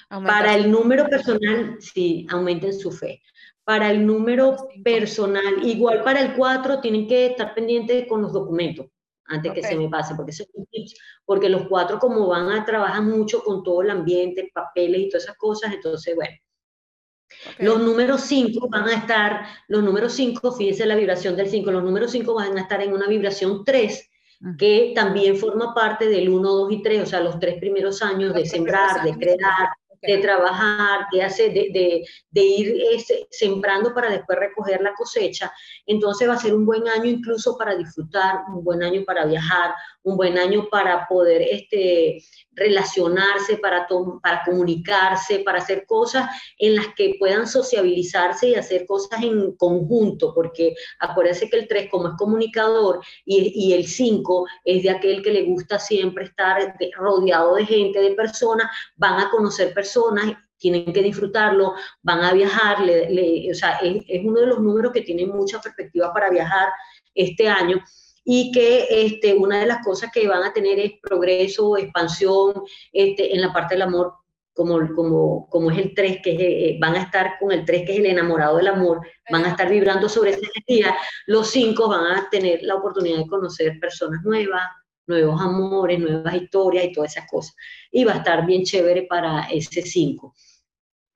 Para 0.08 0.54
el 0.54 0.70
número 0.70 1.08
personal, 1.08 1.78
sí, 1.80 2.26
aumenten 2.30 2.78
su 2.78 2.92
fe. 2.92 3.22
Para 3.64 3.90
el 3.90 4.06
número 4.06 4.56
personal, 4.84 5.66
igual 5.66 6.04
para 6.04 6.20
el 6.20 6.34
4, 6.34 6.80
tienen 6.80 7.08
que 7.08 7.26
estar 7.26 7.54
pendientes 7.54 8.06
con 8.06 8.22
los 8.22 8.32
documentos 8.32 8.86
antes 9.28 9.52
que 9.52 9.62
se 9.62 9.76
me 9.76 9.88
pase, 9.88 10.14
porque 10.14 10.32
porque 11.24 11.48
los 11.48 11.66
cuatro 11.68 11.98
como 11.98 12.26
van 12.28 12.50
a 12.50 12.64
trabajar 12.64 13.02
mucho 13.02 13.42
con 13.42 13.62
todo 13.62 13.82
el 13.82 13.90
ambiente, 13.90 14.50
papeles 14.52 15.00
y 15.00 15.08
todas 15.08 15.24
esas 15.24 15.36
cosas, 15.36 15.72
entonces, 15.72 16.14
bueno. 16.14 16.36
Los 17.58 17.80
números 17.80 18.20
5 18.22 18.68
van 18.68 18.88
a 18.88 18.94
estar, 18.94 19.46
los 19.66 19.82
números 19.82 20.12
5, 20.12 20.52
fíjense 20.52 20.86
la 20.86 20.94
vibración 20.94 21.36
del 21.36 21.48
5, 21.48 21.70
los 21.72 21.82
números 21.82 22.12
5 22.12 22.34
van 22.34 22.56
a 22.56 22.60
estar 22.60 22.80
en 22.80 22.92
una 22.92 23.08
vibración 23.08 23.64
3, 23.64 24.10
que 24.56 24.92
también 24.94 25.36
forma 25.36 25.74
parte 25.74 26.08
del 26.08 26.28
1, 26.28 26.48
2 26.48 26.72
y 26.72 26.82
3, 26.82 27.02
o 27.02 27.06
sea, 27.06 27.20
los 27.20 27.38
tres 27.40 27.58
primeros 27.58 28.00
años 28.02 28.32
de 28.32 28.46
sembrar, 28.46 29.02
de 29.02 29.12
crear, 29.14 29.68
de 30.02 30.18
trabajar, 30.18 31.06
de, 31.12 31.22
hacer, 31.22 31.52
de, 31.52 32.04
de, 32.30 32.42
ir 32.42 32.82
este, 32.92 33.26
sembrando 33.30 33.94
para 33.94 34.10
después 34.10 34.38
recoger 34.38 34.80
la 34.80 34.94
cosecha. 34.94 35.52
Entonces 35.86 36.28
va 36.28 36.34
a 36.34 36.38
ser 36.38 36.54
un 36.54 36.66
buen 36.66 36.86
año 36.88 37.06
incluso 37.06 37.56
para 37.56 37.74
disfrutar, 37.76 38.40
un 38.54 38.64
buen 38.64 38.82
año 38.82 39.04
para 39.04 39.26
viajar, 39.26 39.74
un 40.02 40.16
buen 40.16 40.38
año 40.38 40.68
para 40.70 41.06
poder 41.06 41.42
este, 41.42 42.22
relacionarse, 42.56 43.58
para, 43.58 43.86
para 44.22 44.42
comunicarse, 44.44 45.40
para 45.40 45.58
hacer 45.58 45.86
cosas 45.86 46.28
en 46.58 46.74
las 46.74 46.88
que 46.96 47.16
puedan 47.18 47.46
sociabilizarse 47.46 48.48
y 48.48 48.54
hacer 48.54 48.86
cosas 48.86 49.22
en 49.22 49.54
conjunto, 49.56 50.32
porque 50.34 50.74
acuérdense 50.98 51.48
que 51.50 51.58
el 51.58 51.68
3 51.68 51.90
como 51.90 52.08
es 52.08 52.14
comunicador 52.16 53.00
y, 53.24 53.72
el 53.74 53.86
5 53.86 54.46
es 54.64 54.82
de 54.82 54.90
aquel 54.90 55.22
que 55.22 55.32
le 55.32 55.42
gusta 55.42 55.78
siempre 55.78 56.24
estar 56.24 56.74
rodeado 56.96 57.56
de 57.56 57.66
gente, 57.66 58.00
de 58.00 58.14
personas, 58.14 58.70
van 58.96 59.20
a 59.20 59.30
conocer 59.30 59.72
personas 59.74 60.34
tienen 60.58 60.90
que 60.90 61.02
disfrutarlo, 61.02 61.74
van 62.02 62.24
a 62.24 62.32
viajar, 62.32 62.78
o 62.80 63.54
sea, 63.54 63.72
es, 63.82 64.02
es, 64.08 64.24
uno 64.24 64.40
de 64.40 64.46
los 64.46 64.58
números 64.58 64.90
que 64.90 65.02
tiene 65.02 65.26
mucha 65.26 65.60
perspectiva 65.60 66.10
para 66.14 66.30
viajar 66.30 66.70
este 67.14 67.46
año 67.46 67.84
y 68.28 68.50
que 68.50 68.88
este, 68.90 69.34
una 69.34 69.60
de 69.60 69.66
las 69.66 69.84
cosas 69.84 70.10
que 70.12 70.26
van 70.26 70.42
a 70.42 70.52
tener 70.52 70.80
es 70.80 70.94
progreso, 71.00 71.78
expansión 71.78 72.54
este, 72.92 73.32
en 73.32 73.40
la 73.40 73.52
parte 73.52 73.76
del 73.76 73.82
amor, 73.82 74.14
como, 74.52 74.80
como, 74.96 75.48
como 75.48 75.70
es 75.70 75.78
el 75.78 75.94
3, 75.94 76.18
que 76.24 76.32
eh, 76.32 76.78
van 76.80 76.96
a 76.96 77.02
estar 77.02 77.38
con 77.38 77.52
el 77.52 77.64
3, 77.64 77.86
que 77.86 77.92
es 77.92 77.98
el 78.00 78.06
enamorado 78.06 78.56
del 78.56 78.66
amor, 78.66 79.00
van 79.30 79.44
a 79.44 79.50
estar 79.50 79.70
vibrando 79.70 80.08
sobre 80.08 80.30
esa 80.30 80.40
energía, 80.40 80.96
los 81.26 81.48
5 81.50 81.88
van 81.88 82.18
a 82.18 82.28
tener 82.28 82.64
la 82.64 82.74
oportunidad 82.74 83.18
de 83.18 83.28
conocer 83.28 83.78
personas 83.78 84.20
nuevas, 84.24 84.62
nuevos 85.06 85.40
amores, 85.40 86.00
nuevas 86.00 86.34
historias 86.34 86.84
y 86.86 86.92
todas 86.92 87.16
esas 87.16 87.30
cosas. 87.30 87.54
Y 87.92 88.02
va 88.02 88.14
a 88.14 88.16
estar 88.16 88.44
bien 88.44 88.64
chévere 88.64 89.02
para 89.02 89.46
ese 89.50 89.82
5. 89.82 90.34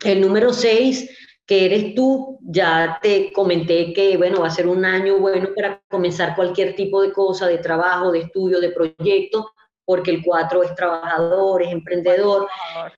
El 0.05 0.21
número 0.21 0.53
6 0.53 1.11
que 1.51 1.65
eres 1.65 1.97
tú, 1.97 2.39
ya 2.43 3.01
te 3.03 3.33
comenté 3.33 3.93
que, 3.93 4.17
bueno, 4.17 4.43
va 4.43 4.47
a 4.47 4.51
ser 4.51 4.69
un 4.69 4.85
año 4.85 5.19
bueno 5.19 5.49
para 5.53 5.83
comenzar 5.89 6.37
cualquier 6.37 6.77
tipo 6.77 7.03
de 7.03 7.13
cosa, 7.13 7.49
de 7.49 7.59
trabajo, 7.59 8.13
de 8.13 8.21
estudio, 8.21 8.61
de 8.61 8.71
proyecto, 8.71 9.51
porque 9.85 10.13
el 10.13 10.23
4 10.23 10.63
es 10.63 10.77
trabajador, 10.77 11.65
es 11.65 11.73
emprendedor, 11.73 12.47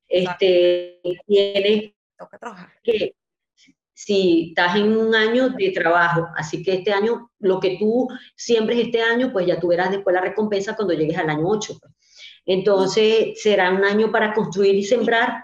este, 0.06 1.00
tiene 1.26 1.96
que, 2.82 3.14
si 3.94 4.48
estás 4.50 4.76
en 4.76 4.98
un 4.98 5.14
año 5.14 5.48
de 5.48 5.70
trabajo, 5.70 6.28
así 6.36 6.62
que 6.62 6.74
este 6.74 6.92
año, 6.92 7.30
lo 7.38 7.58
que 7.58 7.78
tú 7.78 8.06
siembres 8.36 8.80
este 8.80 9.00
año, 9.00 9.32
pues 9.32 9.46
ya 9.46 9.58
tú 9.58 9.68
verás 9.68 9.92
después 9.92 10.12
la 10.12 10.20
recompensa 10.20 10.76
cuando 10.76 10.92
llegues 10.92 11.16
al 11.16 11.30
año 11.30 11.44
8. 11.46 11.78
Pues. 11.80 11.94
Entonces, 12.44 13.40
será 13.40 13.70
un 13.70 13.82
año 13.82 14.12
para 14.12 14.34
construir 14.34 14.74
y 14.74 14.84
sembrar, 14.84 15.42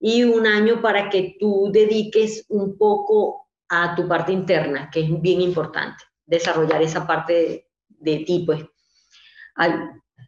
y 0.00 0.24
un 0.24 0.46
año 0.46 0.80
para 0.80 1.10
que 1.10 1.36
tú 1.38 1.70
dediques 1.72 2.44
un 2.48 2.76
poco 2.78 3.48
a 3.68 3.94
tu 3.94 4.06
parte 4.08 4.32
interna, 4.32 4.88
que 4.92 5.00
es 5.00 5.20
bien 5.20 5.40
importante, 5.40 6.04
desarrollar 6.24 6.82
esa 6.82 7.06
parte 7.06 7.68
de, 7.88 8.16
ti, 8.18 8.44
pues. 8.46 8.64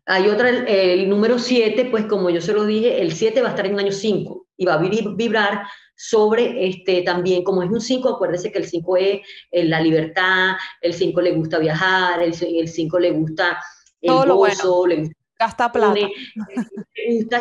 Hay, 0.06 0.28
otra, 0.28 0.48
el, 0.50 1.08
número 1.08 1.38
7, 1.38 1.86
pues 1.90 2.06
como 2.06 2.30
yo 2.30 2.40
se 2.40 2.52
lo 2.52 2.64
dije, 2.64 3.00
el 3.00 3.12
7 3.12 3.40
va 3.42 3.48
a 3.48 3.50
estar 3.50 3.66
en 3.66 3.74
el 3.74 3.78
año 3.78 3.92
5 3.92 4.46
y 4.56 4.64
va 4.64 4.74
a 4.74 4.78
vibrar 4.78 5.62
sobre 5.94 6.66
este 6.66 7.02
también, 7.02 7.44
como 7.44 7.62
es 7.62 7.70
un 7.70 7.80
5, 7.80 8.08
acuérdese 8.08 8.50
que 8.50 8.58
el 8.58 8.66
5 8.66 8.96
es 8.96 9.20
la 9.52 9.80
libertad, 9.80 10.56
el 10.80 10.94
5 10.94 11.20
le 11.20 11.32
gusta 11.32 11.58
viajar, 11.58 12.22
el 12.22 12.34
5 12.34 12.98
le 12.98 13.10
gusta 13.12 13.62
el 14.00 14.32
gozo, 14.32 14.86
le 14.86 14.96
gusta 14.96 15.19
Gasta 15.40 15.72
plata. 15.72 15.98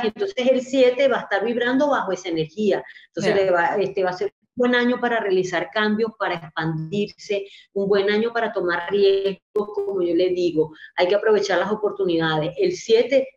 entonces 0.06 0.47
el 0.50 0.62
7 0.62 1.10
va 1.10 1.18
a 1.18 1.22
estar 1.24 1.43
vibrando 1.43 1.89
bajo 1.89 2.14
esa 2.14 2.30
energía. 2.30 2.82
Entonces 3.08 3.54
va, 3.54 3.76
este 3.76 4.06
va 4.06 4.12
a 4.12 4.14
ser 4.14 4.34
un 4.41 4.47
buen 4.56 4.76
año 4.76 5.02
para 5.02 5.20
realizar 5.20 5.70
cambios, 5.70 6.14
para 6.18 6.36
expandirse, 6.36 7.45
un 7.74 7.89
buen 7.89 8.10
año 8.10 8.32
para 8.32 8.54
tomar 8.54 8.89
riesgos, 8.89 9.41
como 9.76 10.02
yo 10.02 10.16
le 10.16 10.30
digo. 10.30 10.72
Hay 10.95 11.10
que 11.10 11.16
aprovechar 11.16 11.60
las 11.60 11.74
oportunidades. 11.74 12.54
El 12.58 12.72
7 12.72 13.28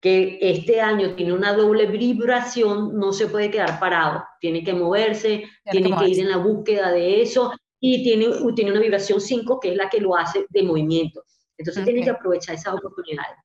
que 0.00 0.38
este 0.40 0.80
año 0.80 1.16
tiene 1.16 1.32
una 1.32 1.52
doble 1.52 1.86
vibración, 1.86 2.96
no 2.96 3.12
se 3.12 3.26
puede 3.26 3.50
quedar 3.50 3.80
parado, 3.80 4.24
tiene 4.40 4.62
que 4.62 4.72
moverse, 4.72 5.44
tiene 5.68 5.94
que 5.98 6.08
ir 6.08 6.20
en 6.20 6.30
la 6.30 6.36
búsqueda 6.36 6.92
de 6.92 7.20
eso 7.22 7.52
y 7.80 8.04
tiene, 8.04 8.28
tiene 8.54 8.70
una 8.70 8.80
vibración 8.80 9.20
5 9.20 9.58
que 9.58 9.72
es 9.72 9.76
la 9.76 9.90
que 9.90 10.00
lo 10.00 10.16
hace 10.16 10.46
de 10.48 10.62
movimiento. 10.62 11.24
Entonces 11.58 11.84
tiene 11.84 12.02
que 12.02 12.10
aprovechar 12.10 12.54
esas 12.54 12.74
oportunidades. 12.74 13.36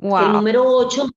El 0.00 0.32
número 0.32 0.64
8, 0.64 1.10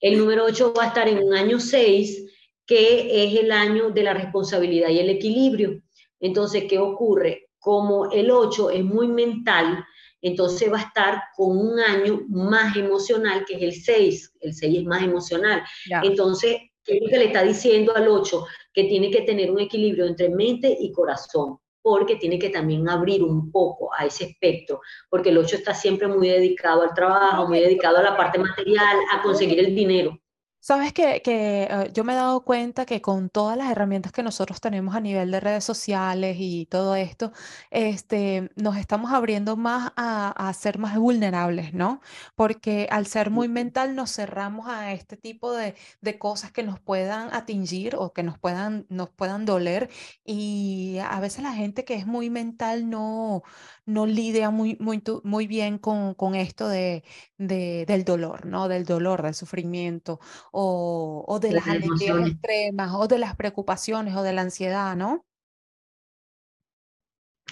el 0.00 0.18
número 0.18 0.44
8 0.44 0.72
va 0.72 0.84
a 0.84 0.86
estar 0.88 1.08
en 1.08 1.18
un 1.18 1.34
año 1.34 1.58
6, 1.58 2.26
que 2.64 3.24
es 3.24 3.40
el 3.40 3.50
año 3.50 3.90
de 3.90 4.04
la 4.04 4.14
responsabilidad 4.14 4.88
y 4.88 5.00
el 5.00 5.10
equilibrio. 5.10 5.82
Entonces, 6.20 6.64
¿qué 6.68 6.78
ocurre? 6.78 7.48
Como 7.58 8.10
el 8.12 8.30
8 8.30 8.70
es 8.70 8.84
muy 8.84 9.08
mental, 9.08 9.84
entonces 10.22 10.72
va 10.72 10.78
a 10.78 10.82
estar 10.82 11.22
con 11.36 11.58
un 11.58 11.80
año 11.80 12.20
más 12.28 12.76
emocional, 12.76 13.44
que 13.44 13.56
es 13.56 13.62
el 13.62 13.72
6. 13.72 14.32
El 14.40 14.54
6 14.54 14.78
es 14.78 14.84
más 14.84 15.02
emocional. 15.02 15.62
Entonces, 16.02 16.58
¿qué 16.84 16.94
es 16.94 17.02
lo 17.02 17.08
que 17.08 17.18
le 17.18 17.24
está 17.26 17.42
diciendo 17.42 17.96
al 17.96 18.06
8? 18.06 18.46
Que 18.72 18.84
tiene 18.84 19.10
que 19.10 19.22
tener 19.22 19.50
un 19.50 19.58
equilibrio 19.58 20.06
entre 20.06 20.28
mente 20.28 20.76
y 20.78 20.92
corazón 20.92 21.58
porque 21.82 22.16
tiene 22.16 22.38
que 22.38 22.50
también 22.50 22.88
abrir 22.88 23.22
un 23.22 23.50
poco 23.50 23.90
a 23.94 24.06
ese 24.06 24.24
espectro, 24.24 24.80
porque 25.08 25.30
el 25.30 25.38
8 25.38 25.56
está 25.56 25.74
siempre 25.74 26.08
muy 26.08 26.28
dedicado 26.28 26.82
al 26.82 26.94
trabajo, 26.94 27.48
muy 27.48 27.60
dedicado 27.60 27.98
a 27.98 28.02
la 28.02 28.16
parte 28.16 28.38
material, 28.38 28.98
a 29.12 29.22
conseguir 29.22 29.58
el 29.60 29.74
dinero. 29.74 30.18
Sabes 30.62 30.92
que, 30.92 31.22
que 31.22 31.62
eh, 31.70 31.90
yo 31.94 32.04
me 32.04 32.12
he 32.12 32.16
dado 32.16 32.44
cuenta 32.44 32.84
que 32.84 33.00
con 33.00 33.30
todas 33.30 33.56
las 33.56 33.70
herramientas 33.70 34.12
que 34.12 34.22
nosotros 34.22 34.60
tenemos 34.60 34.94
a 34.94 35.00
nivel 35.00 35.30
de 35.30 35.40
redes 35.40 35.64
sociales 35.64 36.36
y 36.38 36.66
todo 36.66 36.96
esto, 36.96 37.32
este, 37.70 38.50
nos 38.56 38.76
estamos 38.76 39.10
abriendo 39.12 39.56
más 39.56 39.92
a, 39.96 40.28
a 40.48 40.52
ser 40.52 40.78
más 40.78 40.98
vulnerables, 40.98 41.72
¿no? 41.72 42.00
Porque 42.34 42.86
al 42.90 43.06
ser 43.06 43.30
muy 43.30 43.48
mental 43.48 43.94
nos 43.96 44.12
cerramos 44.14 44.68
a 44.68 44.92
este 44.92 45.16
tipo 45.16 45.52
de, 45.54 45.74
de 46.02 46.18
cosas 46.18 46.52
que 46.52 46.62
nos 46.62 46.78
puedan 46.78 47.32
atingir 47.32 47.96
o 47.96 48.12
que 48.12 48.22
nos 48.22 48.38
puedan, 48.38 48.86
nos 48.90 49.08
puedan 49.10 49.46
doler. 49.46 49.88
Y 50.24 50.98
a 51.02 51.20
veces 51.20 51.42
la 51.42 51.52
gente 51.54 51.84
que 51.86 51.94
es 51.94 52.06
muy 52.06 52.28
mental 52.30 52.88
no, 52.90 53.42
no 53.86 54.06
lidia 54.06 54.50
muy, 54.50 54.76
muy, 54.80 55.02
muy 55.24 55.46
bien 55.46 55.78
con, 55.78 56.14
con 56.14 56.34
esto 56.34 56.68
de, 56.68 57.02
de, 57.38 57.84
del 57.86 58.04
dolor, 58.04 58.46
¿no? 58.46 58.68
Del 58.68 58.84
dolor, 58.84 59.22
del 59.22 59.34
sufrimiento 59.34 60.20
o, 60.52 61.38
de 61.40 61.52
las 61.52 61.66
alegrías 61.66 62.28
extremas 62.28 62.92
o 62.94 63.06
de 63.06 63.18
las 63.18 63.36
preocupaciones 63.36 64.16
o 64.16 64.22
de 64.22 64.32
la 64.32 64.42
ansiedad, 64.42 64.96
¿no? 64.96 65.24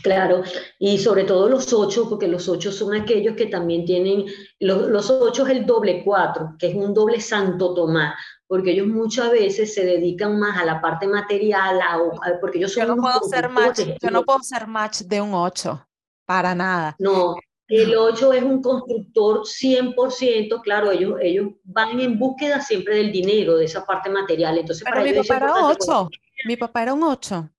Claro, 0.03 0.43
y 0.79 0.99
sobre 0.99 1.25
todo 1.25 1.49
los 1.49 1.73
ocho, 1.73 2.09
porque 2.09 2.29
los 2.29 2.49
ocho 2.49 2.71
son 2.71 2.95
aquellos 2.95 3.35
que 3.35 3.47
también 3.47 3.85
tienen, 3.85 4.27
los, 4.61 4.89
los 4.89 5.11
ocho 5.11 5.45
es 5.47 5.51
el 5.51 5.67
doble 5.67 6.03
cuatro, 6.05 6.55
que 6.59 6.69
es 6.69 6.75
un 6.75 6.95
doble 6.95 7.21
Santo 7.21 7.75
Tomás, 7.75 8.15
porque 8.47 8.73
ellos 8.73 8.87
muchas 8.87 9.31
veces 9.31 9.75
se 9.75 9.85
dedican 9.85 10.39
más 10.39 10.57
a 10.59 10.65
la 10.65 10.81
parte 10.81 11.07
material, 11.07 11.81
a, 11.81 11.99
porque 12.41 12.59
ellos 12.59 12.73
son 12.73 12.87
yo 12.87 12.95
no 12.95 13.03
puedo 13.03 13.21
ser 13.29 13.49
match, 13.49 13.81
yo 14.01 14.11
no 14.11 14.25
puedo 14.25 14.41
ser 14.41 14.67
match 14.67 15.01
de 15.01 15.21
un 15.21 15.35
ocho, 15.35 15.87
para 16.25 16.55
nada. 16.55 16.95
No, 16.99 17.37
el 17.69 17.95
8 17.95 18.33
es 18.33 18.43
un 18.43 18.63
constructor 18.63 19.41
100%, 19.41 20.63
claro, 20.63 20.91
ellos, 20.91 21.19
ellos 21.21 21.53
van 21.65 22.01
en 22.01 22.19
búsqueda 22.19 22.63
siempre 22.63 22.97
del 22.97 23.13
dinero, 23.13 23.57
de 23.57 23.67
esa 23.67 23.85
parte 23.85 24.09
material. 24.09 24.59
Entonces, 24.59 24.85
Pero 24.91 25.05
mi 25.05 25.13
papá 25.13 25.37
era 25.37 25.67
8, 25.67 26.09
mi 26.47 26.57
papá 26.57 26.83
era 26.83 26.95
un 26.95 27.03
8. 27.03 27.51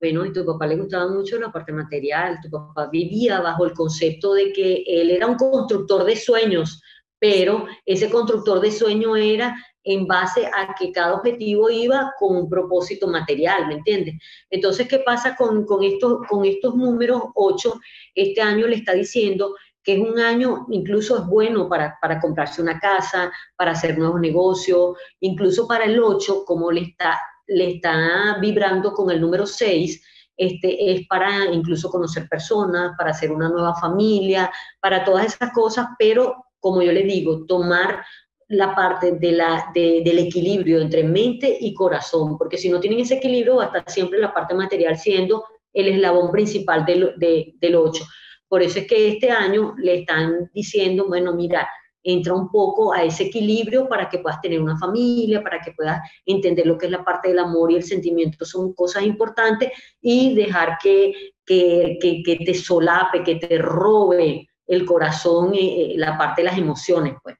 Bueno, 0.00 0.26
y 0.26 0.32
tu 0.32 0.44
papá 0.44 0.66
le 0.66 0.76
gustaba 0.76 1.06
mucho 1.08 1.38
la 1.38 1.52
parte 1.52 1.72
material, 1.72 2.38
tu 2.42 2.50
papá 2.50 2.88
vivía 2.90 3.40
bajo 3.40 3.64
el 3.64 3.72
concepto 3.72 4.34
de 4.34 4.52
que 4.52 4.84
él 4.86 5.10
era 5.10 5.28
un 5.28 5.36
constructor 5.36 6.04
de 6.04 6.16
sueños, 6.16 6.82
pero 7.18 7.66
ese 7.86 8.10
constructor 8.10 8.60
de 8.60 8.72
sueños 8.72 9.16
era 9.16 9.56
en 9.84 10.06
base 10.06 10.46
a 10.46 10.74
que 10.74 10.90
cada 10.90 11.14
objetivo 11.14 11.70
iba 11.70 12.12
con 12.18 12.36
un 12.36 12.48
propósito 12.48 13.06
material, 13.06 13.68
¿me 13.68 13.74
entiendes? 13.74 14.16
Entonces, 14.50 14.88
¿qué 14.88 14.98
pasa 15.00 15.36
con, 15.36 15.64
con, 15.66 15.84
estos, 15.84 16.26
con 16.28 16.44
estos 16.44 16.74
números 16.74 17.22
8? 17.34 17.80
Este 18.14 18.40
año 18.40 18.66
le 18.66 18.76
está 18.76 18.94
diciendo 18.94 19.54
que 19.82 19.94
es 19.94 20.00
un 20.00 20.18
año, 20.18 20.66
incluso 20.70 21.18
es 21.18 21.26
bueno 21.26 21.68
para, 21.68 21.98
para 22.00 22.18
comprarse 22.18 22.62
una 22.62 22.80
casa, 22.80 23.30
para 23.56 23.72
hacer 23.72 23.98
nuevos 23.98 24.18
negocios, 24.18 24.96
incluso 25.20 25.68
para 25.68 25.84
el 25.84 26.02
8, 26.02 26.44
como 26.46 26.72
le 26.72 26.80
está, 26.80 27.20
le 27.46 27.72
está 27.76 28.38
vibrando 28.40 28.94
con 28.94 29.10
el 29.10 29.20
número 29.20 29.46
6, 29.46 30.02
este, 30.36 30.92
es 30.92 31.06
para 31.06 31.52
incluso 31.52 31.90
conocer 31.90 32.26
personas, 32.28 32.94
para 32.96 33.10
hacer 33.10 33.30
una 33.30 33.50
nueva 33.50 33.74
familia, 33.74 34.50
para 34.80 35.04
todas 35.04 35.26
esas 35.26 35.52
cosas, 35.52 35.88
pero 35.98 36.46
como 36.58 36.80
yo 36.80 36.92
le 36.92 37.02
digo, 37.02 37.44
tomar 37.44 38.02
la 38.48 38.74
parte 38.74 39.12
de 39.12 39.32
la, 39.32 39.70
del 39.74 40.18
equilibrio 40.18 40.80
entre 40.80 41.04
mente 41.04 41.56
y 41.60 41.74
corazón, 41.74 42.36
porque 42.36 42.58
si 42.58 42.68
no 42.68 42.80
tienen 42.80 43.00
ese 43.00 43.14
equilibrio 43.14 43.56
va 43.56 43.64
a 43.64 43.66
estar 43.66 43.90
siempre 43.90 44.18
la 44.18 44.34
parte 44.34 44.54
material 44.54 44.96
siendo 44.98 45.44
el 45.72 45.88
eslabón 45.88 46.30
principal 46.30 46.84
del, 46.84 47.14
de, 47.16 47.54
del 47.60 47.74
8. 47.74 48.04
Por 48.48 48.62
eso 48.62 48.78
es 48.78 48.86
que 48.86 49.08
este 49.08 49.30
año 49.30 49.74
le 49.78 50.00
están 50.00 50.50
diciendo, 50.52 51.06
bueno, 51.08 51.34
mira, 51.34 51.68
entra 52.02 52.34
un 52.34 52.50
poco 52.50 52.92
a 52.92 53.02
ese 53.02 53.24
equilibrio 53.24 53.88
para 53.88 54.08
que 54.08 54.18
puedas 54.18 54.40
tener 54.40 54.60
una 54.60 54.78
familia, 54.78 55.42
para 55.42 55.60
que 55.60 55.72
puedas 55.72 56.00
entender 56.26 56.66
lo 56.66 56.76
que 56.76 56.86
es 56.86 56.92
la 56.92 57.02
parte 57.02 57.30
del 57.30 57.38
amor 57.38 57.72
y 57.72 57.76
el 57.76 57.82
sentimiento, 57.82 58.44
son 58.44 58.74
cosas 58.74 59.04
importantes, 59.04 59.72
y 60.00 60.34
dejar 60.34 60.76
que, 60.82 61.32
que, 61.44 61.98
que, 62.00 62.22
que 62.22 62.44
te 62.44 62.54
solape, 62.54 63.24
que 63.24 63.36
te 63.36 63.58
robe 63.58 64.46
el 64.66 64.84
corazón, 64.84 65.54
y 65.54 65.96
la 65.96 66.16
parte 66.18 66.42
de 66.42 66.48
las 66.48 66.58
emociones, 66.58 67.14
pues. 67.22 67.36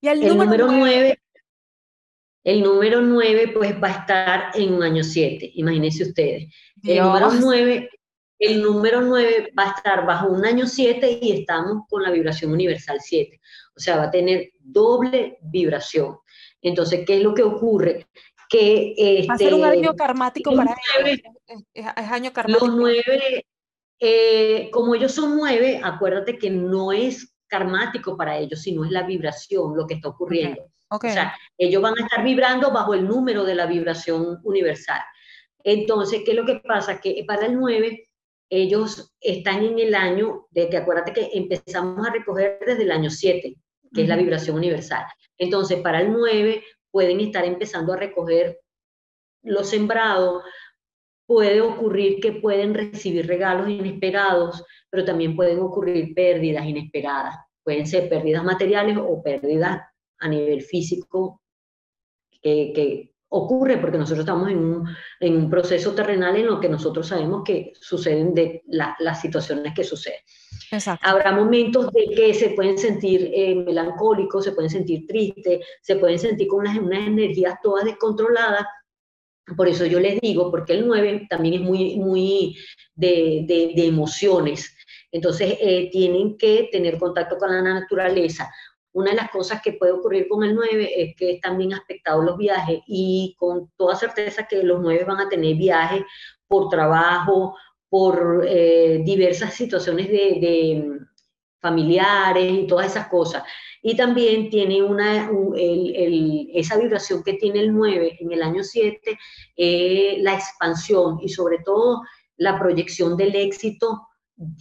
Y 0.00 0.08
el, 0.08 0.36
número, 0.36 0.70
9, 0.70 1.20
el 2.44 2.62
número 2.62 3.00
9 3.00 3.48
pues 3.52 3.74
va 3.82 3.88
a 3.88 4.00
estar 4.00 4.50
en 4.54 4.74
un 4.74 4.82
año 4.82 5.02
7, 5.02 5.52
imagínense 5.54 6.04
ustedes. 6.04 6.54
El 6.82 7.02
número 7.02 7.30
9 7.32 7.90
el 8.38 8.62
número 8.62 9.00
9 9.00 9.52
va 9.58 9.64
a 9.64 9.70
estar 9.76 10.06
bajo 10.06 10.28
un 10.28 10.44
año 10.44 10.66
7 10.66 11.18
y 11.20 11.40
estamos 11.40 11.84
con 11.88 12.02
la 12.02 12.10
vibración 12.10 12.52
universal 12.52 12.98
7. 13.00 13.40
O 13.76 13.80
sea, 13.80 13.96
va 13.96 14.04
a 14.04 14.10
tener 14.10 14.52
doble 14.60 15.38
vibración. 15.42 16.18
Entonces, 16.62 17.04
¿qué 17.04 17.16
es 17.16 17.22
lo 17.22 17.34
que 17.34 17.42
ocurre? 17.42 18.06
Que 18.48 18.94
este, 18.96 19.28
va 19.28 19.34
a 19.34 19.38
ser 19.38 19.54
un 19.54 19.64
año 19.64 19.94
karmático 19.94 20.54
para 20.54 20.76
ellos. 21.04 21.20
Es, 21.74 21.86
año 21.86 22.32
karmático. 22.32 22.66
Los 22.66 22.76
nueve, 22.76 23.44
eh, 23.98 24.70
como 24.72 24.94
ellos 24.94 25.12
son 25.12 25.36
nueve, 25.36 25.80
acuérdate 25.82 26.38
que 26.38 26.50
no 26.50 26.92
es 26.92 27.34
karmático 27.48 28.16
para 28.16 28.38
ellos, 28.38 28.62
sino 28.62 28.84
es 28.84 28.90
la 28.90 29.02
vibración 29.02 29.76
lo 29.76 29.86
que 29.86 29.94
está 29.94 30.08
ocurriendo. 30.08 30.70
O 30.90 30.98
sea, 31.00 31.34
ellos 31.58 31.82
van 31.82 31.94
a 31.98 32.02
estar 32.02 32.24
vibrando 32.24 32.70
bajo 32.70 32.94
el 32.94 33.06
número 33.06 33.44
de 33.44 33.54
la 33.54 33.66
vibración 33.66 34.40
universal. 34.42 35.00
Entonces, 35.62 36.22
¿qué 36.24 36.30
es 36.30 36.36
lo 36.36 36.46
que 36.46 36.60
pasa? 36.60 37.00
Que 37.00 37.24
para 37.26 37.46
el 37.46 37.58
9, 37.58 38.08
ellos 38.50 39.14
están 39.20 39.64
en 39.64 39.78
el 39.78 39.94
año, 39.94 40.46
de 40.50 40.70
que 40.70 40.78
acuérdate 40.78 41.12
que 41.12 41.30
empezamos 41.34 42.06
a 42.06 42.12
recoger 42.12 42.58
desde 42.64 42.84
el 42.84 42.92
año 42.92 43.10
7, 43.10 43.56
que 43.92 44.02
es 44.02 44.08
la 44.08 44.16
vibración 44.16 44.56
universal. 44.56 45.04
Entonces, 45.36 45.80
para 45.80 46.00
el 46.00 46.12
9 46.12 46.64
pueden 46.90 47.20
estar 47.20 47.44
empezando 47.44 47.92
a 47.92 47.96
recoger 47.96 48.60
los 49.42 49.68
sembrados, 49.68 50.42
puede 51.26 51.60
ocurrir 51.60 52.20
que 52.20 52.32
pueden 52.32 52.72
recibir 52.72 53.26
regalos 53.26 53.68
inesperados, 53.68 54.64
pero 54.90 55.04
también 55.04 55.36
pueden 55.36 55.60
ocurrir 55.60 56.14
pérdidas 56.14 56.66
inesperadas. 56.66 57.36
Pueden 57.62 57.86
ser 57.86 58.08
pérdidas 58.08 58.44
materiales 58.44 58.96
o 58.98 59.22
pérdidas 59.22 59.82
a 60.18 60.28
nivel 60.28 60.62
físico 60.62 61.42
que, 62.42 63.12
ocurre 63.30 63.76
porque 63.76 63.98
nosotros 63.98 64.20
estamos 64.20 64.48
en 64.48 64.58
un, 64.58 64.88
en 65.20 65.36
un, 65.36 65.50
proceso 65.50 65.94
terrenal 65.94 66.34
en 66.36 66.46
lo 66.46 66.58
que 66.58 66.68
nosotros 66.70 67.08
sabemos 67.08 67.42
que 67.44 67.74
suceden 67.78 68.32
de 68.32 68.62
las 68.66 69.20
situaciones 69.20 69.74
que 69.74 69.84
suceden. 69.84 70.20
Habrá 71.02 71.32
momentos 71.32 71.92
de 71.92 72.06
que 72.14 72.32
se 72.32 72.50
pueden 72.50 72.78
sentir 72.78 73.30
eh, 73.34 73.54
melancólicos, 73.54 74.44
se 74.44 74.52
pueden 74.52 74.70
sentir 74.70 75.06
tristes, 75.06 75.60
se 75.82 75.96
pueden 75.96 76.18
sentir 76.18 76.48
con 76.48 76.60
unas, 76.60 76.78
unas 76.78 77.06
energías 77.06 77.56
todas 77.62 77.84
descontroladas. 77.84 78.64
Por 79.56 79.68
eso 79.68 79.84
yo 79.84 80.00
les 80.00 80.20
digo, 80.20 80.50
porque 80.50 80.74
el 80.74 80.86
9 80.86 81.26
también 81.28 81.54
es 81.54 81.60
muy, 81.60 81.96
muy 81.96 82.56
de, 82.94 83.44
de, 83.46 83.72
de 83.74 83.86
emociones. 83.86 84.74
Entonces, 85.10 85.56
eh, 85.60 85.88
tienen 85.90 86.36
que 86.36 86.68
tener 86.70 86.98
contacto 86.98 87.38
con 87.38 87.50
la 87.50 87.62
naturaleza. 87.62 88.52
Una 88.92 89.10
de 89.10 89.16
las 89.16 89.30
cosas 89.30 89.60
que 89.62 89.74
puede 89.74 89.92
ocurrir 89.92 90.28
con 90.28 90.42
el 90.44 90.54
9 90.54 90.90
es 90.96 91.16
que 91.16 91.32
están 91.32 91.58
bien 91.58 91.74
aspectados 91.74 92.24
los 92.24 92.36
viajes 92.36 92.80
y 92.86 93.36
con 93.38 93.70
toda 93.76 93.94
certeza 93.94 94.46
que 94.46 94.62
los 94.62 94.80
9 94.80 95.04
van 95.04 95.20
a 95.20 95.28
tener 95.28 95.56
viajes 95.56 96.02
por 96.46 96.68
trabajo, 96.68 97.56
por 97.88 98.44
eh, 98.46 99.00
diversas 99.04 99.54
situaciones 99.54 100.08
de, 100.08 100.98
familiares 101.60 102.52
y 102.52 102.66
todas 102.68 102.86
esas 102.86 103.08
cosas. 103.08 103.42
Y 103.82 103.96
también 103.96 104.48
tiene 104.48 104.80
una, 104.80 105.28
esa 106.54 106.76
vibración 106.78 107.22
que 107.24 107.34
tiene 107.34 107.60
el 107.60 107.74
9 107.74 108.18
en 108.20 108.32
el 108.32 108.42
año 108.42 108.62
7, 108.62 109.18
eh, 109.56 110.18
la 110.20 110.34
expansión 110.34 111.18
y 111.20 111.28
sobre 111.28 111.58
todo 111.64 112.02
la 112.36 112.58
proyección 112.58 113.16
del 113.16 113.34
éxito 113.34 114.07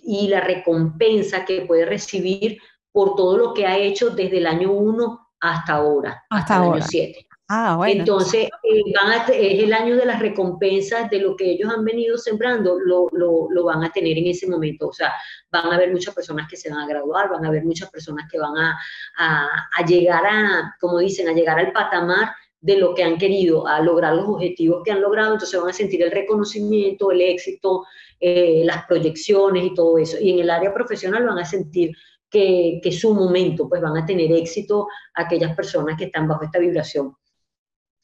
y 0.04 0.28
la 0.28 0.42
recompensa 0.42 1.46
que 1.46 1.62
puede 1.62 1.86
recibir 1.86 2.60
por 2.92 3.16
todo 3.16 3.38
lo 3.38 3.54
que 3.54 3.66
ha 3.66 3.78
hecho 3.78 4.10
desde 4.10 4.40
el 4.40 4.48
año 4.48 4.72
1 4.72 5.30
hasta 5.40 5.74
ahora, 5.74 6.24
hasta, 6.30 6.58
el 6.58 6.74
año 6.74 6.82
7. 6.82 7.28
Ah, 7.50 7.76
bueno. 7.78 8.02
Entonces, 8.02 8.50
eh, 8.64 8.82
es 9.30 9.64
el 9.64 9.72
año 9.72 9.96
de 9.96 10.06
las 10.06 10.20
recompensas 10.20 11.10
de 11.10 11.20
lo 11.20 11.38
que 11.38 11.52
ellos 11.52 11.72
han 11.72 11.86
venido 11.86 12.18
sembrando, 12.18 12.78
lo, 12.78 13.08
lo, 13.14 13.48
lo, 13.50 13.64
van 13.64 13.84
a 13.86 13.92
tener 13.92 14.18
en 14.18 14.28
ese 14.28 14.48
momento. 14.48 14.90
O 14.90 14.94
sea, 14.94 15.14
van 15.50 15.68
a 15.68 15.76
haber 15.76 15.92
muchas 15.92 16.14
personas 16.14 16.50
que 16.50 16.58
se 16.58 16.70
van 16.70 16.80
a 16.80 16.88
graduar, 16.88 17.30
van 17.30 17.46
a 17.46 17.48
haber 17.48 17.64
muchas 17.64 17.90
personas 17.90 18.28
que 18.30 18.38
van 18.38 18.58
a, 18.58 18.78
a, 19.18 19.48
a 19.78 19.86
llegar 19.86 20.26
a, 20.26 20.76
como 20.82 21.00
dicen, 21.00 21.30
a 21.30 21.34
llegar 21.34 21.58
al 21.58 21.72
patamar 21.72 22.32
de 22.60 22.78
lo 22.78 22.94
que 22.94 23.04
han 23.04 23.18
querido, 23.18 23.68
a 23.68 23.80
lograr 23.80 24.16
los 24.16 24.28
objetivos 24.28 24.82
que 24.84 24.92
han 24.92 25.02
logrado, 25.02 25.34
entonces 25.34 25.60
van 25.60 25.70
a 25.70 25.74
sentir 25.74 26.04
el 26.04 26.12
reconocimiento, 26.12 27.12
el 27.12 27.22
éxito, 27.22 27.86
eh, 28.20 28.64
las 28.66 28.86
proyecciones 28.86 29.66
y 29.66 29.74
todo 29.74 29.98
eso. 29.98 30.18
Y 30.20 30.32
en 30.32 30.40
el 30.40 30.50
área 30.50 30.74
profesional 30.74 31.26
van 31.26 31.40
a 31.40 31.46
sentir 31.46 31.96
que, 32.30 32.82
su 32.92 33.14
momento, 33.14 33.70
pues 33.70 33.82
van 33.82 33.98
a 33.98 34.06
tener 34.06 34.32
éxito 34.32 34.88
aquellas 35.14 35.56
personas 35.56 35.98
que 35.98 36.06
están 36.06 36.28
bajo 36.28 36.44
esta 36.44 36.60
vibración. 36.60 37.16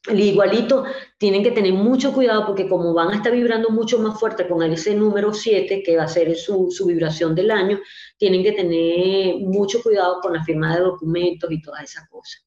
El 0.06 0.20
igualito 0.20 0.84
tienen 1.18 1.44
que 1.44 1.52
tener 1.52 1.72
mucho 1.74 2.14
cuidado 2.14 2.46
porque 2.46 2.68
como 2.68 2.94
van 2.94 3.10
a 3.10 3.16
estar 3.16 3.32
vibrando 3.32 3.70
mucho 3.70 4.00
más 4.00 4.20
fuerte 4.20 4.48
con 4.48 4.62
ese 4.64 4.96
número 4.96 5.34
7, 5.34 5.82
que 5.82 5.96
va 5.96 6.04
a 6.04 6.08
ser 6.10 6.36
su, 6.36 6.70
su, 6.72 6.86
vibración 6.86 7.34
del 7.34 7.52
año, 7.52 7.80
tienen 8.18 8.44
que 8.44 8.52
tener 8.52 9.36
mucho 9.38 9.82
cuidado 9.82 10.20
con 10.22 10.34
la 10.34 10.44
firma 10.44 10.76
de 10.76 10.82
documentos 10.82 11.50
y 11.52 11.62
todas 11.62 11.84
esas 11.84 12.10
cosas. 12.10 12.44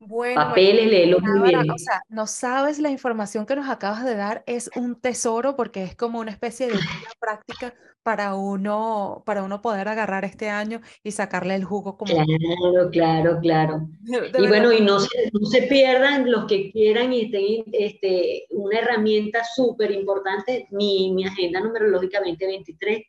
Bueno, 0.00 0.36
papeles, 0.36 0.86
léelo 0.86 1.18
muy 1.20 1.48
bien. 1.48 1.70
O 1.70 1.78
sea, 1.78 2.02
no 2.08 2.26
sabes 2.26 2.78
la 2.78 2.90
información 2.90 3.46
que 3.46 3.56
nos 3.56 3.68
acabas 3.68 4.04
de 4.04 4.14
dar, 4.14 4.44
es 4.46 4.70
un 4.76 5.00
tesoro 5.00 5.56
porque 5.56 5.82
es 5.82 5.96
como 5.96 6.20
una 6.20 6.30
especie 6.30 6.68
de 6.68 6.74
práctica 7.20 7.74
para 8.04 8.36
uno, 8.36 9.22
para 9.26 9.42
uno 9.42 9.60
poder 9.60 9.88
agarrar 9.88 10.24
este 10.24 10.48
año 10.48 10.80
y 11.02 11.10
sacarle 11.10 11.56
el 11.56 11.64
jugo 11.64 11.98
como... 11.98 12.12
Claro, 12.12 12.90
claro, 12.90 13.38
claro. 13.40 13.88
y 14.38 14.46
bueno, 14.46 14.72
y 14.72 14.80
no 14.80 15.00
se, 15.00 15.30
no 15.32 15.46
se 15.46 15.62
pierdan 15.62 16.30
los 16.30 16.46
que 16.46 16.70
quieran 16.70 17.12
y 17.12 17.22
estén 17.22 17.64
este, 17.72 18.46
una 18.50 18.78
herramienta 18.78 19.42
súper 19.44 19.90
importante, 19.90 20.68
mi, 20.70 21.12
mi 21.12 21.24
agenda 21.24 21.60
numerológica 21.60 22.20
2023 22.20 23.02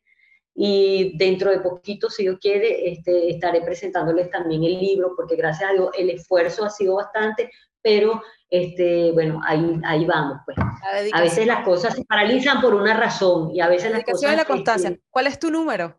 y 0.62 1.18
dentro 1.18 1.51
de 1.51 1.62
poquito, 1.62 2.10
si 2.10 2.24
Dios 2.24 2.38
quiere, 2.41 2.91
este, 2.91 3.30
estaré 3.30 3.62
presentándoles 3.62 4.30
también 4.30 4.62
el 4.66 4.78
libro, 4.78 5.14
porque 5.16 5.38
gracias 5.38 5.70
a 5.70 5.74
Dios 5.74 5.89
el 5.97 6.10
esfuerzo 6.10 6.66
ha 6.66 6.70
sido 6.70 6.95
bastante, 6.95 7.49
pero 7.82 8.22
este, 8.49 9.14
bueno, 9.14 9.39
ahí, 9.45 9.80
ahí 9.86 10.03
vamos. 10.03 10.39
Pues. 10.43 10.57
A 11.14 11.22
veces 11.22 11.47
las 11.47 11.64
cosas 11.64 11.95
se 11.95 12.03
paralizan 12.03 12.60
por 12.60 12.74
una 12.74 12.93
razón 12.93 13.55
y 13.55 13.62
a 13.62 13.70
veces 13.70 13.89
las 13.89 14.03
cosas... 14.03 14.36
la 14.36 14.43
constancia. 14.43 14.89
Este, 14.89 15.03
¿Cuál 15.10 15.28
es 15.28 15.39
tu 15.39 15.49
número? 15.49 15.97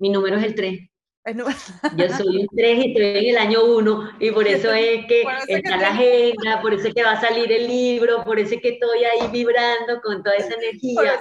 Mi 0.00 0.08
número 0.08 0.36
es 0.38 0.42
el 0.42 0.56
3. 0.56 0.80
Yo 1.96 2.08
soy 2.16 2.38
un 2.38 2.48
3 2.48 2.78
y 2.78 2.88
estoy 2.88 3.04
en 3.04 3.30
el 3.30 3.38
año 3.38 3.64
1 3.64 4.10
y 4.18 4.30
por 4.32 4.46
eso 4.46 4.72
es 4.72 5.06
que 5.06 5.24
está 5.46 5.76
la 5.76 5.90
agenda, 5.90 6.60
por 6.60 6.74
eso 6.74 6.88
es 6.88 6.94
que 6.94 7.04
va 7.04 7.12
a 7.12 7.20
salir 7.20 7.50
el 7.52 7.68
libro, 7.68 8.24
por 8.24 8.40
eso 8.40 8.56
es 8.56 8.60
que 8.60 8.70
estoy 8.70 9.04
ahí 9.04 9.30
vibrando 9.30 10.00
con 10.02 10.22
toda 10.22 10.36
esa 10.36 10.54
energía. 10.54 11.20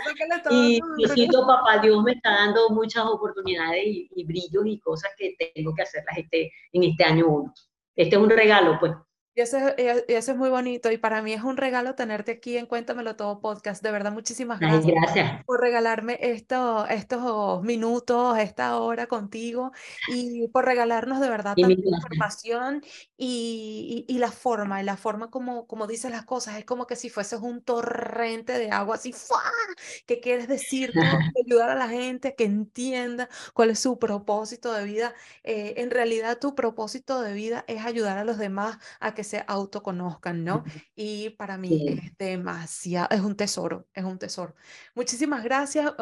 Y 0.49 0.79
Diosito, 0.97 1.45
papá 1.45 1.77
Dios 1.79 2.01
me 2.03 2.13
está 2.13 2.31
dando 2.31 2.69
muchas 2.71 3.05
oportunidades 3.05 3.83
y, 3.85 4.25
brillos 4.25 4.63
y 4.65 4.79
cosas 4.79 5.11
que 5.17 5.35
tengo 5.53 5.73
que 5.75 5.83
hacerlas 5.83 6.17
este, 6.17 6.51
en 6.73 6.83
este 6.83 7.03
año 7.03 7.27
1. 7.27 7.53
Este 7.95 8.15
es 8.15 8.21
un 8.21 8.29
regalo, 8.29 8.77
pues. 8.79 8.93
Y 9.33 9.41
eso, 9.41 9.57
eso, 9.77 10.31
es 10.31 10.37
muy 10.37 10.49
bonito 10.49 10.91
y 10.91 10.97
para 10.97 11.21
mí 11.21 11.31
es 11.31 11.41
un 11.41 11.55
regalo 11.55 11.95
tenerte 11.95 12.33
aquí 12.33 12.57
en 12.57 12.65
Cuéntamelo 12.65 13.15
Todo 13.15 13.39
Podcast. 13.39 13.81
De 13.81 13.89
verdad, 13.89 14.11
muchísimas 14.11 14.59
gracias, 14.59 15.45
por 15.45 15.61
regalarme 15.61 16.17
esto, 16.19 16.85
estos 16.87 17.63
minutos, 17.63 18.37
esta 18.39 18.77
hora 18.77 19.07
contigo 19.07 19.71
y 20.09 20.49
por 20.49 20.65
regalarnos 20.65 21.21
de 21.21 21.29
verdad 21.29 21.55
tanta 21.55 21.71
información 21.71 22.83
y, 23.15 24.03
y, 24.07 24.17
la 24.17 24.31
forma, 24.31 24.81
y 24.81 24.83
la 24.83 24.97
forma 24.97 25.29
como, 25.29 25.65
como 25.65 25.87
dices 25.87 26.11
las 26.11 26.25
cosas. 26.25 26.57
Es 26.57 26.65
como 26.65 26.85
que 26.85 26.97
si 26.97 27.09
fueses 27.09 27.39
un 27.39 27.61
torrente 27.61 28.57
de 28.57 28.69
agua 28.69 28.95
así, 28.95 29.13
¡fua! 29.13 29.41
que 30.05 30.19
quieres 30.19 30.49
decir, 30.49 30.91
ayudar 31.45 31.69
a 31.69 31.75
la 31.75 31.87
gente 31.87 32.35
que 32.35 32.43
entienda 32.43 33.29
cuál 33.53 33.69
es 33.69 33.79
su 33.79 33.97
propósito 33.97 34.73
de 34.73 34.83
vida. 34.83 35.13
Eh, 35.43 35.75
en 35.77 35.89
realidad, 35.89 36.37
tu 36.39 36.53
propósito 36.53 37.21
de 37.21 37.33
vida 37.33 37.63
es 37.67 37.85
ayudar 37.85 38.17
a 38.17 38.25
los 38.25 38.37
demás 38.37 38.77
a 38.99 39.13
que 39.13 39.20
se 39.23 39.43
autoconozcan, 39.47 40.43
¿no? 40.43 40.63
Y 40.95 41.31
para 41.31 41.57
mí 41.57 41.87
es 41.87 42.17
demasiado, 42.17 43.07
es 43.11 43.21
un 43.21 43.35
tesoro, 43.35 43.87
es 43.93 44.03
un 44.03 44.17
tesoro. 44.17 44.55
Muchísimas 44.95 45.43
gracias. 45.43 45.93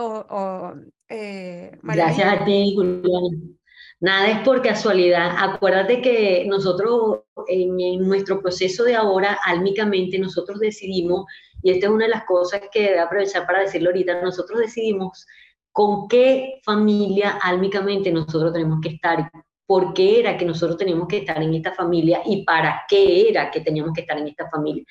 Eh, 1.09 1.71
gracias 1.81 2.41
a 2.41 2.45
ti, 2.45 2.73
Julián. 2.75 3.59
Nada 4.01 4.29
es 4.29 4.39
por 4.39 4.61
casualidad. 4.61 5.35
Acuérdate 5.37 6.01
que 6.01 6.45
nosotros 6.47 7.21
en, 7.47 7.79
en, 7.79 8.07
nuestro 8.07 8.41
proceso 8.41 8.83
de 8.83 8.95
ahora, 8.95 9.37
álmicamente, 9.45 10.17
nosotros 10.19 10.59
decidimos, 10.59 11.25
y 11.61 11.71
esta 11.71 11.87
es 11.87 11.91
una 11.91 12.05
de 12.05 12.11
las 12.11 12.23
cosas 12.23 12.61
que 12.71 12.89
voy 12.89 12.97
a 12.97 13.03
aprovechar 13.03 13.45
para 13.45 13.61
decirlo 13.61 13.89
ahorita, 13.89 14.21
nosotros 14.21 14.59
decidimos 14.59 15.25
con 15.71 16.07
qué 16.07 16.59
familia 16.63 17.39
álmicamente 17.41 18.11
nosotros 18.11 18.53
tenemos 18.53 18.79
que 18.81 18.89
estar 18.89 19.31
por 19.69 19.93
qué 19.93 20.19
era 20.19 20.35
que 20.35 20.45
nosotros 20.45 20.79
teníamos 20.79 21.07
que 21.07 21.17
estar 21.17 21.39
en 21.43 21.53
esta 21.53 21.71
familia 21.75 22.23
y 22.25 22.43
para 22.43 22.85
qué 22.89 23.29
era 23.29 23.51
que 23.51 23.61
teníamos 23.61 23.93
que 23.93 24.01
estar 24.01 24.17
en 24.17 24.27
esta 24.27 24.49
familia. 24.49 24.83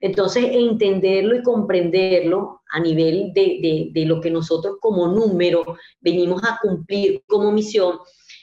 Entonces, 0.00 0.46
entenderlo 0.50 1.36
y 1.36 1.42
comprenderlo 1.44 2.62
a 2.68 2.80
nivel 2.80 3.32
de, 3.32 3.92
de, 3.92 4.04
lo 4.04 4.20
que 4.20 4.32
nosotros 4.32 4.78
como 4.80 5.06
número 5.06 5.78
venimos 6.00 6.42
a 6.42 6.58
cumplir 6.60 7.22
como 7.28 7.52
misión, 7.52 7.96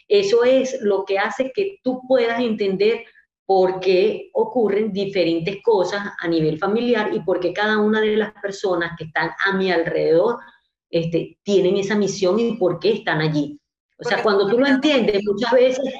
eso 0.07 0.45
es 0.45 0.79
lo 0.81 1.03
que 1.03 1.19
hace 1.19 1.51
que 1.53 1.79
tú 1.83 1.99
puedas 2.07 2.39
entender 2.39 3.03
por 3.45 3.81
qué 3.81 4.29
ocurren 4.31 4.93
diferentes 4.93 5.61
cosas 5.61 6.07
a 6.17 6.27
nivel 6.29 6.57
familiar 6.57 7.13
y 7.13 7.19
por 7.19 7.41
qué 7.41 7.51
cada 7.51 7.79
una 7.79 7.99
de 7.99 8.15
las 8.15 8.31
personas 8.41 8.93
que 8.97 9.03
están 9.03 9.31
a 9.45 9.57
mi 9.57 9.69
alrededor 9.69 10.37
este, 10.89 11.37
tienen 11.43 11.75
esa 11.75 11.97
misión 11.97 12.39
y 12.39 12.55
por 12.55 12.79
qué 12.79 12.93
están 12.93 13.19
allí. 13.19 13.60
O 14.03 14.09
sea, 14.09 14.23
cuando 14.23 14.47
tú 14.47 14.57
lo 14.57 14.65
entiendes, 14.65 15.21
muchas 15.23 15.51
veces, 15.51 15.93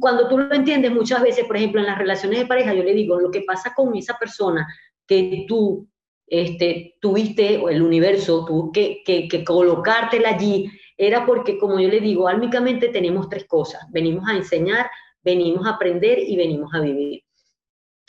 cuando 0.00 0.28
tú 0.28 0.38
lo 0.38 0.54
entiendes 0.54 0.92
muchas 0.92 1.22
veces, 1.22 1.44
por 1.44 1.56
ejemplo, 1.56 1.80
en 1.80 1.86
las 1.86 1.98
relaciones 1.98 2.38
de 2.38 2.46
pareja, 2.46 2.72
yo 2.72 2.82
le 2.82 2.94
digo, 2.94 3.18
lo 3.18 3.30
que 3.30 3.42
pasa 3.42 3.74
con 3.74 3.94
esa 3.96 4.16
persona 4.18 4.66
que 5.06 5.44
tú 5.48 5.88
este, 6.26 6.96
tuviste, 7.00 7.58
o 7.58 7.68
el 7.68 7.82
universo, 7.82 8.44
tuvo 8.44 8.70
que, 8.70 9.02
que, 9.04 9.26
que 9.26 9.44
colocártela 9.44 10.30
allí, 10.30 10.70
era 10.96 11.24
porque, 11.24 11.58
como 11.58 11.78
yo 11.78 11.88
le 11.88 12.00
digo, 12.00 12.28
álmicamente 12.28 12.88
tenemos 12.88 13.28
tres 13.28 13.46
cosas. 13.46 13.82
Venimos 13.90 14.28
a 14.28 14.36
enseñar, 14.36 14.90
venimos 15.22 15.66
a 15.66 15.70
aprender 15.70 16.18
y 16.18 16.36
venimos 16.36 16.72
a 16.74 16.80
vivir. 16.80 17.22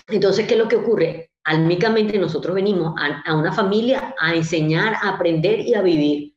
Entonces, 0.08 0.48
¿qué 0.48 0.56
es 0.56 0.60
lo 0.60 0.68
que 0.68 0.78
ocurre? 0.78 1.32
Álmicamente 1.44 2.18
nosotros 2.18 2.56
venimos 2.56 2.96
a, 3.26 3.36
una 3.36 3.54
familia 3.54 4.16
a 4.20 4.36
enseñar, 4.36 4.96
a 4.96 5.10
aprender 5.10 5.60
y 5.60 5.76
a 5.76 5.82
vivir. 5.82 6.29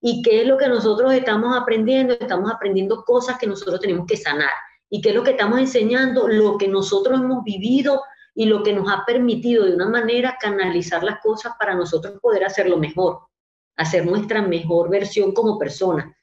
¿Y 0.00 0.22
qué 0.22 0.42
es 0.42 0.46
lo 0.46 0.56
que 0.56 0.68
nosotros 0.68 1.12
estamos 1.12 1.56
aprendiendo? 1.56 2.14
Estamos 2.14 2.50
aprendiendo 2.50 3.04
cosas 3.04 3.38
que 3.38 3.46
nosotros 3.46 3.80
tenemos 3.80 4.06
que 4.06 4.16
sanar. 4.16 4.50
¿Y 4.90 5.00
qué 5.00 5.10
es 5.10 5.14
lo 5.14 5.22
que 5.22 5.32
estamos 5.32 5.58
enseñando? 5.58 6.28
Lo 6.28 6.56
que 6.56 6.68
nosotros 6.68 7.20
hemos 7.20 7.42
vivido 7.44 8.02
y 8.34 8.46
lo 8.46 8.62
que 8.62 8.72
nos 8.72 8.90
ha 8.90 9.04
permitido 9.04 9.64
de 9.64 9.74
una 9.74 9.88
manera 9.88 10.36
canalizar 10.40 11.02
las 11.02 11.20
cosas 11.20 11.54
para 11.58 11.74
nosotros 11.74 12.20
poder 12.20 12.44
hacerlo 12.44 12.76
mejor, 12.76 13.18
hacer 13.76 14.06
nuestra 14.06 14.42
mejor 14.42 14.88
versión 14.88 15.32
como 15.32 15.58
persona. 15.58 16.16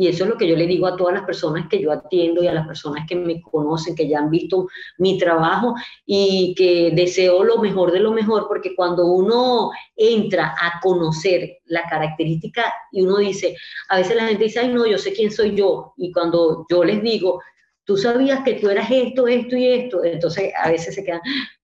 Y 0.00 0.08
eso 0.08 0.24
es 0.24 0.30
lo 0.30 0.38
que 0.38 0.48
yo 0.48 0.56
le 0.56 0.66
digo 0.66 0.86
a 0.86 0.96
todas 0.96 1.12
las 1.12 1.26
personas 1.26 1.68
que 1.68 1.78
yo 1.78 1.92
atiendo 1.92 2.42
y 2.42 2.46
a 2.46 2.54
las 2.54 2.66
personas 2.66 3.06
que 3.06 3.14
me 3.14 3.42
conocen, 3.42 3.94
que 3.94 4.08
ya 4.08 4.20
han 4.20 4.30
visto 4.30 4.66
mi 4.96 5.18
trabajo 5.18 5.74
y 6.06 6.54
que 6.56 6.90
deseo 6.94 7.44
lo 7.44 7.58
mejor 7.58 7.92
de 7.92 8.00
lo 8.00 8.10
mejor, 8.10 8.48
porque 8.48 8.74
cuando 8.74 9.04
uno 9.04 9.70
entra 9.94 10.54
a 10.58 10.80
conocer 10.80 11.58
la 11.66 11.82
característica 11.82 12.72
y 12.92 13.02
uno 13.02 13.18
dice, 13.18 13.54
a 13.90 13.98
veces 13.98 14.16
la 14.16 14.28
gente 14.28 14.44
dice, 14.44 14.60
ay 14.60 14.68
no, 14.68 14.86
yo 14.86 14.96
sé 14.96 15.12
quién 15.12 15.30
soy 15.30 15.54
yo. 15.54 15.92
Y 15.98 16.10
cuando 16.12 16.64
yo 16.70 16.82
les 16.82 17.02
digo, 17.02 17.42
tú 17.84 17.98
sabías 17.98 18.42
que 18.42 18.54
tú 18.54 18.70
eras 18.70 18.90
esto, 18.90 19.28
esto 19.28 19.54
y 19.54 19.66
esto, 19.66 20.02
entonces 20.02 20.50
a 20.58 20.70
veces 20.70 20.94
se 20.94 21.04
quedan, 21.04 21.20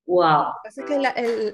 Wow. 0.07 0.53
Parece 0.63 0.85
que 0.85 0.95
el, 0.95 1.05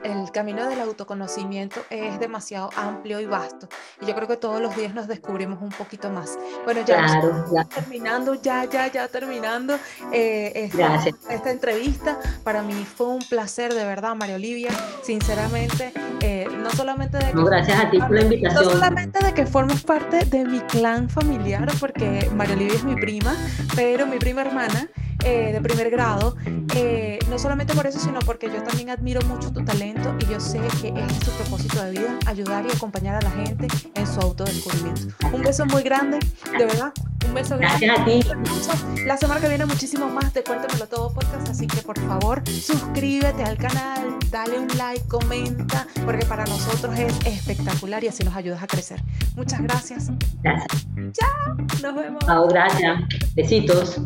el, 0.04 0.30
camino 0.30 0.68
del 0.68 0.78
autoconocimiento 0.80 1.80
es 1.88 2.20
demasiado 2.20 2.68
amplio 2.76 3.18
y 3.18 3.24
vasto. 3.24 3.66
Y 4.02 4.06
yo 4.06 4.14
creo 4.14 4.28
que 4.28 4.36
todos 4.36 4.60
los 4.60 4.76
días 4.76 4.92
nos 4.92 5.08
descubrimos 5.08 5.62
un 5.62 5.70
poquito 5.70 6.10
más. 6.10 6.38
Bueno, 6.64 6.82
ya 6.84 6.98
claro, 6.98 7.46
terminando, 7.74 8.34
ya, 8.34 8.66
ya, 8.66 8.88
ya 8.88 9.08
terminando 9.08 9.78
eh, 10.12 10.52
esta, 10.54 11.02
esta, 11.30 11.50
entrevista. 11.50 12.18
Para 12.44 12.62
mí 12.62 12.74
fue 12.84 13.06
un 13.06 13.20
placer, 13.20 13.72
de 13.72 13.86
verdad, 13.86 14.14
María 14.16 14.34
Olivia. 14.34 14.70
Sinceramente, 15.02 15.94
eh, 16.20 16.46
no 16.58 16.70
solamente 16.72 17.16
de 17.16 17.32
que. 17.32 17.44
gracias 17.44 17.80
a 17.80 17.90
ti 17.90 17.98
por 18.00 18.10
la 18.10 18.20
invitación. 18.20 18.64
No 18.64 18.70
solamente 18.70 19.24
de 19.24 19.32
que 19.32 19.46
formes 19.46 19.82
parte 19.82 20.26
de 20.26 20.44
mi 20.44 20.60
clan 20.60 21.08
familiar, 21.08 21.66
porque 21.80 22.30
María 22.34 22.54
Olivia 22.54 22.74
es 22.74 22.84
mi 22.84 22.96
prima, 22.96 23.34
pero 23.74 24.06
mi 24.06 24.18
prima 24.18 24.42
hermana. 24.42 24.88
Eh, 25.24 25.52
de 25.52 25.60
primer 25.60 25.88
grado, 25.88 26.34
no 27.30 27.38
solamente 27.38 27.74
por 27.74 27.86
eso, 27.86 28.00
sino 28.00 28.18
porque 28.42 28.56
yo 28.56 28.62
también 28.64 28.90
admiro 28.90 29.20
mucho 29.22 29.52
tu 29.52 29.64
talento 29.64 30.16
y 30.18 30.26
yo 30.26 30.40
sé 30.40 30.58
que 30.80 30.88
este 30.88 31.00
es 31.00 31.20
tu 31.20 31.30
propósito 31.30 31.80
de 31.84 31.92
vida, 31.92 32.18
ayudar 32.26 32.64
y 32.66 32.74
acompañar 32.74 33.14
a 33.14 33.20
la 33.20 33.30
gente 33.30 33.68
en 33.94 34.06
su 34.06 34.18
autodescubrimiento. 34.20 35.14
Un 35.32 35.42
beso 35.42 35.64
muy 35.66 35.82
grande, 35.82 36.18
de 36.58 36.66
verdad. 36.66 36.92
Un 37.28 37.34
beso 37.34 37.56
grande. 37.56 37.86
Gracias 37.86 38.74
a 38.74 38.94
ti. 38.94 39.02
La 39.04 39.16
semana 39.16 39.40
que 39.40 39.48
viene 39.48 39.64
muchísimo 39.64 40.08
más 40.08 40.34
de 40.34 40.42
Cuéntamelo 40.42 40.88
Todo 40.88 41.12
Podcast, 41.12 41.48
así 41.50 41.68
que 41.68 41.82
por 41.82 41.98
favor 42.00 42.42
suscríbete 42.48 43.44
al 43.44 43.56
canal, 43.58 44.18
dale 44.30 44.58
un 44.58 44.68
like, 44.76 45.06
comenta, 45.06 45.86
porque 46.04 46.26
para 46.26 46.44
nosotros 46.44 46.98
es 46.98 47.14
espectacular 47.24 48.02
y 48.02 48.08
así 48.08 48.24
nos 48.24 48.34
ayudas 48.34 48.60
a 48.60 48.66
crecer. 48.66 49.00
Muchas 49.36 49.62
gracias. 49.62 50.10
Gracias. 50.42 50.86
Chao, 51.12 51.54
nos 51.80 51.94
vemos. 51.94 52.24
Chao, 52.26 52.48
gracias. 52.48 53.02
Besitos. 53.36 54.00